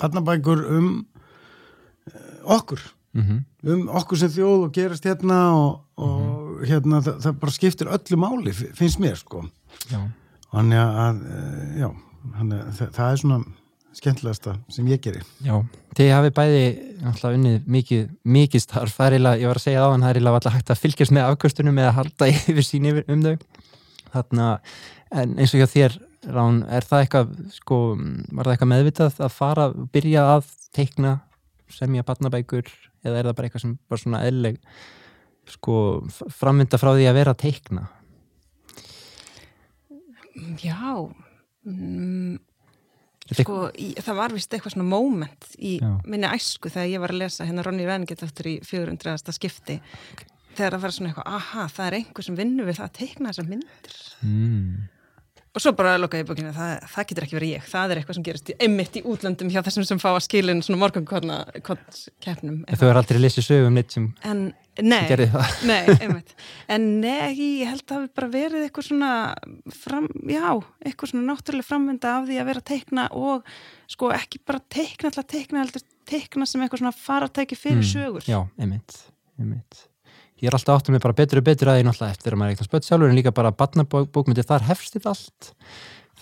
barnabækur 0.00 0.64
um 0.74 0.90
eh, 2.10 2.54
okkur 2.56 2.82
mm 3.14 3.42
um 3.64 3.86
okkur 3.96 4.18
sem 4.20 4.28
þjóð 4.28 4.62
og 4.66 4.72
gerast 4.76 5.06
hérna 5.08 5.36
og, 5.56 5.68
og 5.96 6.64
hérna 6.68 6.98
það, 7.00 7.14
það 7.24 7.36
bara 7.40 7.52
skiptir 7.54 7.88
öllu 7.88 8.18
máli 8.20 8.52
fi- 8.52 8.72
finnst 8.76 8.98
mér 9.00 9.16
sko. 9.16 9.40
Já. 9.88 10.00
þannig 10.52 10.80
að 10.82 11.22
eh, 11.32 11.78
já, 11.80 11.88
að 12.34 12.52
það, 12.76 12.90
það 12.98 13.06
er 13.12 13.20
svona 13.22 13.38
skemmtilegasta 13.94 14.54
sem 14.74 14.88
ég 14.90 15.00
geri. 15.00 15.22
Já, 15.46 15.54
þið 15.96 16.10
hafið 16.12 16.34
bæði 16.36 16.62
náttúrulega 17.00 17.38
unnið 17.38 17.68
mikið, 17.76 18.06
mikið 18.36 18.64
starf. 18.66 18.94
Það 18.96 19.06
er 19.06 19.16
eiginlega, 19.16 19.40
ég 19.40 19.50
var 19.52 19.60
að 19.60 19.64
segja 19.64 19.84
það 19.84 19.94
það 19.94 20.08
er 20.10 20.18
eiginlega 20.18 20.40
alltaf 20.40 20.56
hægt 20.58 20.72
að 20.74 20.82
fylgjast 20.84 21.14
með 21.14 21.28
afkvöstunum 21.30 21.78
eða 21.84 21.94
halda 22.00 22.28
yfir 22.34 22.66
sín 22.66 22.88
yfir 22.90 23.08
um 23.14 23.22
þau. 23.24 23.36
Þarna, 24.14 24.48
en 25.22 25.38
eins 25.38 25.54
og 25.54 25.62
hjá 25.62 25.70
þér 25.72 25.96
Rán, 26.34 26.62
er 26.72 26.84
það 26.88 27.02
eitthvað 27.04 27.32
sko, 27.52 27.78
var 28.32 28.46
það 28.48 28.54
eitthvað 28.54 28.70
meðvitað 28.70 29.18
að 29.26 29.34
fara 29.34 29.66
byrja 29.92 30.22
að 30.38 30.46
teikna 30.74 31.10
semja 31.74 32.04
barnabækur 32.06 32.70
eða 33.04 33.20
er 33.20 33.28
það 33.28 33.36
bara 33.38 33.48
eitthvað 33.50 33.64
sem 33.66 33.76
var 33.92 34.02
svona 34.02 34.22
eðleg 34.28 34.58
sko, 35.54 35.76
framvinda 36.32 36.80
frá 36.80 36.94
því 36.94 37.06
að 37.10 37.18
vera 37.20 37.34
að 37.36 37.42
teikna 37.44 37.86
Já 40.64 40.98
mm, 41.64 42.38
sko, 43.30 43.58
í, 43.78 43.92
það 44.02 44.18
var 44.18 44.34
vist 44.34 44.54
eitthvað 44.54 44.74
svona 44.74 44.88
moment 44.88 45.50
í 45.58 45.76
Já. 45.78 45.90
minni 46.08 46.30
æsku 46.30 46.72
þegar 46.72 46.90
ég 46.90 47.04
var 47.04 47.14
að 47.14 47.22
lesa 47.22 47.46
hérna 47.48 47.64
Ronny 47.66 47.86
Venget 47.88 48.24
eftir 48.26 48.50
í 48.50 48.56
400. 48.66 49.36
skipti 49.36 49.78
þegar 50.54 50.76
það 50.76 50.82
var 50.84 50.96
svona 50.96 51.12
eitthvað, 51.12 51.30
aha, 51.38 51.68
það 51.76 51.86
er 51.86 51.98
einhver 52.00 52.26
sem 52.26 52.38
vinnur 52.38 52.68
við 52.68 52.80
það 52.80 52.88
að 52.88 52.98
teikna 52.98 53.32
þessar 53.32 53.48
myndir 53.50 54.00
mm, 54.26 54.74
og 55.54 55.62
svo 55.62 55.70
bara 55.78 55.94
lokaði 56.02 56.26
bókinu, 56.26 56.50
það, 56.54 56.72
það 56.90 57.06
getur 57.10 57.26
ekki 57.26 57.36
verið 57.38 57.52
ég. 57.54 57.66
Það 57.70 57.92
er 57.92 58.00
eitthvað 58.00 58.16
sem 58.18 58.26
gerist 58.26 58.50
einmitt 58.58 58.98
í 58.98 59.02
útlöndum 59.06 59.52
hjá 59.54 59.60
þessum 59.62 59.86
sem 59.86 60.00
fá 60.02 60.08
að 60.10 60.24
skilin 60.26 60.62
svona 60.66 60.80
morgun 60.82 61.06
keppnum 61.06 62.64
Þú 62.66 62.90
er 62.90 62.98
aldrei 62.98 63.20
lesið 63.22 63.46
sögum 63.46 63.70
um 63.70 63.78
neitt 63.78 63.94
sem 63.94 64.08
en 64.26 64.42
nei, 64.82 65.04
gerði 65.06 65.28
það. 65.30 65.54
Nei, 65.70 65.78
einmitt. 65.94 66.34
En 66.74 66.88
nei, 67.04 67.30
ég 67.38 67.70
held 67.70 67.84
að 67.84 67.86
það 67.92 68.00
hafi 68.00 68.12
bara 68.18 68.30
verið 68.34 68.66
eitthvað 68.66 68.88
svona 68.88 69.12
fram, 69.84 70.10
já, 70.26 70.48
eitthvað 70.82 71.12
svona 71.12 71.26
náttúrulega 71.30 71.68
framvinda 71.70 72.16
af 72.18 72.28
því 72.28 72.42
að 72.42 72.50
vera 72.50 72.64
að 72.64 72.68
teikna 72.72 73.08
og 73.14 73.56
sko 73.94 74.10
ekki 74.16 74.42
bara 74.42 74.64
teikna 74.74 75.12
alltaf 75.12 75.30
teikna, 75.30 75.62
heldur 75.62 75.86
teikna 76.10 76.50
sem 76.50 76.66
eitthvað 76.66 76.82
svona 76.82 76.96
faratæki 76.98 77.58
fyrir 77.58 77.86
sögur. 77.86 78.26
Mm, 78.26 78.32
Já, 78.34 78.40
einmitt, 78.58 79.02
einmitt. 79.38 79.84
Ég 80.42 80.50
er 80.50 80.56
alltaf 80.58 80.80
áttum 80.80 80.96
mig 80.96 81.02
bara 81.04 81.16
betur 81.16 81.40
og 81.40 81.46
betur 81.46 81.70
að 81.70 81.78
því 81.78 81.86
náttúrulega 81.88 82.16
eftir 82.16 82.34
að 82.34 82.40
maður 82.40 82.50
er 82.50 82.54
eitthvað 82.56 82.70
spött 82.70 82.88
sjálfur 82.88 83.10
en 83.12 83.18
líka 83.18 83.32
bara 83.34 83.52
barnabókmyndir, 83.54 84.46
þar 84.48 84.66
hefst 84.68 84.96
þetta 84.96 85.12
allt. 85.14 85.50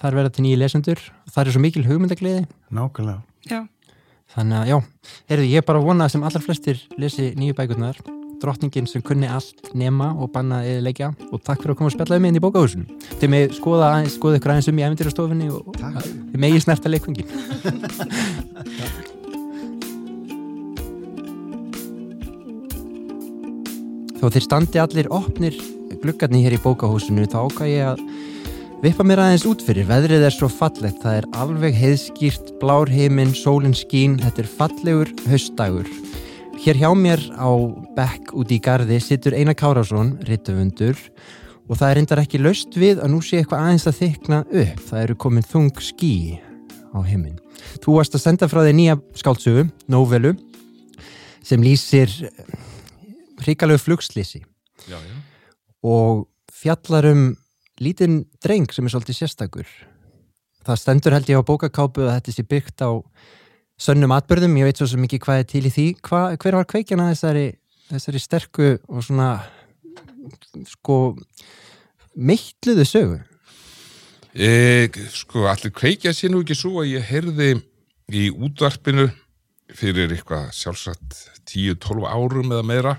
Þar 0.03 0.18
verða 0.18 0.33
til 0.37 0.44
nýju 0.46 0.59
lesendur. 0.61 1.05
Þar 1.33 1.48
er 1.48 1.57
svo 1.57 1.62
mikil 1.64 1.85
hugmyndagliði 1.88 2.42
nákvæmlega. 2.75 3.22
Já, 3.48 3.61
þannig 4.37 4.59
að 4.61 4.72
já, 4.72 4.79
heyrðu, 5.33 5.53
ég 5.57 5.68
bara 5.68 5.81
að 5.81 5.88
vona 5.88 6.09
að 6.09 6.16
sem 6.16 6.27
allar 6.29 6.44
flestir 6.44 6.83
lesi 7.01 7.31
nýju 7.38 7.57
bækurnar 7.59 8.03
drottningin 8.42 8.88
sem 8.90 9.03
kunni 9.07 9.29
allt 9.31 9.70
nema 9.79 10.09
og 10.18 10.33
banna 10.35 10.62
eða 10.66 10.83
leikja 10.88 11.12
og 11.31 11.42
takk 11.46 11.62
fyrir 11.62 11.77
að 11.77 11.79
koma 11.79 11.90
og 11.92 11.94
spjallaði 11.94 12.25
mig 12.25 12.33
inn 12.33 12.40
í 12.40 12.42
bókahúsinu. 12.42 12.98
Þið 13.20 13.33
með 13.35 13.55
skoða, 13.59 13.92
aðeins, 13.92 14.16
skoða 14.18 14.40
ykkur 14.40 14.55
aðeins 14.57 14.70
um 14.72 14.81
í 14.81 14.87
æventyrastofinni 14.88 15.48
og 15.55 15.79
Takk. 15.79 16.11
þið 16.33 16.42
megi 16.42 16.64
snerta 16.64 16.90
leikvingin 16.90 17.29
Þó 24.22 24.28
þeir 24.30 24.44
standi 24.44 24.78
allir 24.78 25.08
opnir 25.11 25.56
gluggarnir 25.98 26.44
hér 26.44 26.54
í 26.54 26.61
bókahúsinu 26.62 27.24
þá 27.26 27.40
ákvað 27.40 27.70
ég 27.72 27.88
að 27.90 28.04
vippa 28.85 29.02
mér 29.02 29.18
aðeins 29.24 29.46
út 29.50 29.64
fyrir. 29.66 29.88
Veðrið 29.88 30.26
er 30.28 30.37
svo 30.37 30.46
fallegt, 30.46 31.00
það 31.02 31.16
er 31.18 31.26
alveg 31.42 31.74
heiðskýrt, 31.80 32.52
blár 32.61 32.92
heiminn, 32.94 33.35
sólinn 33.35 33.74
skín, 33.74 34.14
þetta 34.22 34.44
er 34.44 34.52
fallegur 34.61 35.11
haustdagur. 35.26 35.90
Hér 36.62 36.78
hjá 36.85 36.88
mér 36.94 37.26
á 37.35 37.50
bekk 37.98 38.30
út 38.38 38.54
í 38.54 38.62
gardi 38.62 39.02
situr 39.02 39.35
Einar 39.35 39.58
Kárásson, 39.58 40.14
rittufundur 40.30 40.94
og 41.66 41.74
það 41.80 41.88
er 41.88 41.99
reyndar 41.99 42.22
ekki 42.22 42.44
laust 42.47 42.78
við 42.78 43.03
að 43.03 43.16
nú 43.16 43.26
sé 43.26 43.42
eitthvað 43.42 43.66
aðeins 43.66 43.90
að 43.90 44.01
þykna 44.05 44.42
upp. 44.47 44.82
Það 44.86 45.03
eru 45.03 45.22
komin 45.26 45.51
þung 45.51 45.82
skí 45.82 46.14
á 46.94 47.03
heiminn. 47.03 47.40
Þú 47.82 47.99
varst 47.99 48.14
að 48.14 48.28
senda 48.28 48.47
frá 48.47 48.62
þig 48.62 48.78
nýja 48.78 49.01
skáldsögu, 49.18 49.66
Nóvelu, 49.90 50.36
sem 51.42 51.59
lýsir 51.59 52.22
hrikalegu 53.47 53.80
flugslýsi 53.82 54.43
og 55.82 56.26
fjallar 56.53 57.09
um 57.11 57.24
lítinn 57.82 58.22
dreng 58.45 58.70
sem 58.72 58.86
er 58.86 58.93
svolítið 58.95 59.18
sérstakur. 59.22 59.68
Það 60.62 60.78
stendur 60.78 61.16
held 61.16 61.30
ég 61.32 61.40
á 61.43 61.49
bókakápu 61.49 62.05
að 62.07 62.14
þetta 62.18 62.34
sé 62.36 62.45
byggt 62.47 62.84
á 62.86 62.90
sönnum 63.82 64.14
atbyrðum, 64.14 64.59
ég 64.61 64.68
veit 64.68 64.78
svo 64.78 64.86
sem 64.90 65.03
ekki 65.07 65.18
hvað 65.24 65.43
er 65.43 65.49
til 65.51 65.64
í 65.66 65.72
því. 65.74 65.86
Hva, 66.07 66.22
hver 66.38 66.59
var 66.61 66.68
kveikjana 66.70 67.09
þessari, 67.11 67.49
þessari 67.90 68.22
sterku 68.22 68.68
og 68.86 69.03
svona 69.03 69.32
sko 70.70 70.99
mittluðu 72.14 72.86
sögu? 72.86 73.18
E, 74.32 74.88
sko, 75.12 75.49
allir 75.51 75.74
kveikja 75.76 76.14
sér 76.16 76.32
nú 76.32 76.45
ekki 76.45 76.57
svo 76.57 76.78
að 76.84 76.95
ég 76.95 77.09
heyrði 77.11 77.51
í 78.12 78.28
útvarpinu 78.32 79.11
fyrir 79.72 80.12
eitthvað 80.12 80.53
sjálfsagt 80.57 81.18
10-12 81.49 82.07
árum 82.09 82.53
eða 82.53 82.64
meira 82.64 82.95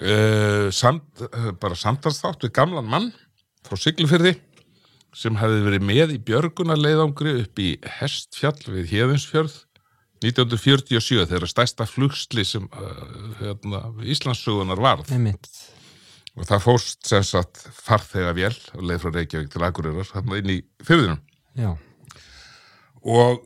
e, 0.00 0.16
samt, 0.74 1.22
eh, 1.28 1.52
bara 1.60 1.78
samtalsþátt 1.78 2.46
við 2.46 2.54
gamlan 2.56 2.88
mann 2.90 3.12
frá 3.66 3.78
Siglufyrði 3.80 4.34
sem 5.14 5.36
hefði 5.38 5.60
verið 5.68 5.86
með 5.86 6.16
í 6.16 6.18
björgunarleiðangri 6.26 7.36
upp 7.44 7.62
í 7.62 7.68
Hestfjall 8.00 8.58
við 8.66 8.90
Héðinsfjörð 8.90 9.60
1947 10.24 11.28
þegar 11.30 11.50
stærsta 11.50 11.86
flugsli 11.86 12.44
sem 12.48 12.64
uh, 12.72 13.00
hérna, 13.42 13.82
Íslandsugunar 14.08 14.80
varð. 14.80 15.10
Einmitt. 15.12 15.50
Og 16.34 16.46
það 16.48 16.62
fórst 16.64 17.06
sem 17.06 17.22
sagt 17.26 17.60
farþega 17.76 18.32
vél 18.34 18.54
og 18.74 18.86
leið 18.88 19.02
frá 19.04 19.12
Reykjavík 19.18 19.52
til 19.52 19.66
Akureyrar 19.66 20.08
þarna 20.08 20.40
inn 20.40 20.54
í 20.56 20.60
fyrðinum 20.82 21.20
já, 21.54 21.70
og 23.04 23.44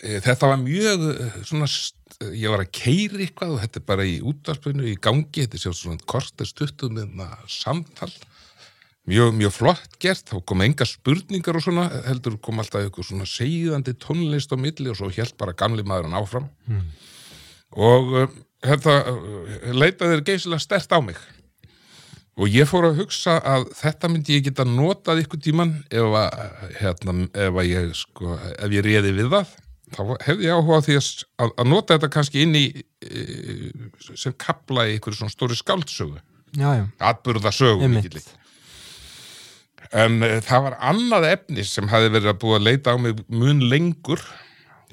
e, 0.00 0.20
þetta 0.26 0.48
var 0.54 0.62
mjög 0.62 1.04
svona, 1.44 1.68
st- 1.68 1.98
ég 2.36 2.52
var 2.52 2.62
að 2.64 2.72
keiri 2.76 3.26
eitthvað 3.26 3.56
og 3.56 3.62
þetta 3.62 3.80
er 3.80 3.86
bara 3.88 4.04
í 4.08 4.18
útvarpinu 4.28 4.86
í 4.90 4.98
gangi, 5.02 5.44
þetta 5.44 5.60
sé 5.60 5.72
svona 5.76 6.04
kortir 6.08 6.48
stuttum 6.48 6.98
með 6.98 7.34
samtal. 7.50 8.10
Mjög, 9.10 9.32
mjög 9.34 9.54
flott 9.56 9.96
gert, 9.98 10.28
þá 10.30 10.38
kom 10.46 10.62
enga 10.62 10.86
spurningar 10.86 11.58
og 11.58 11.64
svona, 11.64 11.88
heldur 12.06 12.36
kom 12.38 12.62
alltaf 12.62 12.84
eitthvað 12.84 13.08
svona 13.08 13.26
segðandi 13.26 13.96
tónlist 13.98 14.54
á 14.54 14.56
milli 14.60 14.92
og 14.92 14.98
svo 15.00 15.10
held 15.10 15.34
bara 15.40 15.56
gamli 15.58 15.82
maðurinn 15.82 16.14
áfram. 16.20 16.46
Og 17.74 18.12
uh, 18.14 18.36
þetta 18.62 18.98
uh, 19.10 19.56
leitaði 19.74 20.14
þér 20.14 20.26
geysilega 20.28 20.62
stert 20.62 20.94
á 20.94 21.02
mig. 21.02 21.18
Og 22.38 22.48
ég 22.48 22.68
fór 22.70 22.86
að 22.88 23.02
hugsa 23.02 23.40
að 23.44 23.66
þetta 23.76 24.08
myndi 24.08 24.38
ég 24.38 24.46
geta 24.46 24.64
notað 24.64 25.24
ykkur 25.26 25.42
tíman 25.44 25.74
ef 25.90 26.14
að, 26.22 26.38
hérna, 26.78 27.16
ef 27.34 27.58
að 27.58 27.68
ég 27.68 27.90
sko, 27.98 28.38
ef 28.38 28.72
ég 28.72 28.86
réði 28.86 29.12
við 29.18 29.34
það 29.34 29.52
þá 29.94 30.02
hefði 30.26 30.48
ég 30.48 30.58
áhuga 30.58 30.78
á 30.80 30.84
því 30.86 30.98
að, 30.98 31.08
að, 31.44 31.56
að 31.62 31.72
nota 31.72 31.96
þetta 31.96 32.12
kannski 32.16 32.44
inn 32.44 32.58
í 32.58 32.66
e, 32.76 33.24
sem 34.18 34.36
kapla 34.40 34.86
í 34.90 34.98
ykkur 34.98 35.16
svona 35.18 35.34
stóri 35.34 35.58
skáldsögu. 35.58 36.20
Já, 36.52 36.68
já, 36.76 36.86
atburða 37.00 37.52
sögu 37.54 37.86
einmitt. 37.86 38.08
mikilli 38.08 38.24
en 39.92 40.22
e, 40.24 40.36
það 40.44 40.68
var 40.68 40.78
annað 40.92 41.28
efni 41.30 41.64
sem 41.68 41.88
hafi 41.92 42.12
verið 42.12 42.32
að 42.32 42.40
búa 42.44 42.58
að 42.58 42.68
leita 42.68 42.94
á 42.94 42.96
mig 43.00 43.20
mun 43.28 43.62
lengur 43.68 44.22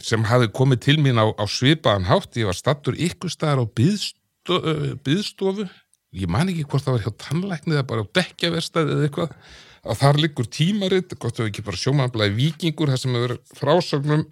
sem 0.03 0.23
hafi 0.27 0.49
komið 0.55 0.83
til 0.85 0.97
mín 1.03 1.19
á, 1.19 1.27
á 1.27 1.43
svipaðan 1.47 2.07
hátt. 2.07 2.37
Ég 2.39 2.47
var 2.47 2.57
stattur 2.57 2.95
ykkur 2.95 3.31
staðar 3.31 3.63
á 3.63 3.65
byðsto, 3.67 4.59
uh, 4.59 4.91
byðstofu 5.03 5.67
ég 6.15 6.31
man 6.31 6.49
ekki 6.49 6.65
hvort 6.69 6.85
það 6.85 6.95
var 6.95 7.03
hjá 7.05 7.17
tannlækni 7.25 7.75
eða 7.75 7.87
bara 7.89 8.05
á 8.07 8.13
dekkjaverstaði 8.19 8.95
eða 8.95 9.09
eitthvað. 9.09 9.33
Að 9.79 9.99
þar 10.01 10.17
liggur 10.19 10.47
tímarit, 10.51 11.13
gott 11.21 11.39
ef 11.39 11.47
ekki 11.47 11.63
bara 11.63 11.79
sjómanblæði 11.79 12.35
vikingur, 12.35 12.89
það 12.91 13.03
sem 13.03 13.13
hefur 13.15 13.35
frásögnum 13.59 14.25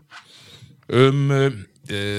um 0.87 1.31
uh, 1.33 1.57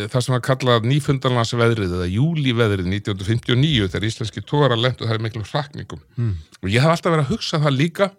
það 0.09 0.23
sem 0.25 0.35
var 0.35 0.45
kallað 0.45 0.89
nýfundarlandsveðrið 0.89 1.95
eða 1.99 2.09
júlíveðrið 2.13 2.89
1959 2.89 3.91
þegar 3.93 4.09
íslenski 4.09 4.45
tóra 4.45 4.79
lendu 4.79 5.09
þar 5.09 5.21
í 5.21 5.25
miklu 5.27 5.45
hrakningum. 5.45 6.03
Mm. 6.17 6.35
og 6.63 6.69
ég 6.73 6.85
hef 6.85 6.95
alltaf 6.95 7.15
verið 7.15 7.27
að 7.27 7.33
hugsa 7.35 7.63
það 7.65 7.79
líka. 7.79 8.11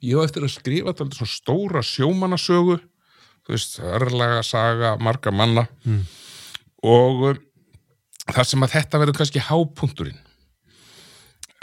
Ég 0.00 0.16
hef 0.16 0.30
eftir 0.30 0.46
að 0.46 0.54
skrifa 0.54 0.94
þetta 0.94 1.18
svona 1.18 1.34
stóra 1.34 1.84
sjómanasögu 1.84 2.78
þú 3.44 3.56
veist, 3.56 3.78
örlaga 3.80 4.42
saga, 4.46 4.96
marga 5.00 5.32
manna. 5.34 5.66
Mm. 5.84 6.02
og 6.86 7.24
um, 7.30 7.40
þar 8.30 8.46
sem 8.46 8.64
að 8.64 8.74
þetta 8.76 9.00
verður 9.02 9.18
kannski 9.18 9.42
hápunkturinn. 9.42 10.20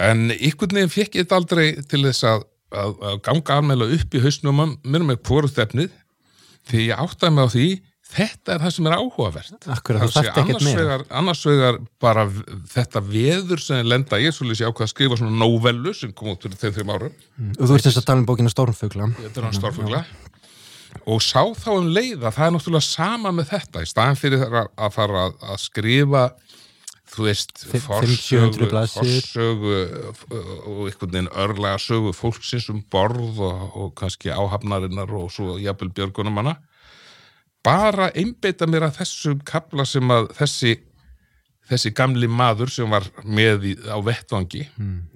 En 0.04 0.30
ykkur 0.34 0.74
neginn 0.76 0.94
fekk 0.94 1.16
ég 1.18 1.26
þetta 1.26 1.40
aldrei 1.40 1.68
til 1.90 2.04
þess 2.04 2.26
að, 2.28 2.44
að, 2.70 2.98
að 3.10 3.22
ganga 3.26 3.58
almeinlega 3.58 3.98
upp 3.98 4.18
í 4.18 4.22
hausnum 4.22 4.60
mér 4.84 5.06
með 5.08 5.22
hvorugt 5.26 5.62
efnið. 5.62 5.94
Því 6.68 6.90
ég 6.90 7.02
áttaði 7.02 7.34
mig 7.34 7.48
á 7.48 7.54
því 7.54 7.68
þetta 8.08 8.54
er 8.56 8.62
það 8.64 8.74
sem 8.78 8.88
er 8.90 8.96
áhugavert. 8.98 9.68
Akkurat, 9.74 10.04
Það 10.06 10.14
sé 10.14 10.24
þarft 10.24 10.40
ekkert 10.44 10.66
meira. 10.68 10.98
annars 11.22 11.42
vegar 11.48 11.80
bara 12.04 12.24
þetta 12.74 13.02
veður 13.04 13.62
sem 13.64 13.82
ég 13.82 13.90
lenda 13.92 14.20
ég 14.24 14.36
svolítið 14.36 14.62
sé 14.62 14.70
ákvað 14.70 14.88
að 14.88 14.94
skrifa 14.94 15.20
svona 15.20 15.38
nóvellu 15.44 15.94
sem 15.98 16.14
kom 16.16 16.32
út 16.34 16.48
fyrir 16.48 16.58
þeim 16.62 16.76
þreim 16.78 16.94
árum. 16.96 17.20
Og 17.58 17.62
þú 17.68 17.78
ert 17.78 17.88
þess 17.90 18.02
að 18.02 18.08
tala 18.10 18.24
um 18.24 18.28
bókina 18.30 18.54
Stórnfugla 18.54 19.10
þetta 19.20 19.42
er 19.42 19.48
hann 19.50 19.58
stórfugla 19.60 20.04
og 21.08 21.22
sá 21.22 21.42
þá 21.56 21.70
um 21.76 21.90
leið 21.94 22.24
að 22.26 22.36
það 22.38 22.46
er 22.48 22.54
náttúrulega 22.56 22.88
sama 22.88 23.32
með 23.36 23.50
þetta. 23.54 23.84
Í 23.84 23.90
staðan 23.92 24.18
fyrir 24.20 24.46
að 24.58 24.94
fara 24.96 25.26
að, 25.28 25.36
að 25.52 25.60
skrifa 25.62 26.24
þú 27.08 27.28
veist, 27.28 27.54
forsögu 27.68 28.16
500-700 28.58 28.72
blaðsíður. 28.72 29.28
forsögu 29.28 29.76
uh, 29.78 30.48
og 30.68 30.82
einhvern 30.90 31.14
veginn 31.14 31.30
örlega 31.44 31.80
sögu 31.80 32.12
fólksins 32.16 32.68
um 32.74 32.82
borð 32.92 33.40
og, 33.48 33.62
og 33.80 33.94
kannski 34.00 34.32
áhafnarinnar 34.34 35.12
og 35.16 35.30
svo 35.32 35.56
jafnvel 35.62 35.92
björgunum 35.96 36.42
hana 36.42 36.58
bara 37.68 38.12
einbeita 38.16 38.68
mér 38.70 38.88
að 38.88 39.02
þessum 39.02 39.44
kapla 39.48 39.86
sem 39.88 40.14
að 40.14 40.32
þessi 40.40 40.78
þessi 41.68 41.92
gamli 41.92 42.30
maður 42.32 42.72
sem 42.72 42.92
var 42.92 43.06
með 43.28 43.72
í, 43.74 43.74
á 43.92 44.00
vettvangi 44.00 44.64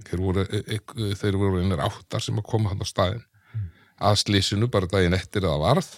þeir 0.10 0.20
voru, 0.20 0.44
e, 0.52 0.80
e, 0.80 1.12
þeir 1.16 1.38
voru 1.40 1.62
einir 1.62 1.84
áttar 1.84 2.24
sem 2.24 2.40
að 2.42 2.50
koma 2.52 2.74
hann 2.74 2.84
á 2.84 2.88
staðin 2.88 3.24
að 4.02 4.20
slísinu 4.24 4.70
bara 4.72 4.90
daginn 4.90 5.16
eftir 5.18 5.46
að 5.48 5.62
varð. 5.62 5.90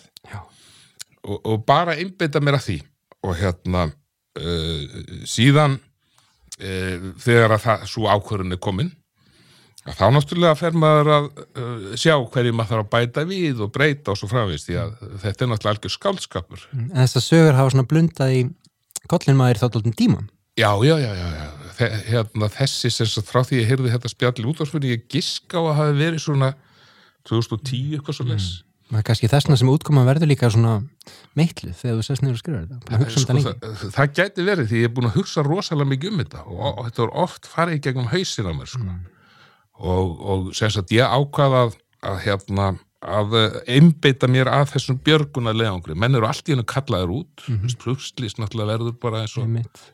Og, 1.23 1.37
og 1.39 1.61
bara 1.67 1.95
einbeita 1.99 2.41
mér 2.43 2.59
að 2.59 2.65
því. 2.67 2.77
Og 3.23 3.37
hérna 3.39 3.85
uh, 3.87 4.97
síðan 5.29 5.77
uh, 5.79 7.11
þegar 7.23 7.55
að 7.55 7.63
það, 7.63 7.85
svo 7.93 8.09
ákvörðun 8.11 8.57
er 8.57 8.61
komin 8.63 8.91
þá 9.83 10.05
náttúrulega 10.15 10.55
fer 10.55 10.77
maður 10.79 11.09
að 11.17 11.25
uh, 11.33 11.87
sjá 11.99 12.15
hverju 12.15 12.53
maður 12.55 12.71
þarf 12.71 12.85
að 12.85 12.91
bæta 12.93 13.25
við 13.27 13.63
og 13.65 13.73
breyta 13.75 14.13
og 14.13 14.19
svo 14.19 14.29
framvist 14.31 14.69
því 14.69 14.77
að 14.79 14.93
þetta 15.25 15.43
er 15.43 15.51
náttúrulega 15.51 15.73
algjör 15.75 15.95
skáldskapur 15.97 16.67
en 16.71 16.87
þessar 17.01 17.25
sögur 17.25 17.57
hafa 17.59 17.73
svona 17.75 17.89
blundað 17.89 18.37
í 18.37 18.43
kollin 19.11 19.39
maður 19.39 19.63
þá 19.65 19.67
dálítið 19.75 19.99
tíma 19.99 20.23
Já, 20.53 20.69
já, 20.85 20.99
já, 21.01 21.09
já, 21.17 21.27
já. 21.33 21.45
Þe, 21.73 21.87
hérna, 22.11 22.47
þessi 22.53 22.89
sem 22.93 23.23
frá 23.25 23.39
því 23.41 23.63
ég 23.63 23.71
heyrði 23.71 23.89
þetta 23.95 24.11
spjall 24.11 24.43
útvarsfunni, 24.51 24.91
ég 24.91 25.07
giska 25.09 25.57
á 25.57 25.63
að 25.65 25.79
hafi 25.79 25.95
verið 25.97 26.21
svona 26.21 26.49
2010 27.25 27.95
eitthvað 27.97 28.17
svo 28.19 28.25
les. 28.29 28.49
það 28.91 28.99
er 28.99 29.07
kannski 29.07 29.29
þessna 29.31 29.57
sem 29.57 29.71
útkoma 29.73 30.03
verður 30.05 30.29
líka 30.29 30.51
svona 30.53 30.75
meitluð 31.39 31.73
þegar 31.79 31.97
þú 31.97 32.05
sest 32.05 32.21
niður 32.21 32.35
og 32.35 32.41
skrifar 32.43 32.67
þetta 32.67 32.93
að 32.93 33.01
hugsa 33.01 33.17
um 33.17 33.23
Sko, 33.23 33.37
lengi 33.39 33.53
það, 33.63 33.95
það 33.95 34.13
gæti 34.19 34.45
verið 34.51 34.69
því 34.69 34.83
ég 34.83 34.91
er 34.91 34.93
búin 34.93 35.09
að 35.09 35.17
hugsa 35.17 35.45
rosalega 35.47 35.89
mikið 35.89 36.11
um 36.11 36.21
þetta 36.21 36.43
og, 36.45 36.61
og 36.69 36.83
þetta 36.89 37.03
var 37.05 37.13
oft 37.25 37.49
farið 37.49 37.81
gegnum 37.87 38.11
hausin 38.13 38.51
á 38.51 38.53
mér 38.53 38.69
sko. 38.75 38.97
Og, 39.79 40.17
og 40.21 40.49
sem 40.57 40.71
sagt 40.73 40.93
ég 40.93 41.07
ákvað 41.07 41.59
að, 41.59 41.77
að 42.09 42.19
hérna 42.27 42.73
að 43.03 43.33
eh, 43.37 43.57
einbeita 43.77 44.29
mér 44.31 44.49
að 44.51 44.75
þessum 44.75 44.99
björguna 45.03 45.53
leiðangri, 45.55 45.95
menn 45.99 46.15
eru 46.15 46.27
allt 46.29 46.47
í 46.47 46.55
hennu 46.55 46.65
kallaður 46.67 47.17
út. 47.19 47.43
Mm 47.47 47.57
-hmm. 47.59 47.75
plugslýst 47.83 48.39
náttúrulega 48.39 48.77
verður 48.77 48.95
bara 49.01 49.23
eins 49.23 49.35
og 49.37 49.49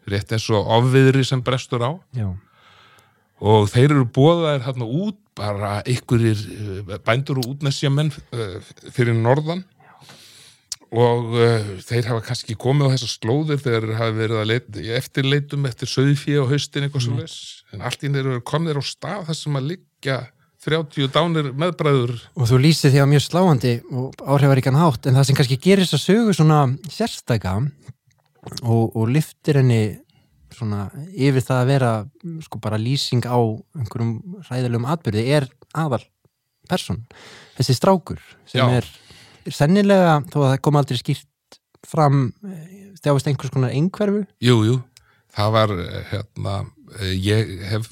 rétt 0.05 0.31
eins 0.31 0.49
og 0.49 0.67
ofviðri 0.77 1.25
sem 1.25 1.41
brestur 1.41 1.81
á. 1.81 1.91
Já. 2.13 2.29
og 3.39 3.69
þeir 3.71 3.91
eru 3.95 4.05
bóðaðir 4.05 4.65
hérna 4.67 4.85
út 4.85 5.17
bara 5.39 5.81
einhverjir 5.87 6.39
eh, 6.89 6.97
bændur 7.05 7.39
og 7.39 7.53
útnessjamenn 7.53 8.11
uh, 8.11 8.59
fyrir 8.91 9.15
norðan 9.15 9.63
og 10.89 11.35
uh, 11.37 11.69
þeir 11.85 12.09
hafa 12.09 12.23
kannski 12.25 12.55
komið 12.59 12.89
á 12.89 12.93
þessar 12.95 13.11
slóðir 13.13 13.61
þegar 13.61 13.85
þeir 13.85 13.99
hafa 13.99 14.17
verið 14.17 14.41
að 14.41 14.49
leita, 14.49 14.81
í 14.81 14.91
eftirleitum 14.97 15.69
eftir 15.69 15.91
söðfí 15.91 16.35
og 16.41 16.49
haustin 16.53 16.87
eitthvað 16.87 17.05
svo 17.05 17.19
les 17.19 17.37
en 17.73 17.85
allt 17.85 18.03
í 18.03 18.09
þeir 18.09 18.25
eru 18.25 18.43
komnir 18.45 18.79
á 18.81 18.83
stað 18.85 19.27
þar 19.29 19.37
sem 19.37 19.59
að 19.59 19.71
liggja 19.75 20.19
30 20.59 21.11
dánir 21.15 21.53
meðbræður. 21.55 22.17
Og 22.35 22.49
þú 22.49 22.57
lýsir 22.65 22.91
því 22.91 23.03
á 23.05 23.07
mjög 23.07 23.23
sláandi 23.23 23.73
og 23.95 24.17
áhrifaríkan 24.19 24.79
hátt 24.79 25.07
en 25.07 25.15
það 25.15 25.29
sem 25.29 25.37
kannski 25.37 25.59
gerir 25.61 25.85
þess 25.85 25.99
að 25.99 26.05
sögu 26.07 26.35
svona 26.35 26.59
sérstæka 26.91 27.53
og, 28.65 28.95
og 28.97 29.05
lyftir 29.13 29.61
henni 29.61 29.83
svona 30.55 30.87
yfir 31.13 31.45
það 31.45 31.61
að 31.61 31.69
vera 31.69 31.91
sko 32.43 32.59
bara 32.63 32.81
lýsing 32.81 33.23
á 33.29 33.39
einhverjum 33.77 34.41
ræðilegum 34.49 34.89
atbyrði 34.89 35.25
er 35.37 35.47
aðal 35.77 36.01
person, 36.69 37.03
þessi 37.57 37.77
strákur 37.77 38.19
sem 38.49 38.61
Já. 38.61 38.81
er 38.81 38.89
sennilega 39.47 40.19
þó 40.31 40.37
að 40.43 40.49
það 40.49 40.61
kom 40.67 40.79
aldrei 40.79 40.99
skýrt 40.99 41.59
fram 41.87 42.21
eh, 42.43 42.93
þjáist 42.99 43.29
einhvers 43.31 43.53
konar 43.53 43.75
einhverfu? 43.75 44.25
Jú, 44.43 44.57
jú, 44.67 44.79
það 45.35 45.55
var 45.55 45.75
eh, 45.77 45.99
hérna, 46.11 46.55
eh, 46.99 47.15
ég 47.15 47.55
hef 47.71 47.89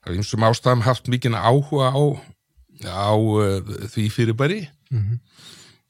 af 0.00 0.14
einsum 0.14 0.46
ástæðum 0.48 0.84
haft 0.86 1.10
mikinn 1.12 1.36
áhuga 1.36 1.92
á, 1.92 2.02
á 2.88 3.12
því 3.92 4.06
fyrirbæri. 4.14 4.62
Mhm. 4.90 5.20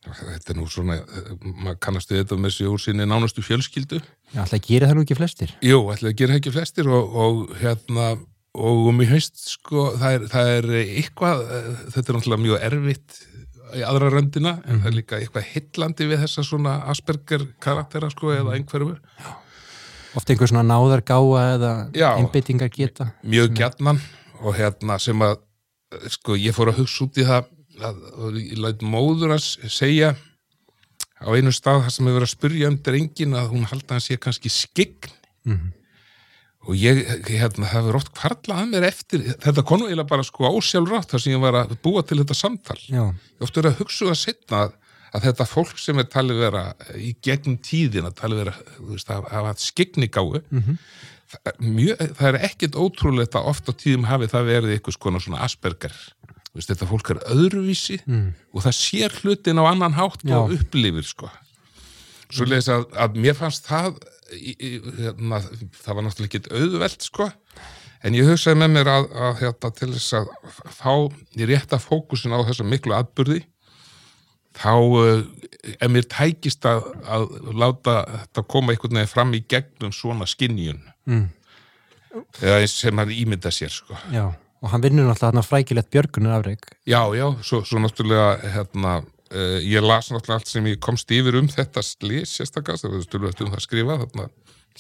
þetta 0.01 0.53
er 0.53 0.57
nú 0.57 0.67
svona 0.67 0.97
eh, 0.97 1.31
maður 1.45 1.79
kannast 1.85 2.11
við 2.11 2.23
þetta 2.23 2.41
með 2.41 2.55
sig 2.57 2.67
úr 2.67 2.81
sinni 2.81 3.05
nánustu 3.07 3.45
fjölskyldu. 3.45 4.01
Já, 4.33 4.41
alltaf 4.43 4.63
gerir 4.65 4.89
það 4.89 4.97
nú 4.97 5.05
ekki 5.05 5.19
flestir. 5.19 5.55
Jú, 5.61 5.83
ætla 5.93 6.11
að 6.11 6.17
gera 6.17 6.39
ekki 6.41 6.53
flestir 6.55 6.89
og, 6.89 7.17
og 7.21 7.57
hérna 7.61 8.15
og 8.51 8.89
um 8.91 9.03
í 9.05 9.07
haust 9.07 9.39
sko 9.53 9.91
það 10.01 10.17
er, 10.17 10.25
það 10.33 10.53
er 10.57 10.71
eitthvað 10.81 11.43
eh, 11.45 11.69
þetta 11.95 12.07
er 12.07 12.17
náttúrulega 12.17 12.45
mjög 12.47 12.65
erfitt 12.71 13.19
í 13.77 13.83
aðra 13.87 14.09
röndina 14.15 14.57
en 14.67 14.81
það 14.83 14.89
er 14.91 14.97
líka 14.97 15.19
eitthvað 15.21 15.47
hillandi 15.53 16.09
við 16.11 16.23
þessa 16.25 16.45
svona 16.47 16.75
Asperger 16.93 17.45
karaktera 17.63 18.11
sko 18.11 18.33
eða 18.35 18.57
einhverfu. 18.59 18.97
Oft 20.19 20.31
einhver 20.33 20.51
svona 20.51 20.65
náðar 20.67 21.03
gáa 21.07 21.45
eða 21.55 21.73
einbyttingar 22.17 22.71
geta. 22.75 23.13
Mjög 23.23 23.55
gjarnan 23.61 24.01
og 24.41 24.57
hérna 24.59 24.99
sem 25.03 25.23
að 25.23 25.39
sko 26.11 26.37
ég 26.39 26.55
fór 26.57 26.73
að 26.73 26.81
hugsa 26.83 27.05
út 27.07 27.19
í 27.21 27.27
það 27.27 27.49
að, 27.81 28.01
og 28.21 28.39
ég 28.41 28.59
læt 28.61 28.83
móður 28.83 29.37
að 29.37 29.45
segja 29.71 30.15
á 31.21 31.29
einu 31.37 31.53
stað 31.53 31.85
þar 31.87 31.95
sem 31.95 32.07
hefur 32.09 32.19
verið 32.21 32.29
að 32.29 32.35
spyrja 32.37 32.69
um 32.73 32.79
drengin 32.87 33.37
að 33.39 33.51
hún 33.55 33.67
halda 33.71 33.97
hann 33.97 34.05
sé 34.05 34.17
kannski 34.21 34.51
skign 34.53 35.17
Mhm. 35.45 35.71
Og 36.69 36.77
ég, 36.77 37.01
hérna, 37.29 37.65
það 37.65 37.73
hefur 37.73 37.99
oft 38.01 38.13
kvarlað 38.17 38.63
að 38.63 38.73
mér 38.75 38.87
eftir, 38.91 39.25
þetta 39.41 39.65
konu 39.67 39.89
eiginlega 39.89 40.11
bara 40.11 40.27
sko 40.27 40.51
ásjálfrátt 40.51 41.15
þar 41.15 41.25
sem 41.25 41.33
ég 41.33 41.43
var 41.43 41.57
að 41.63 41.73
búa 41.85 42.03
til 42.05 42.21
þetta 42.21 42.37
samtal. 42.37 42.77
Já, 42.85 43.05
ég 43.09 43.47
oft 43.47 43.57
verið 43.57 43.73
að 43.73 43.81
hugsa 43.81 44.11
það 44.11 44.21
setna 44.21 44.63
að, 44.67 44.75
að 45.11 45.27
þetta 45.29 45.47
fólk 45.49 45.81
sem 45.81 46.03
er 46.03 46.11
talið 46.13 46.43
vera 46.45 46.65
í 47.01 47.15
gegnum 47.25 47.57
tíðina, 47.65 48.13
talið 48.17 48.43
vera 48.45 48.57
þú 48.75 48.91
veist, 48.93 49.15
að 49.15 49.31
hafa 49.33 49.55
skegnigáu 49.65 50.29
það, 51.31 51.43
er 51.53 51.59
mjög, 51.65 52.05
það 52.19 52.29
er 52.31 52.41
ekkit 52.51 52.79
ótrúlegt 52.79 53.39
að 53.41 53.51
oft 53.55 53.71
á 53.71 53.73
tíðum 53.73 54.09
hafi 54.11 54.31
það 54.31 54.51
verið 54.53 54.77
eitthvað 54.77 55.21
svona 55.25 55.45
Asperger. 55.47 55.97
Veist, 56.51 56.69
þetta 56.69 56.89
fólk 56.91 57.13
er 57.15 57.21
öðruvísi 57.31 58.01
og 58.53 58.65
það 58.65 58.75
sér 58.75 59.15
hlutin 59.23 59.61
á 59.63 59.65
annan 59.71 59.95
hátt 59.95 60.25
Já. 60.27 60.41
og 60.43 60.53
upplifir 60.57 61.07
sko. 61.07 61.31
Svo 62.31 62.47
leiðis 62.47 62.69
að, 62.71 62.89
að 62.95 63.17
mér 63.23 63.35
fannst 63.39 63.67
það 63.67 63.97
í, 64.37 64.55
í, 64.57 64.71
hérna, 64.99 65.41
það 65.81 65.97
var 65.99 66.07
náttúrulega 66.07 66.41
ekki 66.41 66.55
auðvelt 66.61 67.07
sko 67.07 67.31
en 68.01 68.17
ég 68.17 68.29
hugsaði 68.31 68.61
með 68.63 68.75
mér 68.77 68.91
að, 68.93 69.09
að 69.29 69.41
hérna, 69.43 69.73
til 69.81 69.91
þess 69.95 70.17
að 70.21 70.31
fá 70.77 70.93
í 71.37 71.49
rétta 71.51 71.81
fókusin 71.83 72.37
á 72.37 72.41
þessum 72.49 72.71
miklu 72.73 72.97
atburði 72.97 73.43
þá 74.61 74.73
uh, 74.77 75.25
ef 75.79 75.91
mér 75.93 76.07
tækist 76.11 76.65
að, 76.69 76.87
að 77.07 77.27
láta 77.55 77.99
þetta 78.25 78.47
koma 78.51 78.75
einhvern 78.75 78.99
veginn 79.01 79.13
fram 79.13 79.35
í 79.37 79.43
gegnum 79.49 79.93
svona 79.95 80.29
skinjun 80.31 80.83
Mm. 81.11 81.31
eða 82.45 82.59
eins 82.61 82.75
sem 82.77 82.99
hann 83.01 83.11
ímynda 83.11 83.51
sér 83.55 83.73
sko 83.73 83.97
Já, 84.13 84.27
og 84.61 84.69
hann 84.73 84.83
vinnur 84.85 85.09
náttúrulega 85.09 85.43
frækilegt 85.47 85.89
björgunar 85.91 86.41
afreik. 86.41 86.67
Já, 86.87 87.01
já, 87.17 87.25
svo, 87.43 87.63
svo 87.65 87.81
náttúrulega 87.81 88.37
hérna, 88.45 89.01
uh, 89.35 89.59
ég 89.63 89.85
las 89.85 90.11
náttúrulega 90.13 90.39
allt 90.41 90.53
sem 90.53 90.71
ég 90.71 90.81
komst 90.83 91.11
yfir 91.15 91.39
um 91.41 91.51
þetta 91.51 91.85
slís 91.87 92.37
sérstakast, 92.39 92.87
það 92.87 92.97
var 92.97 93.05
stjórnvegt 93.07 93.45
um 93.45 93.53
það 93.53 93.61
að 93.61 93.67
skrifa 93.67 93.99
þarna 94.05 94.31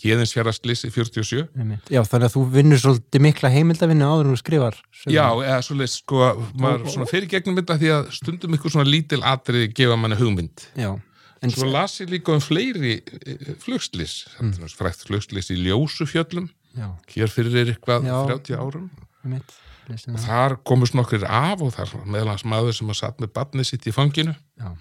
hérðins 0.01 0.32
fjara 0.34 0.53
slísi 0.55 0.90
47 0.92 1.42
Einmitt. 1.59 1.90
Já, 1.92 2.01
þannig 2.07 2.28
að 2.28 2.34
þú 2.36 2.42
vinnur 2.55 2.80
svolítið 2.80 3.24
mikla 3.26 3.51
heimildavinnu 3.53 4.07
áður 4.07 4.30
þú 4.30 4.36
skrifar. 4.40 4.78
söguna. 4.94 5.16
Já, 5.16 5.26
eða 5.51 5.61
svoleiðis 5.66 5.96
sko, 6.01 6.20
maður 6.62 6.86
svona 6.94 7.09
fyrir 7.11 7.30
gegnum 7.34 7.59
þetta 7.59 7.78
því 7.80 7.92
að 7.96 8.11
stundum 8.16 8.57
ykkur 8.57 8.74
svona 8.76 8.90
lítil 8.90 9.20
atriði 9.26 9.70
gefa 9.76 9.98
manni 10.01 10.20
hugmynd 10.20 10.66
Já. 10.78 10.92
En 11.40 11.53
Svo 11.53 11.70
las 11.72 11.96
ég 12.03 12.11
líka 12.12 12.34
um 12.36 12.42
fleiri 12.44 12.98
eh, 13.01 13.55
flugslís, 13.62 14.26
mm. 14.42 14.66
frækt 14.76 15.07
flugslís 15.09 15.48
í 15.48 15.57
Ljósufjöllum, 15.57 16.51
já, 16.76 16.90
hér 17.14 17.32
fyrir 17.32 17.57
er 17.62 17.70
eitthvað 17.72 18.05
Já. 18.05 18.18
30 18.28 18.59
árum 18.61 18.90
einmitt. 19.24 19.48
Lesin 19.48 19.70
það. 19.99 20.24
þar 20.24 20.57
komust 20.70 20.97
nokkur 20.99 21.26
af 21.26 21.62
og 21.64 21.74
þar 21.76 21.95
meðal 22.07 22.32
hans 22.34 22.47
maður 22.49 22.76
sem 22.76 22.91
að 22.93 23.01
satt 23.03 23.22
með 23.22 23.32
barnið 23.36 23.70
sitt 23.70 23.88
í 23.91 23.95
fanginu. 23.95 24.34
Já. 24.61 24.74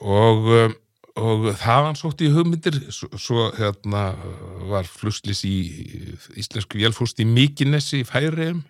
og, 0.00 0.48
um, 0.56 0.78
og 1.20 1.46
það 1.60 1.86
hann 1.88 2.00
sótt 2.00 2.24
í 2.24 2.32
hugmyndir. 2.32 2.80
Svo, 2.94 3.50
hérna 3.58 4.10
var 4.70 4.88
flugslís 4.88 5.44
í 5.48 5.56
íslensku 6.40 6.80
vélfúst 6.80 7.20
í 7.20 7.28
Mykinesi 7.28 8.02
í 8.02 8.08
Færiðum 8.08 8.64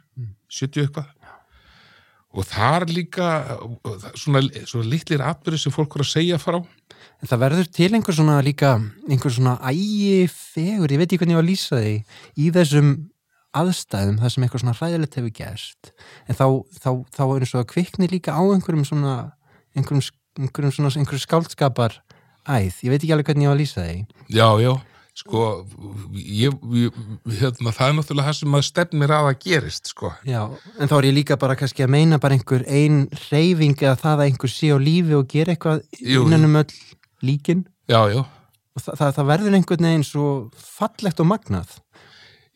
70 0.50 0.86
eitthvað. 0.86 1.16
Og 2.30 2.46
þar 2.46 2.86
líka 2.86 3.28
svona, 4.14 4.44
svona 4.62 4.86
litlir 4.86 5.22
atbyrði 5.26 5.64
sem 5.64 5.74
fólk 5.74 5.96
voru 5.96 6.06
að 6.06 6.12
segja 6.12 6.38
frá. 6.38 6.60
En 7.20 7.28
það 7.28 7.42
verður 7.42 7.70
til 7.74 7.88
einhver 7.96 8.16
svona 8.16 8.36
líka, 8.44 8.76
einhver 9.10 9.34
svona 9.34 9.56
ægi 9.66 10.28
fegur, 10.30 10.92
ég 10.92 11.00
veit 11.00 11.08
ekki 11.08 11.18
hvernig 11.20 11.34
ég 11.34 11.40
var 11.40 11.44
að 11.44 11.50
lýsa 11.50 11.80
því, 11.80 11.96
í 12.38 12.52
þessum 12.54 12.92
aðstæðum, 13.56 14.20
það 14.20 14.32
sem 14.34 14.44
eitthvað 14.46 14.62
svona 14.64 14.76
hræðilegt 14.78 15.16
hefur 15.18 15.34
gerst. 15.34 15.90
En 16.28 16.38
þá, 16.38 16.46
þá, 16.78 16.90
þá 17.16 17.22
er 17.26 17.44
eins 17.46 17.54
og 17.56 17.62
að 17.64 17.70
kvikni 17.72 18.10
líka 18.12 18.36
á 18.36 18.42
einhverjum 18.42 18.86
svona, 18.86 19.16
einhverjum, 19.74 20.04
einhverjum 20.38 20.76
svona, 20.76 20.92
einhverjum 21.00 21.24
skáldskapar 21.24 21.98
æð. 22.46 22.78
Ég 22.86 22.94
veit 22.94 23.02
ekki 23.02 23.12
alveg 23.16 23.30
hvernig 23.32 23.48
ég 23.48 23.52
var 23.52 23.58
að 23.58 23.62
lýsa 23.64 23.84
því. 23.88 23.98
Já, 24.30 24.46
já, 24.62 24.72
sko 25.20 25.44
ég, 26.14 26.54
ég, 26.78 27.00
hérna, 27.40 27.74
það 27.74 27.86
er 27.88 27.96
náttúrulega 27.98 28.30
það 28.30 28.38
sem 28.38 28.56
að 28.60 28.66
stefnir 28.70 29.14
að 29.16 29.30
að 29.32 29.38
gerist, 29.44 29.90
sko 29.90 30.12
Já, 30.24 30.40
en 30.78 30.88
þá 30.90 30.94
er 31.00 31.08
ég 31.10 31.16
líka 31.18 31.36
bara 31.42 31.56
kannski 31.58 31.84
að 31.84 31.92
meina 31.96 32.20
bara 32.22 32.38
einhver 32.38 32.62
ein 32.70 33.02
reyfing 33.26 33.74
eða 33.82 33.98
það 34.00 34.14
að 34.22 34.26
einhver 34.30 34.52
sé 34.54 34.70
á 34.72 34.78
lífi 34.80 35.18
og 35.18 35.26
gera 35.28 35.52
eitthvað 35.56 35.82
Jú, 35.98 36.22
innan 36.24 36.46
um 36.48 36.60
öll 36.62 36.76
líkin. 37.26 37.66
Já, 37.90 38.06
já, 38.14 38.22
Og 38.70 38.84
það, 38.84 38.94
það, 39.00 39.14
það 39.16 39.30
verður 39.34 39.54
einhvern 39.58 39.86
veginn 39.88 40.06
svo 40.06 40.26
fallegt 40.54 41.20
og 41.20 41.26
magnað. 41.26 41.72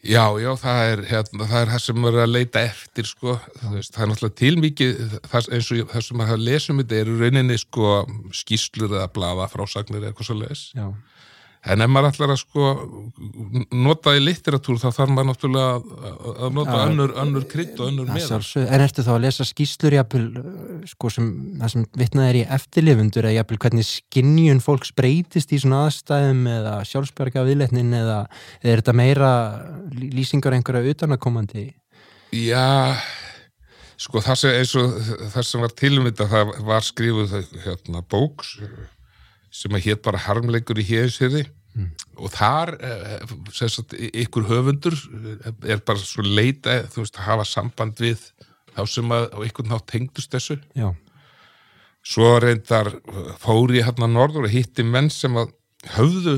Já, 0.05 0.25
já, 0.43 0.51
það 0.61 0.91
er 0.91 1.03
hérna, 1.11 1.49
það 1.51 1.61
er 1.61 1.73
það 1.73 1.83
sem 1.85 1.99
maður 2.01 2.19
er 2.19 2.27
að 2.27 2.35
leita 2.35 2.63
eftir, 2.69 3.09
sko 3.09 3.37
veist, 3.73 3.95
það 3.95 4.05
er 4.05 4.11
náttúrulega 4.13 4.39
til 4.41 4.55
mikið 4.65 5.03
það, 5.31 5.49
eins 5.57 5.73
og 5.73 5.91
það 5.95 6.07
sem 6.09 6.21
maður 6.21 6.35
er 6.35 6.39
að 6.41 6.47
lesa 6.51 6.73
um 6.73 6.83
þetta 6.83 7.01
eru 7.01 7.17
rauninni, 7.23 7.59
sko, 7.63 7.91
skýslur 8.43 8.95
eða 8.95 9.09
blaða 9.17 9.51
frásagnir 9.53 10.03
eða 10.03 10.13
eitthvað 10.13 10.31
svo 10.31 10.39
leis 10.43 10.65
Já. 10.77 10.87
En 11.65 11.81
ef 11.81 11.89
maður 11.89 12.11
ætlar 12.11 12.33
að 12.35 12.41
sko 12.43 12.65
nota 13.73 14.13
í 14.13 14.21
litteratúr 14.21 14.77
þá 14.83 14.89
þarf 14.99 15.13
maður 15.15 15.29
náttúrulega 15.31 15.69
að, 16.35 16.51
nota 16.53 16.75
Já. 16.75 16.83
önnur, 16.91 17.15
önnur 17.23 17.47
krydd 17.49 17.79
og 17.81 17.87
önnur 17.89 18.11
sjálfsögðu. 18.21 18.67
En 18.69 18.85
ertu 18.85 19.05
þá 19.07 19.11
að 19.15 19.23
lesa 19.25 19.47
skýslur 19.49 19.97
jafnvel, 19.97 20.27
sko 20.91 21.13
sem, 21.15 21.31
sem 21.73 21.87
vitnað 21.97 22.29
er 22.29 22.39
í 22.43 22.45
eftirlifundur 22.59 23.25
eða 23.31 23.39
jafnvel 23.39 23.61
hvernig 23.65 23.89
skinnjun 23.89 24.61
fólks 24.65 24.93
breytist 24.93 25.55
í 25.57 25.63
svona 25.63 25.87
aðstæðum 25.87 26.43
eða 26.53 26.75
sjálfsbjörga 26.91 27.47
viðletnin 27.49 27.97
eða, 27.97 28.19
er 28.61 28.83
þetta 28.83 28.97
meira 29.01 29.33
lý- 29.95 30.13
lýsingar 30.19 30.59
einhverja 30.59 30.93
utanakomandi? 30.93 31.71
Já, 32.35 32.93
sko 33.97 34.21
það 34.21 34.43
sem, 34.43 34.83
og 34.85 35.31
það 35.33 35.49
sem 35.49 35.65
var 35.65 35.73
til 35.81 35.95
þetta, 36.11 36.29
það 36.29 36.53
var 36.69 36.85
skrifuð 36.93 37.39
hérna 37.65 38.05
bóks 38.05 38.59
sem 39.55 39.77
að 39.77 39.87
hétt 39.89 40.03
bara 40.05 40.23
harmleikur 40.25 40.81
í 40.83 40.87
héðinsfyrði 40.89 41.45
og 42.23 42.31
þar 42.31 42.75
eh, 42.79 43.33
sagt, 43.51 43.95
ykkur 43.95 44.47
höfundur 44.47 44.95
eh, 44.95 45.49
er 45.75 45.81
bara 45.87 45.99
svo 45.99 46.23
leita, 46.23 46.83
veist, 46.95 47.19
að 47.19 47.27
hafa 47.27 47.47
samband 47.49 47.99
við 48.03 48.23
þá 48.75 48.85
sem 48.91 49.15
að 49.15 49.35
ykkur 49.49 49.67
nátt 49.71 49.89
tengdust 49.91 50.35
þessu. 50.35 50.61
Já, 50.79 50.93
Svo 52.05 52.35
reyndar 52.43 52.93
eh, 52.93 53.35
fór 53.41 53.75
ég 53.75 53.89
hérna 53.89 54.11
norður 54.11 54.47
og 54.47 54.55
hitti 54.55 54.87
menn 54.87 55.11
sem 55.11 55.35
að 55.41 55.55
höfðu 55.95 56.37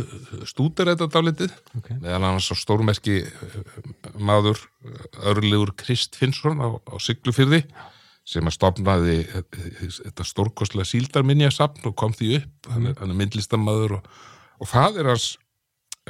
stúdur 0.48 0.88
þetta 0.90 1.06
dálítið, 1.12 1.52
ok. 1.78 1.90
meðal 2.00 2.22
annars 2.22 2.48
á 2.50 2.56
stórmerki 2.58 3.20
maður 4.18 4.58
örlegur 5.22 5.70
Krist 5.78 6.16
Finnsson 6.18 6.58
á, 6.58 6.80
á 6.82 6.94
Siglufyrði 6.98 7.60
sem 8.26 8.46
að 8.48 8.56
stopnaði 8.56 9.16
eh, 9.22 9.42
eh, 9.42 9.88
þetta 10.00 10.26
stórkostlega 10.26 10.88
síldarminjasafn 10.90 11.86
og 11.90 11.96
kom 11.98 12.14
því 12.16 12.32
upp, 12.40 12.70
hann 12.74 12.90
er, 12.90 12.96
hann 13.00 13.12
er 13.12 13.20
myndlistamaður 13.20 13.98
og, 14.00 14.10
og 14.60 14.70
fadir 14.70 15.08
hans 15.10 15.34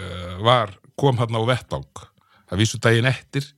uh, 0.00 0.36
var, 0.44 0.72
kom 0.96 1.18
hann 1.20 1.36
á 1.36 1.42
vettvang 1.48 2.06
það 2.46 2.62
vísu 2.62 2.80
daginn 2.82 3.10
eftir. 3.10 3.52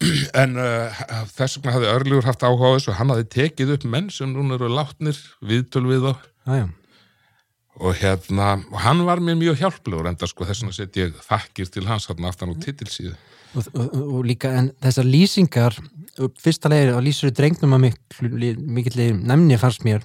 En 0.42 0.58
uh, 0.60 1.04
þess 1.32 1.56
vegna 1.56 1.72
hafði 1.76 1.92
örlegur 1.94 2.26
haft 2.28 2.44
áhuga 2.44 2.68
á 2.68 2.74
þessu. 2.76 2.96
Hann 2.98 3.12
hafði 3.14 3.30
tekið 3.32 3.70
upp 3.78 3.86
menn 3.88 4.10
sem 4.12 4.28
núna 4.28 4.58
eru 4.58 4.68
látnir 4.68 5.16
viðtöl 5.40 5.86
við 5.88 6.10
þá. 6.10 6.12
Og 7.76 7.96
hérna, 8.00 8.56
og 8.72 8.80
hann 8.80 9.02
var 9.04 9.20
mér 9.20 9.36
mjög 9.40 9.60
hjálplegur 9.60 10.08
enda 10.08 10.28
sko 10.28 10.46
þess 10.48 10.64
vegna 10.64 10.76
set 10.76 10.96
ég 10.96 11.16
þakkir 11.26 11.68
til 11.72 11.84
hans 11.88 12.08
hann 12.08 12.28
aftan 12.28 12.52
á 12.52 12.56
titilsíðu. 12.62 13.14
Og, 13.56 13.68
og, 13.76 13.96
og 14.18 14.26
líka, 14.28 14.50
en 14.56 14.70
þessar 14.84 15.08
lýsingar, 15.08 15.76
fyrsta 16.40 16.72
leiðir 16.72 16.96
og 16.96 17.04
lýsur 17.04 17.32
drengnum 17.36 17.76
að 17.76 17.88
mikill 18.20 19.10
nefni 19.20 19.58
fannst 19.60 19.84
mér, 19.86 20.04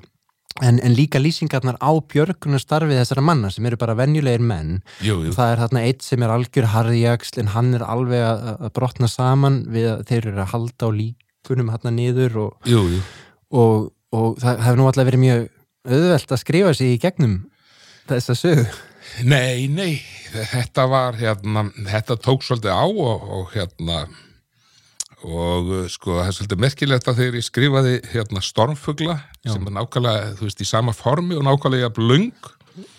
en, 0.59 0.79
en 0.83 0.95
líka 0.95 1.19
lýsingarnar 1.19 1.79
á 1.79 1.91
björgunarstarfi 2.11 2.97
þessara 2.99 3.23
manna 3.23 3.51
sem 3.51 3.65
eru 3.67 3.79
bara 3.79 3.95
venjulegir 3.99 4.43
menn. 4.43 4.81
Jú, 5.03 5.21
jú, 5.27 5.35
það 5.35 5.53
er 5.53 5.63
þarna 5.63 5.85
eitt 5.87 6.03
sem 6.05 6.23
er 6.23 6.35
algjör 6.35 6.69
harðjagsl 6.75 7.41
en 7.43 7.53
hann 7.55 7.71
er 7.79 7.87
alveg 7.87 8.25
að, 8.27 8.67
brotna 8.75 9.07
saman 9.11 9.63
við 9.71 9.93
að 9.95 10.05
þeir 10.11 10.29
eru 10.33 10.43
að 10.43 10.51
halda 10.55 10.91
á 10.91 10.97
líkunum 10.99 11.71
hann 11.71 11.95
niður 11.95 12.37
og, 12.47 12.67
jú, 12.67 12.83
og, 13.55 13.89
og 14.11 14.35
það 14.43 14.63
hefur 14.67 14.81
nú 14.81 14.91
alltaf 14.91 15.07
verið 15.07 15.25
mjög 15.25 15.47
auðvelt 15.81 16.35
að 16.35 16.43
skrifa 16.43 16.75
sig 16.77 16.93
í 16.93 17.01
gegnum 17.01 17.39
þessa 18.09 18.37
sögu? 18.37 18.65
Nei, 19.27 19.67
nei, 19.67 20.01
þetta 20.31 20.85
var 20.89 21.17
hérna, 21.19 21.65
þetta 21.89 22.17
tók 22.21 22.45
svolítið 22.45 22.71
á 22.71 22.85
og, 22.85 23.25
og 23.37 23.49
hérna 23.55 24.05
og 25.21 25.67
uh, 25.69 25.81
sko 25.91 26.15
það 26.17 26.27
er 26.27 26.37
svolítið 26.37 26.61
merkilegt 26.63 27.09
að 27.09 27.19
þegar 27.21 27.37
ég 27.37 27.45
skrifaði 27.45 27.97
hérna 28.13 28.41
stormfugla 28.45 29.17
Já. 29.41 29.51
sem 29.53 29.67
er 29.67 29.75
nákvæmlega, 29.77 30.31
þú 30.39 30.47
veist, 30.47 30.63
í 30.63 30.69
sama 30.69 30.95
formi 30.97 31.37
og 31.37 31.45
nákvæmlega 31.45 31.89
jafn 31.89 32.07
löng. 32.09 32.31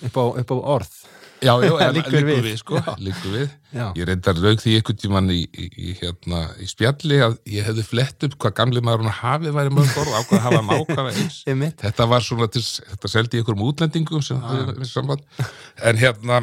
Upp 0.07 0.21
á, 0.21 0.25
upp 0.43 0.55
á 0.55 0.57
orð 0.77 1.02
Já, 1.43 1.53
já, 1.65 1.73
liggur 1.97 2.27
við. 2.27 2.41
við, 2.47 2.57
sko, 2.61 2.81
liggur 3.03 3.35
við. 3.35 3.55
Já. 3.73 3.87
Ég 3.99 4.09
reyndar 4.09 4.39
raug 4.39 4.61
því 4.63 4.75
einhvern 4.79 4.99
tímann 5.03 5.31
í, 5.33 5.41
í, 5.49 5.69
í, 5.71 5.95
hérna, 6.01 6.43
í 6.63 6.69
spjalli 6.71 7.21
að 7.25 7.39
ég 7.51 7.67
hefði 7.69 7.87
flett 7.89 8.27
upp 8.29 8.37
hvað 8.43 8.57
gamli 8.61 8.83
maður 8.85 9.07
hún 9.07 9.17
hafi 9.19 9.55
væri 9.55 9.73
mörg 9.75 9.97
orð 10.03 10.13
og 10.13 10.21
ákvað 10.21 10.39
að 10.39 10.45
hafa 10.47 10.63
nákvæða 10.69 11.15
eins. 11.15 11.41
Þetta 11.83 12.09
var 12.13 12.27
svona, 12.27 12.51
til, 12.53 12.63
þetta 12.93 13.11
seldi 13.15 13.41
ég 13.41 13.43
einhverjum 13.43 13.67
útlendingum 13.71 14.23
sem 14.27 14.39
ah. 14.45 15.25
En 15.89 15.99
hérna, 15.99 16.43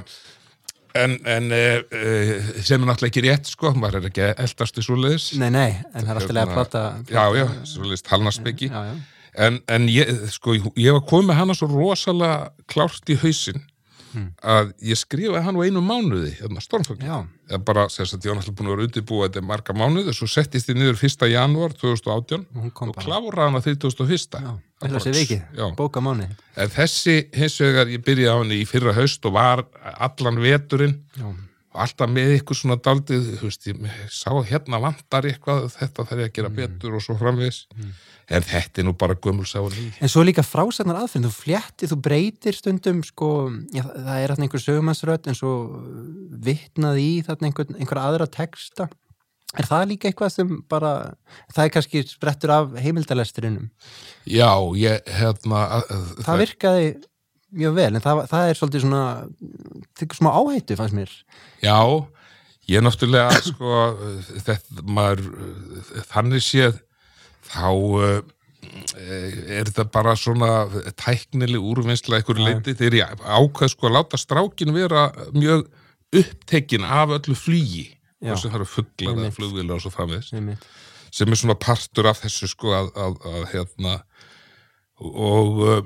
en, 0.99 1.15
en 1.35 1.53
e, 1.55 1.61
e, 1.93 2.17
sem 2.65 2.81
er 2.81 2.89
náttúrulega 2.89 3.11
ekki 3.13 3.25
rétt, 3.27 3.53
sko, 3.53 3.71
maður 3.77 4.01
er 4.01 4.09
ekki 4.11 4.27
eldast 4.33 4.81
í 4.81 4.85
svoleiðis. 4.85 5.29
Nei, 5.39 5.49
nei, 5.53 5.69
en 5.93 6.03
það 6.03 6.11
er 6.11 6.21
alltaf 6.23 6.43
að 6.43 6.53
prata 6.57 6.83
Já, 7.07 7.23
já, 7.37 7.45
já, 7.45 8.83
já. 8.89 8.99
En, 9.39 9.59
en 9.69 9.85
ég, 9.91 10.09
sko, 10.33 10.57
ég 10.57 10.95
var 10.95 11.03
komið 11.07 11.29
með 11.29 11.37
hana 11.37 11.55
svo 11.55 11.69
rosalega 11.71 12.49
klárt 12.71 13.11
í 13.13 13.19
hausinn 14.09 14.29
að 14.43 14.71
ég 14.89 14.97
skrifaði 14.99 15.43
hann 15.45 15.57
á 15.57 15.61
einu 15.65 15.81
mánuði 15.85 16.31
hérna 16.39 16.61
eða 17.49 17.59
bara, 17.65 17.83
þess 17.89 18.13
að 18.13 18.25
ég 18.25 18.31
var 18.31 18.39
náttúrulega 18.39 18.57
búin 18.59 18.69
að 18.69 18.75
vera 18.75 18.87
undirbúið 18.87 19.23
þetta 19.29 19.41
í 19.43 19.47
marga 19.49 19.73
mánuði, 19.73 20.13
svo 20.13 20.27
settist 20.29 20.69
ég 20.69 20.77
niður 20.77 20.97
1. 21.09 21.27
janúar 21.33 21.73
2018 21.73 22.45
Og 22.55 22.71
og 22.89 22.95
bara. 22.95 23.05
kláraði 23.05 23.45
hana 23.49 23.61
31. 23.65 24.39
Já, 24.39 24.51
að 24.95 25.05
En 26.55 26.69
þessi 26.77 27.15
hins 27.35 27.59
vegar 27.61 27.87
ég 27.93 28.03
byrjaði 28.05 28.33
á 28.33 28.41
henni 28.43 28.61
í 28.61 28.67
fyrra 28.69 28.93
haust 28.97 29.25
og 29.25 29.33
var 29.33 29.65
allan 29.97 30.39
veturinn 30.43 30.97
Já, 31.17 31.25
og 31.69 31.81
alltaf 31.85 32.09
með 32.09 32.31
ykkur 32.39 32.57
svona 32.57 32.77
daldið, 32.81 33.27
þú 33.41 33.49
veist, 33.49 33.67
ég 33.69 33.75
sá 34.09 34.31
hérna 34.49 34.79
vantar 34.81 35.27
eitthvað, 35.29 35.67
þetta 35.75 36.05
þarf 36.09 36.23
ég 36.23 36.29
að 36.31 36.37
gera 36.39 36.49
betur 36.49 36.95
og 36.97 37.03
svo 37.05 37.17
framvegis. 37.19 37.59
En 38.29 38.43
þetta 38.45 38.81
er 38.81 38.85
nú 38.85 38.93
bara 38.93 39.15
gömulsáin 39.17 39.73
í. 39.73 39.87
En 40.05 40.11
svo 40.11 40.21
líka 40.21 40.43
frásagnar 40.45 40.99
aðferðin, 41.01 41.25
þú 41.31 41.33
flétti, 41.33 41.87
þú 41.89 41.97
breytir 42.05 42.53
stundum, 42.57 42.99
sko, 43.07 43.29
já, 43.73 43.81
það 43.89 44.19
er 44.21 44.33
einhver 44.35 44.61
sögumannsrödd 44.61 45.29
en 45.31 45.37
svo 45.39 45.53
vitnaði 46.45 47.05
í 47.07 47.19
þarna 47.25 47.49
einhver, 47.49 47.71
einhver 47.79 48.01
aðra 48.03 48.27
texta. 48.29 48.89
Er 49.57 49.65
það 49.65 49.87
líka 49.89 50.11
eitthvað 50.11 50.29
sem 50.35 50.51
bara, 50.69 50.91
það 51.55 51.63
er 51.65 51.71
kannski 51.73 52.03
sprettur 52.05 52.51
af 52.53 52.75
heimildalesturinnum. 52.83 53.71
Já, 54.29 54.51
ég, 54.77 54.99
hérna... 55.09 55.63
að- 55.79 55.89
að- 55.95 56.11
Það 56.27 56.43
virkaði 56.43 56.91
mjög 57.63 57.73
vel, 57.79 57.89
en 57.97 58.03
það, 58.05 58.21
það 58.29 58.49
er 58.51 58.59
svolítið 58.59 58.83
svona, 58.85 59.01
þykir 59.97 60.19
smá 60.21 60.29
áhættu, 60.37 60.77
fannst 60.77 60.97
mér. 60.99 61.15
Já, 61.65 61.79
ég 62.69 62.85
náttúrulega, 62.85 63.41
sko, 63.49 63.73
þetta 64.45 64.85
maður, 64.85 65.25
þannig 66.13 66.45
séð, 66.45 66.77
þá 67.49 67.69
uh, 67.73 68.19
er 69.49 69.69
þetta 69.69 69.85
bara 69.93 70.15
svona 70.19 70.51
tæknileg 70.99 71.63
úrvinnsla 71.71 72.19
einhverju 72.19 72.45
leiti 72.45 72.75
þegar 72.77 72.97
ég 72.99 73.23
ákveð 73.23 73.73
sko 73.73 73.89
að 73.89 73.95
láta 73.95 74.19
strákin 74.19 74.73
vera 74.75 75.07
mjög 75.33 75.65
upptekin 76.19 76.85
af 76.85 77.15
öllu 77.19 77.37
flugi. 77.37 77.87
Og 78.19 78.35
sem 78.35 78.51
það 78.51 78.59
eru 78.59 78.85
Einmitt. 79.13 79.35
flugvilar 79.37 79.77
og 79.77 79.83
svo 79.85 79.93
framvegis. 79.93 80.33
Einmitt. 80.35 80.65
sem 81.11 81.31
er 81.31 81.39
svona 81.39 81.55
partur 81.57 82.05
af 82.05 82.19
þessu 82.21 82.49
sko 82.51 82.73
að, 82.75 82.89
að, 82.93 83.15
að 83.25 83.45
hérna 83.53 83.93
og 84.99 85.61
uh, 85.63 85.79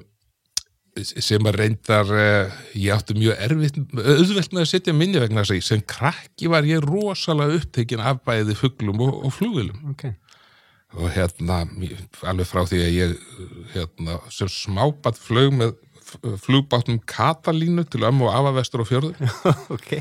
sem 0.99 1.47
að 1.47 1.57
reyndar 1.61 2.09
uh, 2.11 2.57
ég 2.77 2.93
átti 2.93 3.15
mjög 3.17 3.39
erfitt 3.47 3.77
auðvelt 3.93 4.53
með 4.53 4.63
að 4.65 4.69
setja 4.73 4.95
minni 4.97 5.21
vegna 5.21 5.45
þess 5.45 5.55
að 5.55 5.63
sem 5.69 5.85
krakki 5.93 6.49
var 6.51 6.67
ég 6.67 6.83
rosalega 6.85 7.61
upptekin 7.61 8.03
af 8.03 8.21
bæði 8.25 8.57
fugglum 8.59 9.01
og, 9.05 9.15
og 9.25 9.33
flugvilum 9.37 9.93
Ok, 9.93 10.09
og 10.93 11.09
hérna 11.13 11.63
alveg 12.29 12.49
frá 12.49 12.63
því 12.69 12.81
að 12.83 12.97
ég 12.97 13.13
hérna, 13.73 14.19
sem 14.33 14.51
smábat 14.51 15.17
flög 15.19 15.55
með 15.57 15.73
flugbátnum 16.43 16.99
Katalínu 17.09 17.85
til 17.89 18.03
ömmu 18.05 18.27
og 18.27 18.35
afavestur 18.37 18.83
á 18.83 18.85
fjörður 18.85 19.17
ok. 19.75 19.95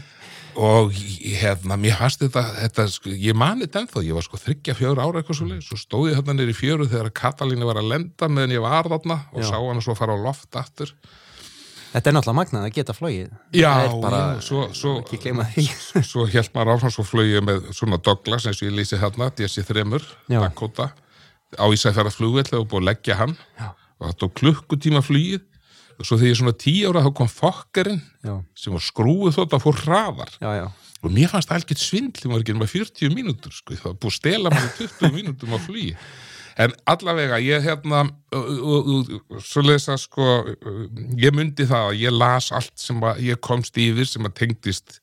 og 0.60 0.92
hérna, 0.92 1.78
mér 1.80 1.96
fannst 2.00 2.24
þetta, 2.24 2.44
þetta 2.58 2.86
sko, 2.92 3.14
ég 3.14 3.38
mani 3.38 3.64
þetta 3.64 3.84
ennþá, 3.84 4.04
ég 4.04 4.18
var 4.18 4.26
sko 4.26 4.40
þryggja 4.42 4.76
fjör 4.76 5.00
ára 5.00 5.22
eitthvað 5.22 5.40
svo 5.40 5.48
leið, 5.48 5.64
svo 5.68 5.80
stóð 5.80 6.10
ég 6.10 6.20
hérna 6.20 6.36
nýri 6.36 6.56
fjöru 6.56 6.88
þegar 6.90 7.12
Katalínu 7.22 7.68
var 7.70 7.80
að 7.80 7.92
lenda 7.94 8.28
meðan 8.28 8.56
ég 8.58 8.64
var 8.66 8.90
þarna 8.92 9.22
og 9.32 9.44
Já. 9.44 9.48
sá 9.52 9.56
hann 9.56 9.84
svo 9.84 9.96
fara 9.96 10.18
á 10.18 10.24
loft 10.26 10.60
aftur 10.60 10.92
Þetta 11.92 12.08
er 12.08 12.14
náttúrulega 12.16 12.38
magnað 12.38 12.66
að 12.66 12.74
geta 12.78 12.94
flóið. 12.96 13.32
Já, 13.52 13.68
það 13.68 13.96
bara, 14.00 14.20
já, 14.24 14.42
svo, 14.46 14.62
svo, 14.72 14.92
því. 15.04 15.64
svo 16.08 16.26
held 16.32 16.54
maður 16.54 16.74
áfram, 16.78 16.94
svo 16.96 17.24
ég 17.28 17.44
með 17.44 17.68
svona 17.76 18.00
Douglas 18.00 18.48
eins 18.48 18.62
og 18.62 18.70
ég 18.70 18.76
lýsi 18.78 19.00
hérna, 19.00 19.28
DC-3 19.36 19.84
Já. 20.32 20.40
Dakota 20.40 20.92
á 21.58 21.66
Ísæfjara 21.68 22.12
flugvell 22.12 22.48
og 22.56 22.68
búið 22.70 22.80
að 22.80 22.88
leggja 22.88 23.18
hann 23.20 23.34
Já. 23.58 23.72
og 24.00 24.06
þetta 24.08 24.20
tók 24.22 24.36
klukkutíma 24.40 25.02
flugið 25.04 25.42
og 25.98 26.06
svo 26.08 26.18
þegar 26.18 26.32
ég 26.32 26.38
svona 26.40 26.56
tíu 26.56 26.90
ára 26.90 27.04
þá 27.04 27.10
kom 27.18 27.30
fokkerinn 27.30 28.00
Já, 28.24 28.34
sem 28.56 28.74
var 28.74 28.84
skrúið 28.84 29.36
þótt 29.36 29.56
að 29.56 29.64
fór 29.66 29.80
hraðar 29.84 30.32
já, 30.38 30.50
já. 30.62 30.66
og 31.02 31.14
mér 31.14 31.32
fannst 31.32 31.50
það 31.50 31.58
algjört 31.60 31.84
svindl 31.84 32.24
ég 32.24 32.32
var 32.32 32.44
ekki 32.44 32.56
nema 32.56 32.70
40 32.72 33.16
mínútur 33.16 33.56
sko, 33.56 33.76
það 33.76 33.98
búið 34.00 34.14
að 34.14 34.18
stela 34.18 34.54
manni 34.54 34.72
20 34.80 35.16
mínútum 35.18 35.56
á 35.56 35.58
flugi 35.60 35.92
en 36.60 36.72
allavega 36.86 37.38
ég 37.42 37.62
hérna 37.64 38.04
svo 39.40 39.62
lesa 39.66 39.96
sko 40.00 40.42
ég 41.20 41.32
myndi 41.36 41.68
það 41.68 41.92
að 41.92 42.00
ég 42.02 42.16
las 42.16 42.50
allt 42.52 42.74
sem 42.76 43.00
að 43.02 43.22
ég 43.30 43.40
komst 43.44 43.76
yfir 43.80 44.08
sem 44.08 44.26
að 44.28 44.36
tengdist 44.42 44.98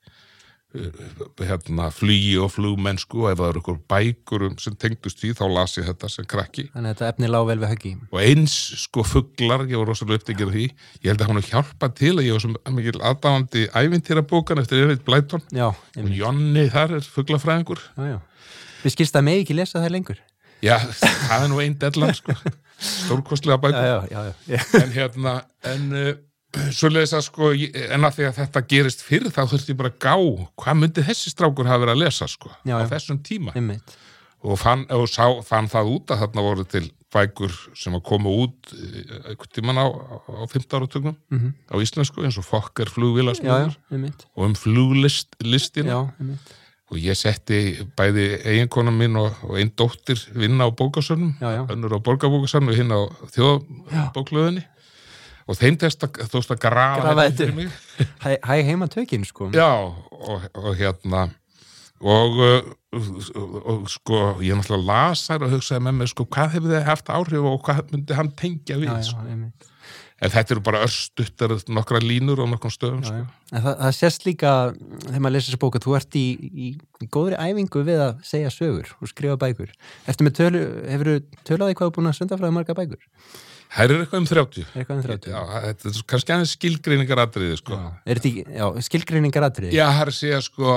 hérna 1.41 1.87
flugi 1.89 2.35
og 2.37 2.51
flugmennsku 2.53 3.23
og 3.23 3.31
ef 3.31 3.39
það 3.39 3.47
eru 3.49 3.61
ykkur 3.63 3.77
bækur 3.89 4.43
um 4.45 4.57
sem 4.61 4.75
tengdust 4.77 5.17
því 5.23 5.31
þá 5.39 5.41
las 5.55 5.73
ég 5.79 5.87
þetta 5.87 6.09
sem 6.13 6.27
krakki 6.29 6.67
Þannig 6.75 6.91
að 6.91 6.99
þetta 6.99 7.07
efni 7.09 7.29
lág 7.33 7.47
vel 7.49 7.57
við 7.63 7.71
höggi. 7.73 7.93
og 8.11 8.19
eins 8.21 8.57
sko 8.83 9.01
fugglar, 9.07 9.65
ég 9.65 9.81
var 9.81 9.89
rosalega 9.89 10.21
upptekið 10.21 10.45
af 10.45 10.53
því 10.53 10.67
ég 10.69 11.09
held 11.09 11.25
að 11.25 11.31
hún 11.31 11.47
hjálpa 11.49 11.89
til 11.97 12.13
að 12.19 12.25
ég 12.27 12.37
var 12.37 12.45
svo 12.45 12.75
mikil 12.77 13.01
aðdáðandi 13.01 13.65
ævintýra 13.73 14.25
bókan 14.29 14.61
eftir 14.61 14.83
Evið 14.85 15.01
Blæton 15.09 15.41
Já, 15.49 15.71
og. 15.73 16.13
Jonni 16.13 16.69
þar 16.69 16.99
er 16.99 17.09
fugglafræðingur. 17.17 17.81
Við 18.83 18.93
skilst 18.93 19.17
að 19.17 19.25
megi 19.25 19.47
ekki 19.47 19.57
lesa 19.57 19.81
það 19.81 19.95
lengur. 19.97 20.21
Já, 20.65 20.75
það 21.29 21.43
er 21.45 21.49
nú 21.51 21.59
einn 21.63 21.77
dellan 21.79 22.13
sko. 22.17 22.35
stórkostlega 22.79 23.57
bækur 23.59 24.83
en 24.83 24.91
hérna 24.95 25.33
en 25.67 25.89
uh, 25.93 26.11
svo 26.73 26.89
leiðis 26.89 27.13
að 27.17 27.25
sko 27.27 27.49
en 27.53 28.05
að 28.07 28.15
því 28.19 28.27
að 28.29 28.37
þetta 28.43 28.61
gerist 28.71 29.01
fyrir 29.05 29.33
þá 29.35 29.41
þurfti 29.51 29.73
ég 29.75 29.79
bara 29.81 29.91
að 29.91 29.99
gá 30.05 30.15
hvað 30.63 30.79
myndi 30.83 31.03
þessi 31.09 31.33
strákur 31.33 31.67
hafa 31.69 31.83
verið 31.83 31.95
að 31.97 32.03
lesa 32.05 32.27
sko 32.31 32.49
Já, 32.65 32.77
á 32.79 32.83
já. 32.83 32.87
þessum 32.95 33.19
tíma 33.27 33.53
Einmitt. 33.55 33.97
og 34.41 34.55
fann, 34.61 34.85
og 34.95 35.05
sá, 35.11 35.25
fann 35.45 35.67
það 35.69 35.91
út 35.97 36.13
að 36.15 36.23
þarna 36.23 36.45
voru 36.47 36.65
til 36.71 36.85
bækur 37.09 37.53
sem 37.75 37.95
að 37.97 38.03
koma 38.05 38.29
út 38.29 38.71
eh, 38.77 39.29
einhvern 39.33 39.51
tíman 39.55 39.79
á, 39.81 39.85
á 39.89 40.43
15 40.45 40.77
áratögnum 40.79 41.15
Mhm. 41.33 41.53
á 41.67 41.75
íslensku 41.81 42.21
eins 42.23 42.37
og 42.37 42.45
flugvilasmöður 42.93 43.75
einmitt. 43.91 44.25
og 44.37 44.45
um 44.45 44.53
fluglistina 44.55 45.89
Já. 45.89 46.01
Og 46.89 46.97
ég 46.97 47.17
setti 47.17 47.59
bæði 47.97 48.23
eiginkona 48.49 48.89
mín 48.95 49.17
og, 49.21 49.35
og 49.45 49.59
einn 49.61 49.69
dóttir 49.77 50.21
vinna 50.33 50.65
á 50.65 50.69
bókasörnum 50.73 51.35
önnur 51.69 51.93
á 51.93 51.99
borgarbókasörnum 52.01 52.71
og 52.73 52.79
hinn 52.79 52.93
á 52.95 52.99
þjóðbóklöðinni 53.35 54.63
og 55.49 55.57
þeim 55.57 55.77
testa 55.81 56.09
þóst 56.29 56.51
að 56.53 56.59
grafa 56.65 57.01
Grafa 57.01 57.27
þetta. 57.27 57.37
fyrir 57.43 57.55
mig. 57.57 57.69
Hæ, 58.23 58.31
hæ 58.45 58.55
heima 58.67 58.87
tökin, 58.89 59.23
sko. 59.25 59.47
Já, 59.53 59.69
og, 59.89 60.43
og 60.53 60.75
hérna 60.77 61.23
og, 61.99 62.37
uh, 62.37 62.59
og, 62.93 63.87
sko 63.91 64.19
ég 64.45 64.55
náttúrulega 64.55 64.85
las 64.87 65.25
þær 65.27 65.47
og 65.47 65.55
hugsaði 65.57 65.85
með 65.87 65.97
mér 65.99 66.11
sko 66.13 66.25
hvað 66.31 66.53
hefði 66.57 66.71
þið 66.75 66.85
haft 66.89 67.09
áhrif 67.11 67.49
og 67.49 67.57
hvað 67.65 67.81
myndi 67.93 68.17
hann 68.17 68.31
tengja 68.39 68.77
við 68.79 68.87
Já, 68.89 68.95
já, 69.01 69.09
sko. 69.09 69.68
En 70.19 70.33
þetta 70.33 70.55
eru 70.55 70.63
bara 70.63 70.81
örstuttar 70.85 71.53
nokkra 71.71 72.01
línur 72.03 72.41
og 72.43 72.49
nokkrum 72.51 72.73
stöðum 72.73 73.03
sko. 73.07 73.21
En 73.49 73.63
það, 73.65 73.75
það 73.81 73.93
sést 73.97 74.25
líka, 74.27 74.53
þegar 75.05 75.23
maður 75.25 75.35
lesir 75.35 75.49
þessi 75.49 75.61
bók, 75.63 75.77
að 75.79 75.85
þú 75.87 75.95
ert 75.99 76.17
í, 76.19 76.25
í, 76.49 76.71
í 77.05 77.09
góðri 77.11 77.39
æfingu 77.39 77.83
við 77.87 78.03
að 78.05 78.23
segja 78.27 78.51
sögur 78.53 78.91
og 78.99 79.11
skrifa 79.11 79.39
bækur. 79.41 79.71
Ertu 80.11 80.27
með 80.27 80.35
tölu, 80.41 80.65
hefur 80.91 81.11
þú 81.11 81.43
tölaði 81.49 81.79
hvað 81.79 81.91
þú 81.91 81.95
búin 81.97 82.11
að 82.11 82.19
sundafræða 82.19 82.57
marga 82.59 82.77
bækur? 82.77 83.05
Her 83.69 83.91
er 83.93 83.99
eitthvað 84.01 84.23
um 84.23 84.25
30 84.25 84.63
Er 84.65 84.79
eitthvað 84.81 84.95
um 84.95 85.01
30? 85.05 85.29
Já, 85.29 85.41
þetta 85.67 85.89
er 85.91 85.97
kannski 86.09 86.33
aðeins 86.33 86.53
skilgreiningar 86.57 87.19
atriði 87.21 87.57
sko. 87.59 87.75
Já. 87.77 87.89
Er 88.09 88.17
þetta 88.17 88.29
ekki, 88.31 88.43
já, 88.57 88.65
skilgreiningar 88.87 89.45
atriði? 89.45 89.73
Já, 89.77 89.83
það 89.93 90.01
er 90.01 90.09
að 90.09 90.15
segja 90.17 90.39
sko 90.41 90.73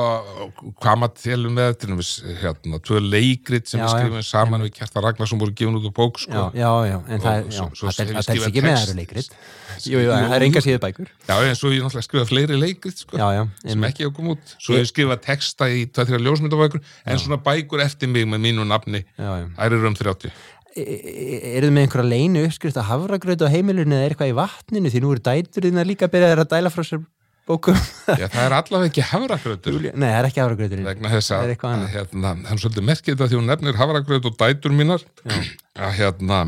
hvað 0.83 0.99
maður 1.01 1.15
telur 1.23 1.55
með 1.57 1.71
dæmis 1.87 2.11
hérna, 2.43 2.81
tvö 2.85 3.01
leikrit 3.01 3.71
sem 3.73 3.81
Já, 3.81 3.87
við 3.87 3.89
já. 3.89 3.95
skrifum 3.97 4.27
saman 4.29 4.67
við 4.67 4.75
Kjartar 4.77 5.07
Ragnarsson 5.09 5.41
voru 5.41 5.55
gefin 5.57 5.79
út 5.81 5.89
á 5.89 5.93
bók 5.97 6.21
Já, 6.21 6.27
sko. 6.27 6.45
já, 6.53 6.69
já, 6.91 6.99
en 7.09 7.25
það, 7.25 7.49
Og 7.49 7.57
já, 7.57 7.65
það, 7.81 8.13
það 8.13 8.27
skrifað 8.29 8.51
ekki 8.53 8.65
með 8.67 8.77
það 8.77 8.85
eru 8.91 8.99
leikrit. 9.01 9.33
Jú, 9.83 9.99
jú, 10.05 10.11
en 10.13 10.27
það 10.29 10.37
er 10.37 10.45
enga 10.47 10.61
síðu 10.63 10.81
bækur. 10.85 11.09
Já, 11.27 11.35
en 11.49 11.57
svo 11.59 11.71
ég 11.73 11.81
náttúrulega 11.83 12.07
skrifa 12.07 12.27
fleiri 12.29 12.59
leikrit 12.61 13.01
sko. 13.03 13.17
Já, 13.17 13.27
já, 13.39 13.43
sem 13.73 13.87
ekki 13.89 14.05
hafa 14.07 14.17
komið 14.21 14.37
út 14.37 14.53
svo 14.61 14.77
ég 14.77 14.87
skrifa 14.93 15.17
texta 15.25 15.71
í 15.73 15.87
2-3 15.89 16.21
ljósmyndabækur 16.29 16.85
en 17.09 17.19
svona 17.25 17.41
bækur 17.43 17.83
eftir 17.89 18.13
mig 18.13 18.29
með 18.29 18.45
mínu 18.45 18.69
nafni 18.69 19.01
Já, 19.17 19.31
já. 19.41 19.47
þær 19.57 19.79
eru 19.79 19.89
um 19.89 19.97
30 19.97 20.37
Er 20.73 21.67
þið 21.67 21.73
með 21.75 21.83
einhverja 21.85 22.09
leinu 22.09 22.45
uppskrift 22.47 22.79
að 22.81 22.89
hafragröð 22.89 23.45
á 23.45 23.53
heimilinu 23.53 23.97
eða 23.97 24.07
er 24.07 24.15
eitthvað 24.15 24.31
í 24.31 24.39
vatninu? 24.39 24.93
Því 24.93 25.03
nú 25.03 25.11
eru 25.13 25.25
dætur 25.27 25.67
þína 25.69 25.85
líka 25.85 26.09
byrjaðir 26.13 26.41
að 26.47 26.55
dæla 26.55 26.73
frá 26.73 26.87
sér 26.89 27.03
bókum? 27.49 27.77
Já, 28.21 28.27
það 28.31 28.45
er 28.47 28.57
allavega 28.57 28.89
ekki 28.89 29.05
hafragröður 29.11 29.87
Nei, 29.91 30.09
það 30.09 30.19
er 30.19 30.29
ekki 30.31 30.43
hafragröðurinn. 30.43 30.89
vegna 30.89 31.13
þess 31.13 31.33
Það 31.33 31.45
að, 31.45 31.53
er 31.53 31.67
að 31.73 31.95
hérna, 31.97 32.35
hann 32.49 32.63
svolítið 32.63 32.87
merkir 32.89 33.17
þetta 33.17 33.29
því 33.29 33.41
hún 33.41 33.51
nefnir 33.51 33.81
hafragröð 33.81 34.29
og 34.31 34.39
dætur 34.41 34.77
mínar 34.79 35.07
að 35.77 35.97
hérna 35.99 36.43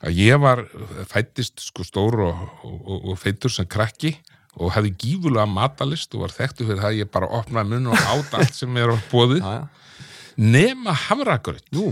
að 0.00 0.20
ég 0.20 0.40
var 0.40 0.64
fættist 1.10 1.60
sko 1.64 1.84
stór 1.84 2.20
og, 2.28 2.44
og, 2.64 2.92
og, 3.00 3.16
feitur 3.20 3.52
sem 3.52 3.68
krakki 3.68 4.14
og 4.60 4.72
hefði 4.74 4.94
gífulega 4.98 5.46
matalist 5.48 6.14
og 6.16 6.24
var 6.24 6.34
þekktu 6.34 6.68
fyrir 6.68 6.82
það 6.82 6.92
að 6.92 7.00
ég 7.02 7.10
bara 7.12 7.32
opnaði 7.40 7.74
munn 7.74 7.90
og 7.92 8.06
áta 8.14 8.40
allt 8.40 8.56
sem 8.56 8.78
er 8.80 8.92
á 8.92 8.96
já. 9.00 9.58
nema 10.36 10.94
hafragröð 11.08 11.82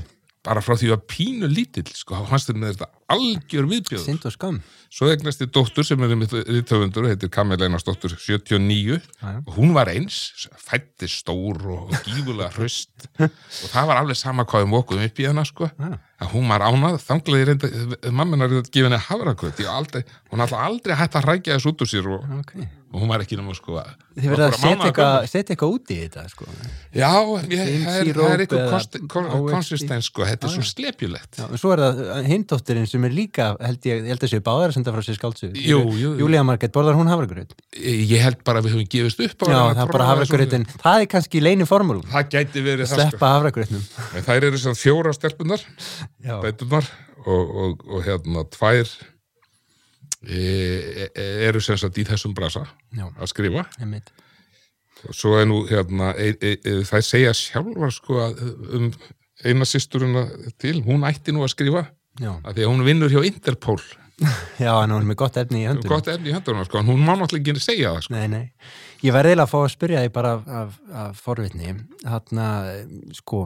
bara 0.47 0.62
frá 0.64 0.76
því 0.78 0.93
að 0.95 1.05
pínu 1.11 1.49
lítill 1.51 1.89
sko, 1.93 2.20
fannst 2.28 2.49
þér 2.51 2.59
með 2.61 2.74
þetta 2.74 2.89
algjör 3.14 3.66
viðbjöður 3.72 4.05
synd 4.05 4.26
og 4.28 4.34
skam. 4.34 4.59
Svo 4.93 5.09
eignast 5.12 5.43
ég 5.43 5.51
dóttur 5.53 5.84
sem 5.84 6.05
er 6.05 6.12
rithöfundur, 6.14 7.09
heitir 7.11 7.32
Kamil 7.32 7.59
Einarsdóttur, 7.64 8.14
79 8.14 8.97
já. 8.97 9.32
og 9.45 9.51
hún 9.59 9.74
var 9.76 9.91
eins, 9.93 10.49
fætti 10.62 11.09
stór 11.11 11.61
og 11.74 11.93
gífulega 12.07 12.51
hraust 12.55 13.09
og 13.24 13.68
það 13.72 13.91
var 13.91 14.03
alveg 14.03 14.20
sama 14.20 14.47
hvað 14.49 14.64
við 14.64 14.72
mókuðum 14.74 15.07
upp 15.11 15.22
í 15.22 15.28
hana 15.28 15.45
sko, 15.49 15.70
Já. 15.74 15.93
að 16.22 16.34
hún 16.36 16.51
var 16.53 16.64
ánað, 16.68 17.01
þanglega 17.05 17.45
ég 17.45 17.51
reynda, 17.53 18.12
mamminar 18.12 18.53
er 18.53 18.62
að 18.62 18.72
gefa 18.74 18.93
henni 18.93 19.68
aldrei, 19.68 20.05
hún 20.32 20.45
ætla 20.45 20.64
aldrei 20.68 20.99
hægt 20.99 21.18
að 21.18 21.32
rækja 21.32 21.59
þess 21.59 21.72
út 21.72 21.84
úr 21.84 21.93
sér 21.97 22.12
og, 22.16 22.28
Ok. 22.39 22.55
Og 22.89 23.03
hún 23.03 23.11
var 23.11 23.20
ekki 23.24 23.36
nema 23.36 23.55
sko 23.57 23.82
Þið 24.18 24.32
verða 24.32 24.47
að 24.49 25.26
setja 25.30 25.55
eitthvað, 25.55 25.72
út 25.76 25.91
í 25.93 25.97
þetta 26.01 26.22
sko. 26.32 26.47
Já, 26.91 27.11
ég, 27.53 27.61
það 27.84 27.99
er, 28.01 28.09
það 28.16 28.32
er 28.32 28.43
eitthvað 28.43 29.45
konsistens 29.53 30.09
sko, 30.09 30.24
þetta 30.26 30.49
er 30.49 30.55
svo 30.57 30.64
slepjulegt. 30.66 31.39
Já, 31.39 31.45
en 31.47 31.61
svo 31.62 31.70
er 31.74 31.82
það 31.84 32.26
hindóttirinn 32.26 32.89
sem 32.91 33.07
er 33.07 33.14
líka 33.14 33.51
held 33.62 33.86
ég, 33.86 34.01
ég 34.03 34.11
held 34.11 34.24
að 34.26 34.32
séu 34.32 34.43
báðar 34.49 34.72
að 34.72 34.78
senda 34.78 34.95
frá 34.97 35.07
sér 35.07 35.18
skáldsögu. 35.20 35.62
Jú, 35.62 35.78
jú, 35.84 35.99
jú. 36.01 36.11
Júlía 36.24 36.43
Margrét, 36.49 36.72
borðar 36.74 36.99
hún 36.99 37.11
hafragröð? 37.12 37.55
Ég 37.78 38.24
held 38.24 38.43
bara 38.49 38.59
að 38.59 38.66
við 38.66 38.74
höfum 38.74 38.89
gefist 38.97 39.22
upp 39.22 39.47
Já, 39.47 39.59
að 39.61 39.76
það 39.76 39.84
er 39.84 39.93
bara 39.95 40.09
hafragröðin 40.09 40.66
Það 40.72 41.05
er 41.05 41.11
kannski 41.14 41.45
leini 41.45 41.68
formúlum. 41.68 42.09
Það 42.11 42.32
gæti 42.34 42.64
verið 42.66 42.89
það 42.89 43.05
sko. 43.05 43.12
Sleppa 43.12 43.30
hafragröðnum 43.36 43.86
þær 44.26 44.49
eru 44.49 44.61
svona 44.64 44.78
fjóra 44.78 45.14
stelpunar 45.14 45.62
og 47.28 48.03
hérna 48.07 48.45
tvær 48.55 48.91
e, 50.26 51.10
e, 51.14 51.26
eru 51.48 51.60
sem 51.62 51.78
sagt 51.78 51.98
í 52.00 52.06
þessum 52.08 52.34
brasa 52.34 52.64
já, 52.94 53.06
að 53.06 53.30
skrifa 53.30 53.66
einmitt 53.78 54.10
svo 55.14 55.36
er 55.38 55.46
nú 55.46 55.62
hérna 55.68 56.10
e, 56.18 56.32
e, 56.42 56.56
e, 56.58 56.80
það 56.88 57.06
segja 57.06 57.36
sjálfar 57.36 57.94
sko 57.94 58.18
að 58.24 58.42
um 58.74 58.90
eina 59.46 59.66
systurina 59.68 60.26
til, 60.58 60.80
hún 60.82 61.06
ætti 61.06 61.34
nú 61.34 61.44
að 61.46 61.54
skrifa 61.54 61.86
Já, 62.18 62.32
að 62.42 62.56
því 62.56 62.64
að 62.64 62.72
hún 62.72 62.86
vinnur 62.86 63.12
hjá 63.12 63.20
Interpol 63.28 63.78
já 64.58 64.72
en 64.82 64.90
hún 64.90 65.04
er 65.04 65.06
með 65.06 65.18
gott 65.20 65.36
efni 65.38 65.62
í 65.62 65.66
höndunum 65.68 65.92
gott 65.92 66.08
efni 66.10 66.32
í 66.32 66.34
höndunum, 66.34 66.66
sko, 66.66 66.82
hún 66.82 67.04
má 67.06 67.12
náttúrulega 67.14 67.54
ekki 67.54 67.62
segja 67.62 67.92
það 67.94 68.06
sko. 68.06 68.14
Nei, 68.16 68.26
nei. 68.32 68.72
Ég 69.06 69.14
verði 69.14 69.30
eiginlega 69.30 69.46
að 69.46 69.52
fá 69.52 69.58
að 69.60 69.74
spyrja 69.76 70.00
því 70.02 70.10
bara 70.16 70.32
af, 70.34 70.48
af, 70.60 70.72
af 71.02 71.20
forvitni. 71.22 71.74
Þarna, 72.02 72.48
sko, 73.14 73.44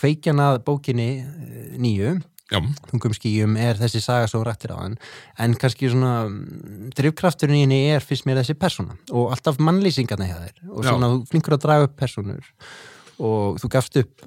kveikjan 0.00 0.42
að 0.42 0.58
bókinni 0.66 1.08
eh, 1.20 1.76
nýju, 1.78 2.16
Já, 2.50 2.58
Tungum 2.90 3.14
skýjum, 3.14 3.54
er 3.60 3.78
þessi 3.78 4.00
saga 4.02 4.26
svo 4.30 4.42
rættir 4.46 4.72
á 4.74 4.78
hann. 4.82 4.96
En 5.38 5.54
kannski 5.54 5.90
svona, 5.92 6.26
mm, 6.26 6.90
drifkrafturinn 6.98 7.60
í 7.60 7.64
henni 7.64 7.80
er 7.94 8.02
fyrst 8.02 8.26
mér 8.26 8.42
þessi 8.42 8.58
persóna 8.58 8.96
og 9.10 9.30
alltaf 9.36 9.60
mannlýsingarna 9.62 10.26
hjá 10.26 10.38
þér 10.40 10.72
og 10.72 10.84
svona 10.84 11.12
þú 11.12 11.20
flinkur 11.30 11.54
að 11.54 11.62
draga 11.66 11.86
upp 11.86 11.96
persónur 12.00 12.50
og 13.20 13.60
þú 13.60 13.70
gafst 13.70 13.96
upp, 14.00 14.26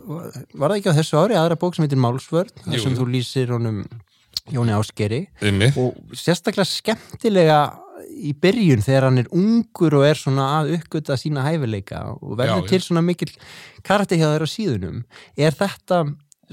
var 0.54 0.70
það 0.70 0.78
ekki 0.78 0.94
á 0.94 0.98
þessu 1.02 1.20
ári 1.20 1.38
aðra 1.40 1.60
bók 1.60 1.76
sem 1.76 1.84
heitir 1.84 2.00
Málsvörn, 2.00 2.52
þar 2.64 2.80
sem 2.80 2.96
þú 2.96 3.08
lýsir 3.10 3.50
honum 3.50 3.84
Jóni 4.52 4.76
Áskeri 4.76 5.28
einmitt. 5.42 5.78
og 5.80 5.96
sérstaklega 6.20 6.68
skemmtilega 6.68 7.60
í 8.12 8.34
byrjun 8.36 8.84
þegar 8.84 9.08
hann 9.08 9.22
er 9.22 9.30
ungur 9.32 9.96
og 10.00 10.06
er 10.08 10.20
svona 10.20 10.50
að 10.60 10.74
uppgöta 10.78 11.16
sína 11.20 11.46
hæfileika 11.46 12.02
og 12.18 12.36
verður 12.40 12.68
til 12.70 12.82
svona 12.84 13.04
mikil 13.06 13.32
karakter 13.86 14.20
hjá 14.20 14.28
þér 14.34 14.46
á 14.46 14.50
síðunum. 14.52 15.04
Er 15.40 15.56
þetta 15.56 16.04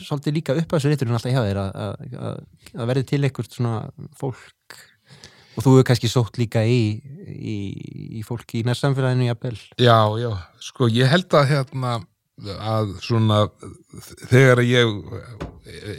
svolítið 0.06 0.36
líka 0.38 0.56
upp 0.56 0.70
að 0.70 0.78
þessu 0.78 0.92
ríturinn 0.92 1.16
alltaf 1.18 1.34
hjá 1.34 1.42
þér 1.46 1.60
að, 1.64 2.38
verði 2.90 3.06
til 3.10 3.22
eitthvað 3.24 3.50
svona 3.54 3.74
fólk 4.18 4.78
og 5.56 5.64
þú 5.64 5.74
hefur 5.74 5.88
kannski 5.90 6.10
sótt 6.10 6.38
líka 6.40 6.62
í, 6.64 7.00
í, 7.26 7.56
í 8.20 8.22
fólki 8.24 8.60
í 8.60 8.66
nærsamfélaginu 8.68 9.26
jafnvel. 9.28 9.56
Já, 9.82 9.98
já, 10.22 10.30
sko 10.62 10.88
ég 10.92 11.10
held 11.10 11.36
að 11.36 11.50
hérna 11.50 11.98
að 12.40 12.94
svona 13.04 13.42
þegar 14.30 14.62
ég 14.64 14.94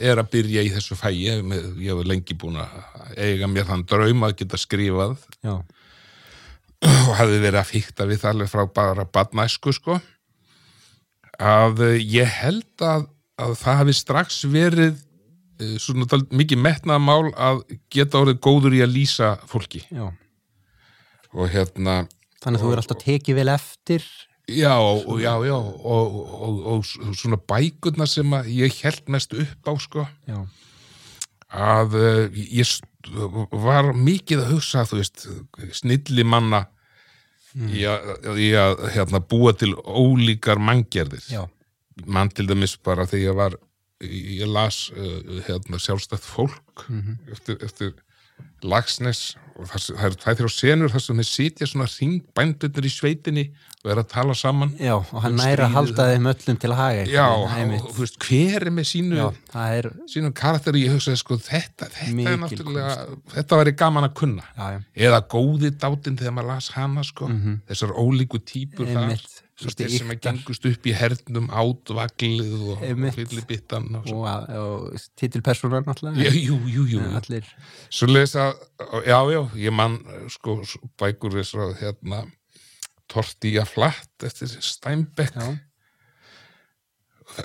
er 0.02 0.18
að 0.18 0.30
byrja 0.32 0.64
í 0.66 0.72
þessu 0.74 0.96
fæi 0.98 1.14
ég 1.28 1.52
ég 1.78 1.92
hef 1.92 2.02
lengi 2.08 2.36
búin 2.38 2.58
að 2.62 2.72
eiga 3.14 3.46
mér 3.50 3.68
þann 3.68 3.84
draum 3.86 4.26
að 4.26 4.34
geta 4.40 4.58
skrifað 4.58 5.20
já, 5.44 5.54
og 7.08 7.14
hefði 7.20 7.38
verið 7.44 7.60
að 7.60 7.70
fíkta 7.70 8.08
við 8.10 8.22
það 8.24 8.34
alveg 8.34 8.52
frá 8.52 8.64
bara 8.80 9.06
badnæsku 9.06 9.74
sko 9.76 10.00
að 11.42 11.84
ég 12.00 12.28
held 12.42 12.86
að, 12.86 13.06
að 13.42 13.54
það 13.60 13.78
hafi 13.82 13.94
strax 13.98 14.40
verið 14.50 14.96
eh, 14.96 15.76
svona 15.82 16.08
dálítið 16.10 16.40
mikið 16.42 16.62
metnað 16.66 17.04
mál 17.04 17.30
að 17.34 17.62
geta 17.92 18.22
orðið 18.22 18.42
góður 18.44 18.76
í 18.78 18.82
að 18.84 18.94
lýsa 18.96 19.36
fólki. 19.50 19.84
Já. 19.92 20.08
Og 21.32 21.48
hérna 21.52 22.02
þannig 22.42 22.58
að 22.58 22.64
þú 22.64 22.74
er 22.74 22.82
alltaf 22.82 23.02
tekið 23.02 23.40
vel 23.40 23.50
eftir. 23.52 24.06
Já, 24.50 24.74
og, 24.74 25.20
já, 25.22 25.32
já, 25.46 25.54
og, 25.54 26.16
og, 26.18 26.56
og, 26.72 27.14
svona 27.14 27.38
bækurna 27.38 28.08
sem 28.10 28.34
ég 28.50 28.74
held 28.82 29.06
mest 29.14 29.36
upp 29.38 29.70
á, 29.70 29.72
sko, 29.80 30.02
já, 30.26 30.40
að 31.54 31.94
uh, 31.94 32.40
ég 32.42 32.72
var 33.62 33.92
mikið 33.94 34.42
að 34.42 34.50
hugsa, 34.56 34.82
þú 34.90 34.98
veist, 34.98 35.26
snilli 35.78 36.26
manna 36.26 36.64
í 37.54 37.86
að, 37.86 38.10
í 38.34 38.50
að 38.58 38.82
hérna, 38.96 39.22
búa 39.22 39.54
til 39.54 39.72
ólíkar 39.78 40.60
manngerðir. 40.62 41.22
já, 41.30 41.46
Mann 42.06 42.30
til 42.32 42.48
dæmis 42.48 42.76
bara 42.76 43.06
þegar 43.06 43.26
ég 43.26 43.36
var, 43.36 43.58
ég 44.02 44.48
las 44.48 44.86
uh, 44.96 45.42
hérna, 45.46 45.78
sjálfstætt 45.82 46.24
fólk 46.24 46.86
eftir, 47.30 47.58
eftir 47.62 47.92
Lagsnes 48.62 49.34
og 49.58 49.66
það, 49.68 49.86
eru 50.06 50.16
tvær 50.22 50.36
þrjá 50.38 50.50
senur 50.54 50.92
þar 50.92 51.02
sem 51.02 51.18
þeir 51.20 51.28
sitja 51.28 51.66
svona 51.68 51.86
ringbændunir 51.90 52.86
í 52.86 52.92
sveitinni 52.92 53.44
og 53.82 53.90
er 53.92 54.00
að 54.00 54.08
tala 54.12 54.36
saman. 54.38 54.70
Já 54.78 54.94
og 54.94 55.10
hann 55.24 55.34
næri 55.36 55.64
að 55.66 55.74
halda 55.74 56.06
þeim. 56.12 56.28
öllum 56.30 56.58
til 56.62 56.74
haga 56.78 57.04
Já, 57.10 57.26
og 57.26 57.88
þú 57.90 58.04
veist, 58.04 58.18
hver 58.22 58.66
er 58.68 58.72
með 58.74 58.88
sínu, 58.92 59.18
já, 59.18 59.26
er 59.74 59.90
sínum 60.14 60.34
karakter? 60.38 60.78
Ég 60.78 60.94
hugsaði 60.94 61.20
sko, 61.20 61.38
þetta, 61.42 61.90
þetta 61.90 62.32
er 62.32 62.40
náttúrulega 62.44 62.96
þetta 63.34 63.60
væri 63.60 63.76
gaman 63.82 64.08
að 64.08 64.14
kunna. 64.22 64.46
Já, 64.56 64.80
eða 65.08 65.22
góði 65.34 65.72
dátinn 65.74 66.18
þegar 66.22 66.36
maður 66.38 66.52
las 66.54 66.70
hana 66.78 67.06
sko, 67.06 67.30
þessar 67.68 67.96
ólíku 67.98 68.40
típur 68.46 68.88
þar, 68.94 69.16
Þeir 69.62 69.92
sem 69.94 70.10
að 70.14 70.20
gengust 70.26 70.66
upp 70.70 70.86
í 70.90 70.94
hernum 70.98 71.46
átvaglið 71.62 72.52
og, 72.58 72.82
og 72.82 73.02
fyllibittan 73.16 73.88
og 74.00 74.06
svo. 74.08 74.18
og, 74.20 74.28
að- 74.32 74.52
og 74.58 75.08
titilpersonar 75.20 75.84
náttúrulega. 75.86 76.32
Jú, 76.48 76.58
jú, 76.66 76.86
jú, 76.96 77.02
allir, 77.18 77.46
Svo 77.90 78.08
leys 78.10 78.34
að, 78.36 78.54
já, 79.06 79.18
já, 79.36 79.42
ég 79.68 79.72
man 79.78 79.98
sko 80.32 80.58
bækur 81.00 81.38
þessar 81.38 81.76
hérna 81.80 82.24
Tortilla 83.12 83.64
Flatt 83.68 84.24
eftir 84.24 84.48
Steinbeck. 84.64 85.34
Já, 85.36 85.52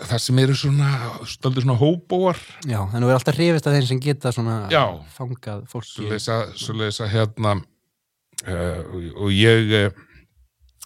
það 0.07 0.19
sem 0.19 0.39
eru 0.41 0.55
svona 0.57 0.89
stöldur 1.29 1.63
svona 1.63 1.77
hóbóar 1.79 2.39
já, 2.67 2.79
þannig 2.91 2.97
að 2.97 3.05
þú 3.05 3.11
er 3.11 3.17
alltaf 3.19 3.37
hrifist 3.37 3.67
að 3.69 3.75
þeim 3.77 3.85
sem 3.91 3.99
geta 4.03 4.31
svona 4.35 4.55
Já. 4.73 4.83
fangað 5.15 5.61
fólki 5.71 6.17
svo 6.19 6.75
leys 6.75 6.99
að 7.03 7.11
hérna 7.13 7.53
uh, 7.55 8.81
og 9.15 9.31
ég 9.31 9.93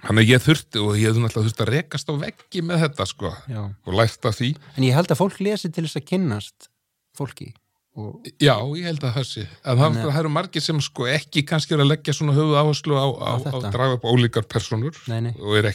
hann 0.08 0.22
að 0.22 0.30
ég 0.32 0.44
þurfti 0.44 0.82
og 0.82 1.00
ég 1.00 1.18
þurfti 1.18 1.66
að 1.66 1.74
rekast 1.76 2.10
á 2.10 2.14
veggi 2.18 2.64
með 2.66 2.86
þetta 2.88 3.08
sko 3.10 3.32
já. 3.50 3.64
og 3.70 3.98
lært 3.98 4.30
af 4.30 4.38
því 4.40 4.54
en 4.76 4.86
ég 4.88 4.98
held 4.98 5.12
að 5.14 5.22
fólk 5.22 5.42
lesi 5.44 5.72
til 5.72 5.86
þess 5.86 6.00
að 6.00 6.08
kynnast 6.12 6.70
fólki 7.18 7.52
og, 8.00 8.24
já, 8.40 8.56
ég 8.80 8.88
held 8.88 9.04
að 9.04 9.18
það 9.18 9.26
sé 9.28 9.42
en 9.44 9.80
það, 9.82 9.98
Nei. 9.98 10.04
það 10.06 10.20
eru 10.22 10.32
margir 10.32 10.64
sem 10.64 10.80
sko 10.84 11.08
ekki 11.12 11.44
kannski 11.48 11.76
er 11.76 11.84
að 11.84 11.90
leggja 11.92 12.16
svona 12.16 12.36
höfuð 12.38 12.60
áherslu 12.62 12.96
á, 12.96 13.08
að 13.34 13.68
draga 13.68 13.98
upp 13.98 14.08
ólíkar 14.08 14.48
personur 14.48 14.96
Nei, 15.12 15.20
nei. 15.28 15.34
Og, 15.36 15.58
er 15.60 15.68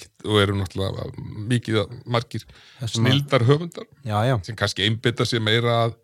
eru 0.47 0.57
náttúrulega 0.57 1.11
mikið 1.53 1.83
margir 2.09 2.47
snildar 2.89 3.45
höfundar 3.49 3.89
já, 4.01 4.17
já 4.31 4.35
sem 4.49 4.57
kannski 4.57 4.89
einbytta 4.89 5.29
sér 5.29 5.45
meira 5.45 5.77
að, 5.85 5.99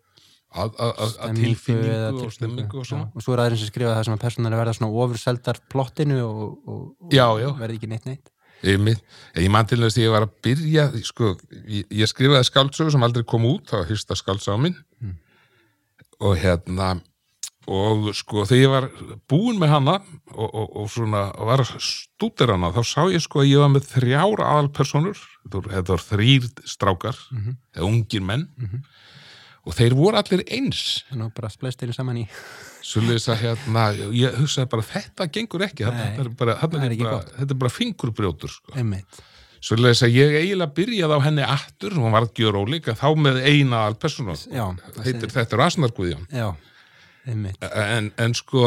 að, 0.53 0.75
að, 0.77 0.91
að, 1.05 1.13
að 1.27 1.39
tilfinningu 1.39 2.25
og 2.27 2.33
stemmingu 2.35 2.77
og 2.81 2.85
já. 2.85 2.89
svona 2.91 3.07
og 3.13 3.25
svo 3.25 3.33
er 3.35 3.41
aðeins 3.45 3.63
sem 3.63 3.71
skrifa 3.71 3.95
það 3.97 4.05
sem 4.09 4.15
að 4.17 4.23
personar 4.25 4.55
verða 4.59 4.75
svona 4.77 5.03
ofurseldar 5.05 5.59
plottinu 5.73 6.19
og, 6.27 6.43
og, 6.67 6.83
og 7.07 7.15
Já, 7.15 7.25
já. 7.41 7.49
verði 7.59 7.79
ekki 7.79 7.89
neitt 7.93 8.05
neitt. 8.09 8.29
Einmitt. 8.63 9.01
Ég 9.35 9.49
man 9.51 9.67
til 9.67 9.81
þess 9.83 9.97
að 9.99 10.05
ég 10.05 10.13
var 10.13 10.23
að 10.27 10.35
byrja 10.45 10.85
sko, 11.03 11.33
ég, 11.67 11.87
ég 11.99 12.07
skrifaði 12.07 12.47
skáldsögu 12.47 12.93
sem 12.95 13.03
aldrei 13.03 13.25
kom 13.27 13.43
út, 13.49 13.65
það 13.67 13.81
var 13.81 13.89
fyrsta 13.89 14.15
skáldsögu 14.21 14.61
mín 14.69 14.77
og 16.23 16.37
hérna 16.39 16.93
og 17.67 18.09
sko 18.15 18.43
þegar 18.47 18.59
ég 18.61 18.71
var 18.71 18.87
búinn 19.31 19.59
með 19.59 19.69
hana 19.71 19.93
og, 20.35 20.47
og, 20.47 20.65
og 20.83 20.87
svona 20.91 21.25
var 21.47 21.61
að 21.63 21.73
stútir 21.83 22.51
hana, 22.51 22.71
þá 22.75 22.81
sá 22.87 23.01
ég 23.11 23.23
sko 23.23 23.39
að 23.43 23.49
ég 23.53 23.61
var 23.63 23.71
með 23.71 23.85
þrjár 23.93 24.43
aðalpersonur 24.43 25.21
þetta 25.47 25.83
voru- 25.93 26.07
þrýr 26.09 26.47
strákar 26.67 27.19
eða 27.75 27.87
ungir 27.87 28.23
menn 28.27 28.45
og 29.63 29.75
þeir 29.77 29.95
voru 29.97 30.19
allir 30.19 30.43
eins. 30.51 31.03
Að 31.13 31.27
bara 31.37 31.51
splæst 31.53 31.81
þeirri 31.81 31.95
saman 31.95 32.21
í. 32.23 32.23
Svolítið 32.83 33.29
að 33.31 33.43
hérna, 33.45 33.83
ég 34.19 34.39
hugsaði 34.41 34.69
bara 34.73 34.85
þetta 34.87 35.27
gengur 35.31 35.63
ekki, 35.63 35.85
þetta 35.87 36.07
Nei, 36.09 36.17
er 36.25 36.31
bara, 36.39 36.55
það 36.59 36.81
er 36.81 36.95
ekki 36.97 37.05
bara, 37.07 37.21
þetta 37.37 37.55
er 37.55 37.61
bara 37.61 37.71
fingurbrjótur 37.71 38.51
sko. 38.51 38.75
Svolítið 39.63 40.03
að 40.09 40.17
ég 40.17 40.33
eiginlega 40.41 40.75
byrjaði 40.75 41.15
á 41.15 41.19
henni 41.23 41.45
aftur, 41.47 41.95
hún 41.95 42.11
var 42.11 42.27
gera 42.41 42.59
ólíka, 42.59 42.95
þá 42.99 43.07
með 43.15 43.39
eina 43.47 43.85
það 44.97 45.07
heitir 45.07 45.31
þetta 45.37 45.55
er 45.55 45.63
Asnarguðjón, 45.69 46.25
já, 46.35 46.49
einmitt. 47.31 47.63
En, 47.71 48.09
en 48.19 48.35
sko, 48.35 48.65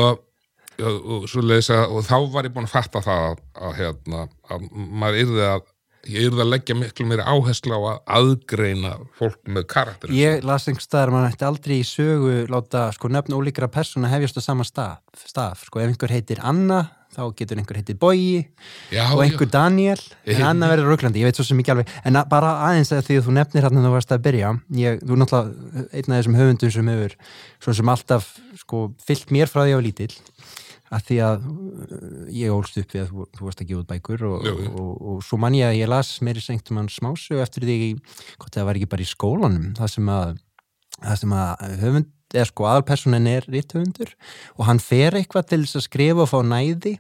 og, 0.80 1.28
að, 1.76 1.84
og 1.92 2.09
þá 2.09 2.16
var 2.32 2.49
ég 2.49 2.57
búin 2.57 2.70
að 2.70 2.72
fatta 2.78 3.05
það 3.05 3.26
að, 3.28 3.44
að, 3.61 3.76
hérna, 3.82 4.24
að 4.49 4.66
maður 4.72 5.20
yrði 5.26 5.47
að, 5.51 5.68
ég 6.07 6.28
yrði 6.30 6.44
að 6.44 6.52
leggja 6.54 6.76
miklu 6.78 7.07
meiri 7.11 7.24
áherslu 7.26 7.76
á 7.76 7.80
að 7.80 7.98
aðgreina 8.18 8.92
fólk 9.18 9.40
með 9.50 9.66
karakter. 9.72 10.12
Ég 10.14 10.44
las 10.46 10.68
einhvers 10.68 10.86
staðar 10.88 11.12
að 11.12 11.16
maður 11.16 11.32
ætti 11.34 11.48
aldrei 11.48 11.76
í 11.78 11.86
sögu 11.86 12.36
láta 12.52 12.86
sko 12.96 13.11
nöfn 13.12 13.36
ólíkra 13.36 13.70
persóna 13.72 14.12
hefjast 14.12 14.38
á 14.38 14.42
sama 14.44 14.66
staf, 14.66 15.02
staf. 15.26 15.66
Sko 15.66 15.82
ef 15.82 15.90
einhver 15.90 16.14
heitir 16.14 16.42
Anna 16.44 16.84
þá 17.16 17.22
getur 17.38 17.61
einhver 17.61 17.78
heitir 17.80 17.96
já, 18.92 19.04
og 19.14 19.22
einhver 19.24 19.48
Daniel 19.48 20.00
en. 20.26 20.42
Anna 20.44 20.68
verður 20.68 20.92
rauklandi, 20.92 21.22
ég 21.22 21.30
veit 21.30 21.38
svo 21.38 21.46
sem 21.46 21.61
ekki 21.62 21.72
alveg 21.72 21.92
en 22.04 22.18
að, 22.20 22.28
bara 22.32 22.52
aðeins 22.66 22.92
að 22.92 23.07
því 23.07 23.18
að 23.20 23.28
þú 23.28 23.36
nefnir 23.38 23.66
hann 23.66 23.80
þú 23.80 23.92
varst 23.94 24.12
að 24.12 24.24
byrja, 24.26 24.52
ég, 24.76 25.00
þú 25.00 25.16
er 25.16 25.22
náttúrulega 25.22 25.86
einn 25.86 26.12
af 26.12 26.18
þessum 26.18 26.38
höfundum 26.40 26.74
sem 26.74 26.90
hefur 26.92 27.16
svo 27.64 27.76
sem 27.78 27.92
alltaf 27.94 28.28
sko 28.61 28.82
fyllt 29.07 29.32
mér 29.34 29.52
frá 29.52 29.62
því 29.64 29.78
á 29.78 29.80
lítill 29.86 30.12
að 30.95 31.05
því 31.09 31.18
að 31.26 31.47
uh, 31.47 32.24
ég 32.30 32.55
ólst 32.55 32.78
upp 32.80 32.95
við 32.95 33.03
að 33.05 33.12
þú, 33.12 33.26
þú 33.37 33.47
varst 33.49 33.62
að 33.62 33.70
gefa 33.70 33.82
út 33.82 33.91
bækur 33.93 34.26
og, 34.30 34.47
Jú, 34.47 34.57
jú. 34.66 34.72
og, 34.82 34.93
og, 35.12 35.22
svo 35.26 35.39
man 35.43 35.57
ég 35.59 35.70
að 35.70 35.78
ég 35.80 35.91
las 35.91 36.12
meiri 36.24 36.43
sengt 36.45 36.70
um 36.70 36.80
hann 36.82 36.91
smásu 36.93 37.41
eftir 37.43 37.66
því 37.66 37.78
hvort 38.39 38.55
það 38.55 38.68
var 38.70 38.80
ekki 38.80 38.91
bara 38.95 39.07
í 39.07 39.11
skólanum 39.11 39.72
það 39.78 39.95
sem 39.97 40.12
að, 40.16 40.37
það 41.01 41.22
sem 41.22 41.37
að 41.41 41.66
höfund 41.82 42.12
eða 42.35 42.47
sko 42.49 42.66
aðalpersonin 42.66 43.29
er 43.31 43.45
rithöfundur 43.51 44.11
og 44.57 44.64
hann 44.68 44.81
fer 44.83 45.14
eitthvað 45.18 45.49
til 45.53 45.61
þess 45.64 45.79
að 45.79 45.85
skrifa 45.87 46.24
og 46.24 46.31
fá 46.31 46.39
næði, 46.47 46.97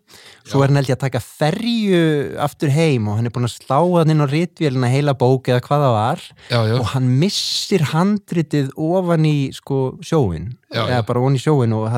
svo 0.46 0.60
Já. 0.60 0.64
er 0.64 0.70
hann 0.70 0.80
held 0.80 0.90
ég 0.92 0.98
að 0.98 1.02
taka 1.02 1.22
ferju 1.24 2.02
aftur 2.46 2.72
heim 2.74 3.08
og 3.10 3.18
hann 3.18 3.30
er 3.30 3.34
búin 3.34 3.48
að 3.48 3.56
slá 3.56 3.78
hann 3.80 4.14
inn 4.14 4.22
á 4.22 4.28
ritvélina 4.30 4.92
heila 4.92 5.16
bók 5.18 5.50
eða 5.50 5.64
hvað 5.66 5.84
það 5.86 5.96
var. 5.96 6.28
Já, 6.52 6.60
og 6.78 6.86
hann 6.94 7.10
missir 7.22 7.88
handritið 7.92 8.70
ofan 8.76 9.26
í 9.28 9.36
sko 9.56 9.80
sjóin 10.04 10.52
eða 10.70 11.02
bara 11.08 11.22
ofan 11.22 11.38
í 11.38 11.42
sjóin 11.42 11.74
og, 11.76 11.90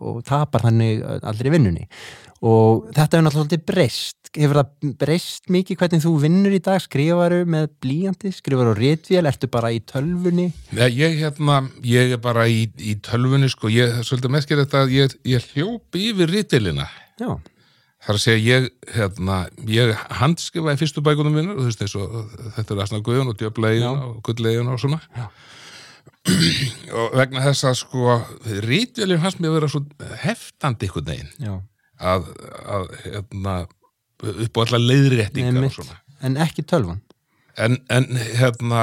og 0.00 0.24
tapar 0.28 0.68
allir 0.70 1.50
í 1.50 1.54
vinnunni 1.54 1.88
og 2.40 2.88
þetta 2.96 3.18
hefur 3.18 3.26
náttúrulega 3.26 3.60
breyst. 3.68 4.16
Hefur 4.30 4.60
það 4.60 4.94
breyst 5.00 5.50
mikið 5.52 5.80
hvernig 5.80 6.02
þú 6.04 6.12
vinnur 6.22 6.54
í 6.56 6.60
dag? 6.64 6.80
Skrifaru 6.80 7.42
með 7.50 7.68
blíjandi 7.82 8.32
skrifaru 8.32 8.72
á 8.72 8.78
ritvél, 8.78 9.24
ertu 9.28 9.50
bara 9.50 9.72
í 9.74 9.80
tölvunni? 9.84 10.48
Nei, 10.76 10.88
ég, 10.96 11.18
hérna, 11.20 11.60
ég 11.84 12.14
er 12.16 12.20
bara 12.22 12.46
í, 12.48 12.64
í 12.78 12.96
tölvunni 13.04 13.50
sko, 13.52 13.68
ég 13.72 14.00
er 14.00 14.06
svolítið 14.06 14.36
meskir 14.36 14.60
þetta 14.62 14.84
að 14.84 14.94
ég, 14.96 15.16
ég 15.28 15.48
hljópi 15.52 16.10
yfir 16.12 16.30
rítilina 16.32 16.86
já, 17.20 17.34
þar 18.06 18.16
að 18.16 18.22
segja 18.22 18.60
ég, 18.60 18.68
hérna, 18.94 19.40
ég 19.68 19.92
handskifaði 20.22 20.80
fyrstu 20.80 21.04
bækunum 21.04 21.40
þessu, 21.74 22.06
þetta 22.56 22.76
er 22.76 22.84
Asna 22.86 23.02
Guðun 23.04 23.32
og 23.34 23.40
Djöflegin 23.40 23.84
Já. 23.84 24.06
og 24.06 24.22
Gulllegin 24.24 24.70
og 24.70 24.80
svona. 24.80 25.02
Já. 25.16 25.26
og 27.00 27.18
vegna 27.18 27.42
þess 27.48 27.66
að 27.68 27.76
sko 27.80 28.16
rítvelin 28.64 29.20
fannst 29.20 29.40
mér 29.40 29.52
að 29.52 29.58
vera 29.58 29.70
svo 29.72 29.82
heftandi 30.20 30.88
ykkur 30.88 31.04
negin 31.06 31.30
já 31.40 31.54
að, 32.00 32.26
að 32.76 32.88
hérna, 33.04 33.54
upp 34.30 34.56
á 34.56 34.60
allar 34.66 34.82
leiðréttingar 34.84 35.68
og 35.68 35.76
svona. 35.78 36.00
En 36.26 36.36
ekki 36.40 36.64
tölvan. 36.68 37.00
En, 37.60 37.78
en 37.92 38.06
hérna 38.38 38.82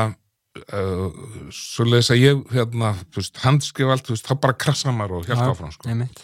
uh, 0.73 1.09
svo 1.53 1.85
leiðis 1.87 2.09
að 2.13 2.21
ég 2.23 2.41
hérna, 2.53 2.93
þú 3.11 3.21
veist, 3.21 3.37
handskrif 3.43 3.91
allt, 3.93 4.07
þú 4.07 4.15
veist, 4.15 4.27
þá 4.29 4.35
bara 4.47 4.57
krassa 4.65 4.93
maður 4.95 5.19
og 5.21 5.29
hjálpa 5.29 5.51
áfram, 5.53 5.73
sko. 5.75 5.89
Einmitt. 5.91 6.23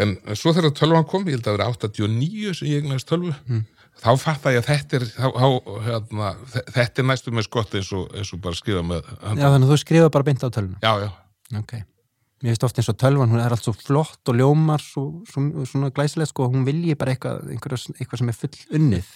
en 0.00 0.16
svo 0.38 0.54
þegar 0.56 0.72
tölvan 0.78 1.04
kom, 1.08 1.26
ég 1.28 1.36
held 1.36 1.48
að 1.50 1.56
vera 1.58 1.70
89 1.74 2.54
sem 2.56 2.68
ég 2.70 2.82
egnaðist 2.82 3.10
tölvu 3.10 3.34
Mm. 3.44 3.64
þá 4.02 4.10
fatt 4.18 4.46
að 4.48 4.54
ég 4.56 4.62
að 4.62 4.68
þetta 4.70 4.96
er 4.98 5.04
þá, 5.12 5.26
þá, 5.36 5.48
hérna, 5.86 6.28
þe- 6.54 6.62
þetta 6.78 7.02
er 7.02 7.06
næstu 7.10 7.30
með 7.36 7.44
skott 7.44 7.74
eins 7.76 7.90
og, 7.92 8.06
eins 8.16 8.30
og 8.32 8.40
bara 8.40 8.56
skrifa 8.56 8.80
með 8.88 9.02
já 9.04 9.44
þannig 9.44 9.66
að 9.66 9.72
þú 9.74 9.78
skrifa 9.82 10.08
bara 10.14 10.24
beint 10.30 10.42
á 10.42 10.48
tölvuna. 10.48 10.78
Já, 10.80 10.92
já, 11.04 11.10
ok 11.60 11.74
Mér 12.42 12.52
finnst 12.52 12.64
oft 12.66 12.80
eins 12.80 12.90
og 12.90 12.98
tölvan, 12.98 13.30
hún 13.30 13.42
er 13.42 13.54
allt 13.54 13.62
svo 13.62 13.74
flott 13.76 14.30
og 14.32 14.38
ljómar 14.38 14.82
svo, 14.82 15.04
svo, 15.30 15.44
svona 15.68 15.92
glæsileg 15.94 16.26
sko, 16.30 16.48
hún 16.50 16.64
vilji 16.66 16.96
bara 16.98 17.14
eitthvað, 17.14 17.52
eitthvað 17.54 18.18
sem 18.18 18.32
er 18.32 18.38
full 18.40 18.64
unnið. 18.78 19.12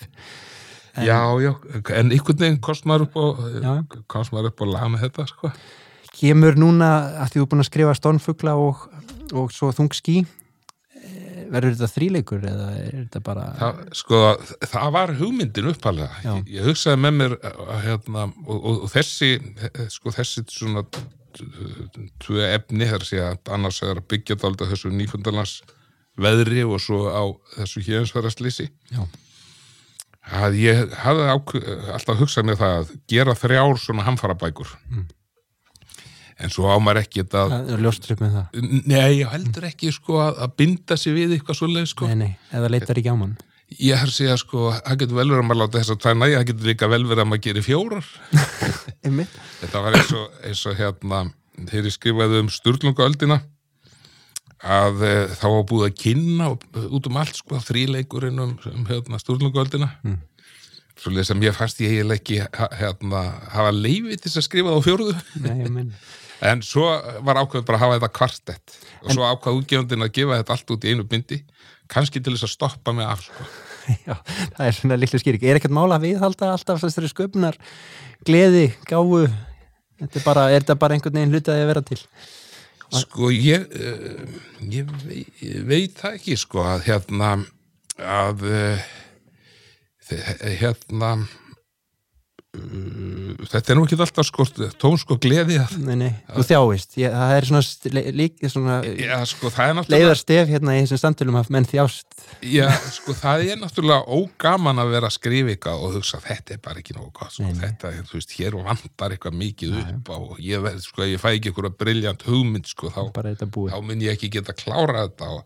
En- 0.96 1.08
já, 1.08 1.18
já 1.42 1.50
en 1.98 2.12
einhvern 2.14 2.38
veginn 2.40 2.62
komst 2.62 2.86
maður 2.88 3.08
upp 3.08 3.18
og 3.20 3.98
komst 4.08 4.32
maður 4.32 4.52
upp 4.52 4.62
og 4.64 4.70
laga 4.72 4.92
með 4.94 5.08
þetta, 5.08 5.26
sko 5.28 5.50
Kemur 6.16 6.56
núna 6.56 6.88
að 7.20 7.32
því 7.32 7.40
þú 7.40 7.44
er 7.44 7.48
búin 7.52 7.60
að 7.60 7.68
skrifa 7.68 7.94
stormfugla 7.98 8.54
og, 8.56 8.86
og 9.36 9.50
svo 9.52 9.68
þungský, 9.76 10.22
verður 11.52 11.76
þetta 11.76 11.90
þríleikur 11.92 12.46
eða 12.48 12.68
er 12.80 12.94
þetta 12.94 13.22
bara... 13.26 13.44
Það, 13.58 13.82
sko, 14.00 14.20
það 14.64 14.94
var 14.96 15.12
hugmyndin 15.20 15.70
uppalega. 15.72 16.08
Ég, 16.24 16.48
ég 16.56 16.70
hugsaði 16.70 17.02
með 17.04 17.14
mér 17.20 17.36
að, 17.50 17.76
hérna, 17.84 18.24
og, 18.46 18.56
og, 18.56 18.80
og 18.86 18.92
þessi, 18.94 19.30
sko, 19.92 20.14
þessi 20.16 20.46
svona 20.52 20.86
tvö 22.22 22.46
efni, 22.52 22.88
þar 22.90 23.04
sé 23.06 23.20
að 23.22 23.52
annars 23.56 23.82
er 23.84 24.00
að 24.00 24.08
byggja 24.12 24.36
á 24.40 24.48
þessu 24.70 24.92
nýfundarlands 24.94 25.58
veðri 26.16 26.64
og 26.64 26.80
svo 26.80 27.06
á 27.12 27.24
þessu 27.58 27.82
héðinsverðarslýsi. 27.86 28.70
Já. 28.94 29.02
Að 30.26 30.56
ég 30.58 30.94
hafði 31.04 31.26
alltaf 31.30 32.18
hugsað 32.18 32.48
mér 32.48 32.58
það 32.58 32.78
að 32.80 32.94
gera 33.12 33.34
þrjár 33.38 33.78
svona 33.78 34.06
hamfarabækur. 34.08 34.72
En 36.36 36.52
svo 36.52 36.68
á 36.68 36.76
maður 36.82 37.04
ekki 37.04 37.22
þetta 37.22 37.44
að, 37.44 37.52
Það 37.54 37.70
er 37.76 37.84
ljóstrip 37.86 38.20
með 38.20 38.34
það. 38.36 38.64
nei, 38.90 39.12
ég 39.22 39.30
heldur 39.32 39.68
ekki 39.70 39.92
sko 39.94 40.18
að, 40.20 40.40
að 40.44 40.56
binda 40.60 40.98
sig 41.00 41.14
við 41.16 41.36
eitthvað 41.36 41.60
svoleið 41.60 41.86
sko. 41.92 42.08
Nei, 42.10 42.16
nei, 42.24 42.32
eða 42.52 42.72
leitar 42.74 43.00
ekki 43.00 43.14
á 43.14 43.16
mann. 43.16 43.36
Ég 43.66 43.98
har 43.98 44.06
að 44.06 44.14
segja 44.14 44.36
sko, 44.38 44.68
það 44.76 45.00
getur 45.00 45.18
vel 45.18 45.26
verið 45.26 45.40
að 45.42 45.48
maður 45.48 45.60
láta 45.64 45.80
þess 45.80 45.92
að 45.92 46.02
tvæ 46.04 46.12
næja, 46.14 46.36
það 46.38 46.46
getur 46.50 46.68
líka 46.70 46.88
vel 46.92 47.00
verið 47.02 47.22
að 47.22 47.28
maður 47.32 47.42
gerir 47.46 47.64
fjórar. 47.66 48.10
Þetta 49.60 49.82
var 49.82 49.96
eins 49.98 50.12
og, 50.14 50.36
eins 50.46 50.62
og 50.70 50.76
hérna, 50.78 51.22
ég 51.72 51.88
skrifaði 51.90 52.42
um 52.44 52.50
sturlungaöldina, 52.54 53.40
að 54.66 55.02
e, 55.02 55.10
þá 55.34 55.46
var 55.50 55.66
búið 55.72 55.88
að 55.88 55.98
kynna 56.04 56.52
og, 56.54 56.68
út 56.86 57.10
um 57.10 57.18
allt 57.20 57.40
sko, 57.42 57.58
þríleikurinn 57.66 58.38
um, 58.44 58.54
um 58.70 58.86
hérna, 58.88 59.20
sturlungaöldina. 59.22 59.90
Mm. 60.06 60.20
Svo 60.96 61.12
leið 61.12 61.26
sem 61.28 61.42
ég 61.44 61.58
fannst 61.58 61.82
ég 61.82 61.96
eiginlega 61.96 62.22
ekki 62.22 62.38
hérna, 62.78 63.24
hafa 63.52 63.74
leifi 63.74 64.14
til 64.14 64.30
þess 64.30 64.40
að 64.40 64.46
skrifa 64.46 64.70
það 64.70 64.78
á 64.78 64.86
fjórðu. 64.86 65.18
Nei, 65.42 65.56
ég 65.58 65.74
menn. 65.74 65.90
En 66.44 66.60
svo 66.60 66.84
var 67.24 67.38
ákveð 67.40 67.62
bara 67.64 67.78
að 67.78 67.82
hafa 67.82 67.94
þetta 67.96 68.08
kvartett 68.12 68.74
og 69.06 69.14
svo 69.14 69.24
ákvað 69.24 69.60
útgefandinn 69.62 70.04
að 70.04 70.10
gefa 70.18 70.40
þetta 70.40 70.52
allt 70.52 70.72
út 70.74 70.84
í 70.84 70.90
einu 70.92 71.06
bindi, 71.08 71.38
kannski 71.92 72.22
til 72.22 72.34
þess 72.34 72.48
að 72.48 72.54
stoppa 72.54 72.94
mig 72.96 73.08
af 73.08 73.24
sko. 73.26 73.46
Já, 74.08 74.16
það 74.56 74.64
er 74.66 74.76
svona 74.78 74.98
litlu 74.98 75.20
skýring. 75.22 75.44
Er 75.46 75.60
ekkert 75.60 75.76
mála 75.76 75.98
að 75.98 76.08
viðhalda 76.08 76.52
alltaf 76.54 76.82
þessari 76.82 77.12
sköpunar 77.12 77.58
gleði? 78.26 78.70
Þetta 78.86 80.20
er, 80.20 80.24
bara, 80.26 80.48
er 80.52 80.60
þetta 80.60 80.76
bara 80.80 80.96
einhvern 80.96 81.16
veginn 81.16 81.32
hlutið 81.32 81.54
að 81.54 81.70
vera 81.70 81.82
til? 81.86 82.00
Sko 83.00 83.30
ég, 83.32 83.64
uh, 83.74 84.36
ég, 84.70 84.90
ég 85.42 85.64
veit 85.66 85.96
það 85.98 86.18
ekki 86.20 86.36
sko 86.38 86.62
að 86.66 86.84
hérna 86.86 87.32
að 87.96 88.44
uh, 88.46 88.84
hérna 90.60 91.16
þetta 93.50 93.72
er 93.72 93.78
nú 93.78 93.84
ekki 93.86 93.96
alltaf 94.00 94.26
sko 94.28 94.44
tón 94.80 94.96
sko 95.00 95.16
gleði. 95.22 95.58
Að 95.62 95.74
Nei, 95.86 95.96
nei, 96.00 96.10
þú 96.32 96.44
þjáist. 96.48 96.96
Ég, 97.00 97.14
það 97.14 97.34
er 97.36 97.46
svona, 97.50 97.62
líka 98.16 98.50
svona 98.52 98.76
já 98.86 99.16
sko 99.28 99.50
er 99.70 99.76
náttúrulega 99.78 100.02
leiðar 100.06 100.20
stef 100.20 100.50
hérna 100.52 100.76
í 100.76 100.82
þessum 100.84 101.00
samtölum 101.02 101.38
að 101.40 101.50
menn 101.56 101.68
þjást. 101.70 102.06
já 102.46 102.66
sko 102.96 103.14
það 103.16 103.44
er 103.52 103.60
náttúrulega 103.62 104.16
ógaman 104.18 104.82
að 104.82 104.92
vera 104.96 105.10
að 105.10 105.16
eitthvað 105.54 105.84
og 105.86 105.96
hugsa 105.98 106.20
þetta 106.24 106.56
er 106.56 106.62
bara 106.64 106.82
ekki 106.82 106.96
nógu 106.96 107.12
gott 107.20 107.34
sko 107.36 107.50
þetta 107.60 107.92
er 107.92 108.06
þú 108.08 108.18
veist 108.20 108.36
hér 108.38 108.56
vantar 108.66 109.14
eitthvað 109.16 109.36
mikið 109.42 109.76
upp 109.82 110.10
á 110.12 110.16
og 110.16 110.40
ég 110.42 110.64
veð 110.64 110.80
sko 110.86 111.06
ég 111.06 111.22
fæ 111.22 111.28
ekki 111.36 111.52
eitthvað 111.52 111.76
briljant 111.80 112.26
hugmynd 112.26 112.66
sko 112.70 112.90
þá 112.90 113.02
þá 113.14 113.76
mun 113.84 114.02
ég 114.04 114.16
ekki 114.16 114.30
geta 114.38 114.56
klára 114.56 115.06
þetta 115.06 115.28
og, 115.36 115.44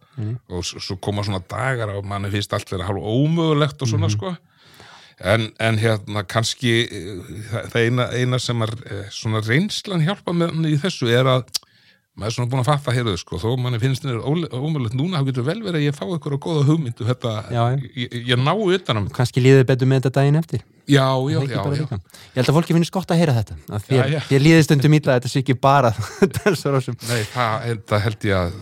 og 0.50 0.64
s- 0.64 0.76
svo 0.86 0.96
koma 1.02 1.24
svona 1.26 1.42
dagar 1.50 1.92
og 1.96 2.06
manni 2.06 2.30
finnst 2.32 2.54
allt 2.56 2.70
vera 2.72 2.86
hálf 2.88 3.02
ómögulegt 3.02 3.82
og 3.82 3.88
svona 3.92 4.08
sko 4.12 4.34
en, 5.20 5.48
en 5.60 5.80
hérna 5.80 6.24
kannski 6.28 6.74
eh, 6.86 7.40
það, 7.50 7.80
eina, 7.84 8.06
eina 8.16 8.38
sem 8.42 8.62
er 8.66 8.76
eh, 8.86 9.02
svona 9.14 9.42
reynslan 9.44 10.04
hjálpa 10.06 10.34
með 10.36 10.54
hann 10.54 10.70
í 10.70 10.78
þessu 10.80 11.10
er 11.12 11.28
að 11.28 11.44
maður 12.20 12.30
er 12.30 12.34
svona 12.36 12.50
búin 12.52 12.60
að 12.60 12.68
fatta 12.68 12.92
hér 12.94 13.08
sko, 13.20 13.38
þó 13.40 13.48
manni 13.60 13.78
finnst 13.80 14.04
þetta 14.04 14.58
ómögulegt 14.58 14.96
núna 14.98 15.20
þá 15.20 15.28
getur 15.30 15.46
vel 15.46 15.60
verið 15.62 15.78
að 15.78 15.86
ég 15.86 15.96
fá 15.96 16.02
eitthvað 16.08 16.40
góða 16.44 16.64
hugmyndu 16.68 17.06
þetta, 17.08 17.34
Já, 17.54 17.62
ég, 17.96 18.16
ég 18.32 18.40
ná 18.40 18.52
utan 18.52 19.00
um 19.00 19.08
Kannski 19.14 19.44
líður 19.44 19.68
betur 19.70 19.88
með 19.88 20.02
þetta 20.02 20.12
daginn 20.18 20.40
eftir. 20.40 20.64
já, 20.90 21.06
já, 21.30 21.38
já, 21.46 21.60
já. 21.78 21.84
Ég 21.86 22.40
held 22.40 22.50
að 22.50 22.56
fólki 22.58 22.76
finnst 22.76 22.92
gott 22.92 23.14
að 23.14 23.22
heyra 23.22 23.36
þetta. 23.38 23.56
Að 23.70 23.86
þér, 23.86 24.02
Já, 24.10 24.20
þér 24.26 24.44
líður 24.46 24.66
stundum 24.66 24.96
ítla 24.98 25.14
að 25.14 25.20
þetta 25.20 25.30
sé 25.30 25.44
ekki 25.44 25.56
bara. 25.62 25.92
Nei, 27.12 27.22
það, 27.30 27.70
það 27.92 28.04
held 28.08 28.26
ég 28.26 28.40
að 28.40 28.58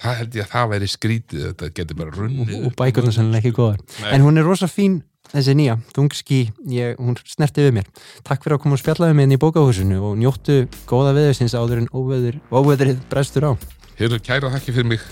það 0.00 0.16
held 0.22 0.36
ég 0.38 0.46
að 0.46 0.52
það 0.54 0.70
væri 0.72 0.88
skrítið 0.88 1.42
þetta 1.50 1.70
getur 1.76 1.98
bara 1.98 2.14
runnið 2.16 2.52
og 2.64 2.76
bækurnar 2.78 3.12
sannlega 3.12 3.44
ekki 3.44 3.56
góðar. 3.58 3.82
En 4.08 4.24
hún 4.24 4.40
er 4.40 4.46
rosa 4.48 4.68
fín, 4.70 5.02
þessi 5.32 5.56
nýja, 5.58 5.78
þungski, 5.96 6.40
ég, 6.74 7.00
hún 7.00 7.18
snerti 7.28 7.66
við 7.66 7.76
mér. 7.80 7.90
Takk 8.26 8.44
fyrir 8.44 8.58
að 8.58 8.62
koma 8.64 8.78
og 8.78 8.82
spjallaði 8.82 9.16
með 9.16 9.26
henni 9.26 9.38
í 9.38 9.42
bókahúsinu 9.42 9.98
og 10.10 10.16
njóttu 10.20 10.62
góða 10.90 11.16
veðursins 11.18 11.56
áður 11.56 11.84
en 11.84 11.90
óveður, 11.94 12.40
óveðrið 12.50 13.02
brestur 13.12 13.50
á. 13.50 13.52
Hér 14.00 14.16
er 14.16 14.24
kæra 14.24 14.52
þakki 14.54 14.74
fyrir 14.76 14.94
mig 14.94 15.04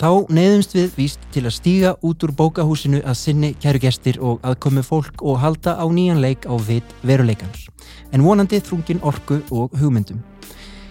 Þá 0.00 0.32
neyðumst 0.32 0.72
við 0.72 0.94
víst 0.96 1.24
til 1.28 1.42
að 1.44 1.52
stíga 1.58 1.90
út 2.08 2.22
úr 2.24 2.30
bókahúsinu 2.32 3.02
að 3.04 3.18
sinni 3.20 3.50
kæru 3.60 3.82
gestir 3.82 4.16
og 4.24 4.38
aðkomi 4.48 4.80
fólk 4.80 5.20
og 5.20 5.36
halda 5.42 5.74
á 5.76 5.84
nýjan 5.92 6.22
leik 6.24 6.48
á 6.48 6.56
vit 6.56 6.94
veruleikans. 7.04 7.66
En 8.08 8.24
vonandi 8.24 8.62
þrungin 8.64 9.02
orku 9.04 9.42
og 9.52 9.76
hugmyndum. 9.76 10.22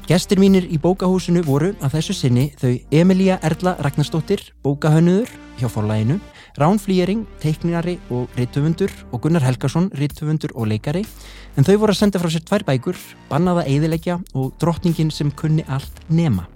Gestir 0.10 0.40
mínir 0.42 0.66
í 0.66 0.80
bókahúsinu 0.82 1.44
voru 1.46 1.68
að 1.86 2.00
þessu 2.00 2.14
sinni 2.18 2.48
þau 2.58 2.72
Emilia 2.98 3.36
Erla 3.46 3.76
Ragnarsdóttir, 3.78 4.42
bókahönnuður 4.66 5.30
hjá 5.60 5.70
forlæginu, 5.70 6.16
Rán 6.58 6.82
Flýjering, 6.82 7.28
teikninari 7.44 8.00
og 8.10 8.34
rittöfundur 8.34 8.90
og 9.12 9.22
Gunnar 9.22 9.46
Helgason, 9.46 9.92
rittöfundur 9.94 10.56
og 10.56 10.72
leikari, 10.72 11.06
en 11.54 11.68
þau 11.68 11.76
voru 11.84 11.94
að 11.94 12.00
senda 12.02 12.24
frá 12.24 12.34
sér 12.34 12.42
tvær 12.42 12.66
bækur, 12.72 12.98
Bannaða 13.30 13.68
eiðilegja 13.70 14.18
og 14.34 14.58
Drottningin 14.58 15.14
sem 15.14 15.30
kunni 15.30 15.68
allt 15.70 16.02
nema. 16.10 16.50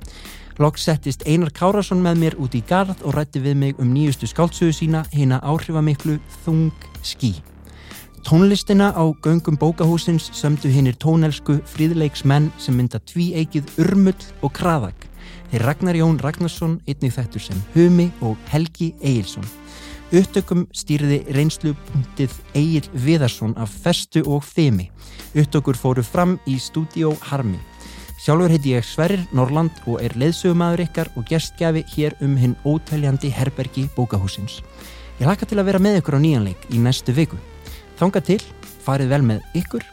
Loks 0.58 0.90
settist 0.90 1.30
Einar 1.30 1.54
Kárasson 1.54 2.02
með 2.02 2.26
mér 2.26 2.42
út 2.42 2.58
í 2.58 2.66
garð 2.66 3.06
og 3.06 3.20
rætti 3.20 3.38
við 3.46 3.62
mig 3.68 3.78
um 3.78 3.94
nýjustu 3.94 4.34
skáltsögu 4.34 4.74
sína 4.74 5.06
hina 5.14 5.44
áhrifamiklu 5.46 6.18
Þung 6.42 6.74
Skí. 7.06 7.36
Tónlistina 8.24 8.96
á 8.96 9.04
göngum 9.22 9.58
bókahúsins 9.60 10.32
sömdu 10.32 10.70
hinnir 10.72 10.96
tónelsku 10.96 11.58
fríðleiksmenn 11.68 12.54
sem 12.58 12.78
mynda 12.78 13.02
tvíeikið 13.04 13.68
Urmull 13.84 14.24
og 14.40 14.54
Kraðak. 14.56 14.96
Þeir 15.52 15.66
Ragnar 15.68 16.00
Jón 16.00 16.22
Ragnarsson, 16.24 16.78
einnig 16.88 17.12
þettur 17.12 17.44
sem 17.44 17.60
Humi 17.76 18.08
og 18.24 18.40
Helgi 18.48 18.94
Egilson. 19.04 19.44
Upptökum 20.16 20.64
stýrði 20.72 21.20
reynslupunktið 21.36 22.40
Egil 22.56 22.88
Viðarsson 22.96 23.58
af 23.60 23.76
Festu 23.84 24.24
og 24.24 24.44
Femi. 24.48 24.88
Upptökur 25.36 25.76
fóru 25.76 26.04
fram 26.04 26.40
í 26.48 26.56
stúdíó 26.64 27.12
Harmi. 27.28 27.60
Sjálfur 28.24 28.56
heiti 28.56 28.72
ég 28.72 28.88
Sverrir 28.88 29.28
Norland 29.36 29.84
og 29.84 30.00
er 30.00 30.16
leiðsögumæður 30.16 30.88
ykkar 30.88 31.12
og 31.20 31.28
gestgjafi 31.28 31.84
hér 31.92 32.16
um 32.24 32.38
hinn 32.40 32.56
ótæljandi 32.64 33.34
herbergi 33.36 33.90
bókahúsins. 33.98 34.62
Ég 35.20 35.28
laka 35.28 35.44
til 35.46 35.60
að 35.60 35.74
vera 35.74 35.84
með 35.84 36.00
ykkur 36.00 36.18
á 36.18 36.24
nýjanleik 36.24 36.72
í 36.72 36.80
næstu 36.80 37.12
viku. 37.12 37.36
Þanga 38.00 38.24
til, 38.26 38.40
farið 38.84 39.14
vel 39.14 39.22
með 39.28 39.60
ykkur, 39.60 39.86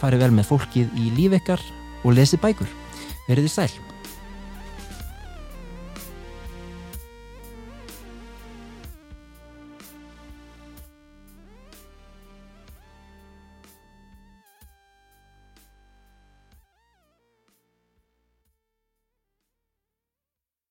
farið 0.00 0.24
vel 0.24 0.32
með 0.38 0.48
fólkið 0.52 0.96
í 0.98 1.10
líf 1.16 1.36
ykkar 1.40 1.62
og 2.04 2.14
lesið 2.14 2.44
bækur. 2.44 2.74
Verðið 3.28 3.54
sæl. 3.54 3.87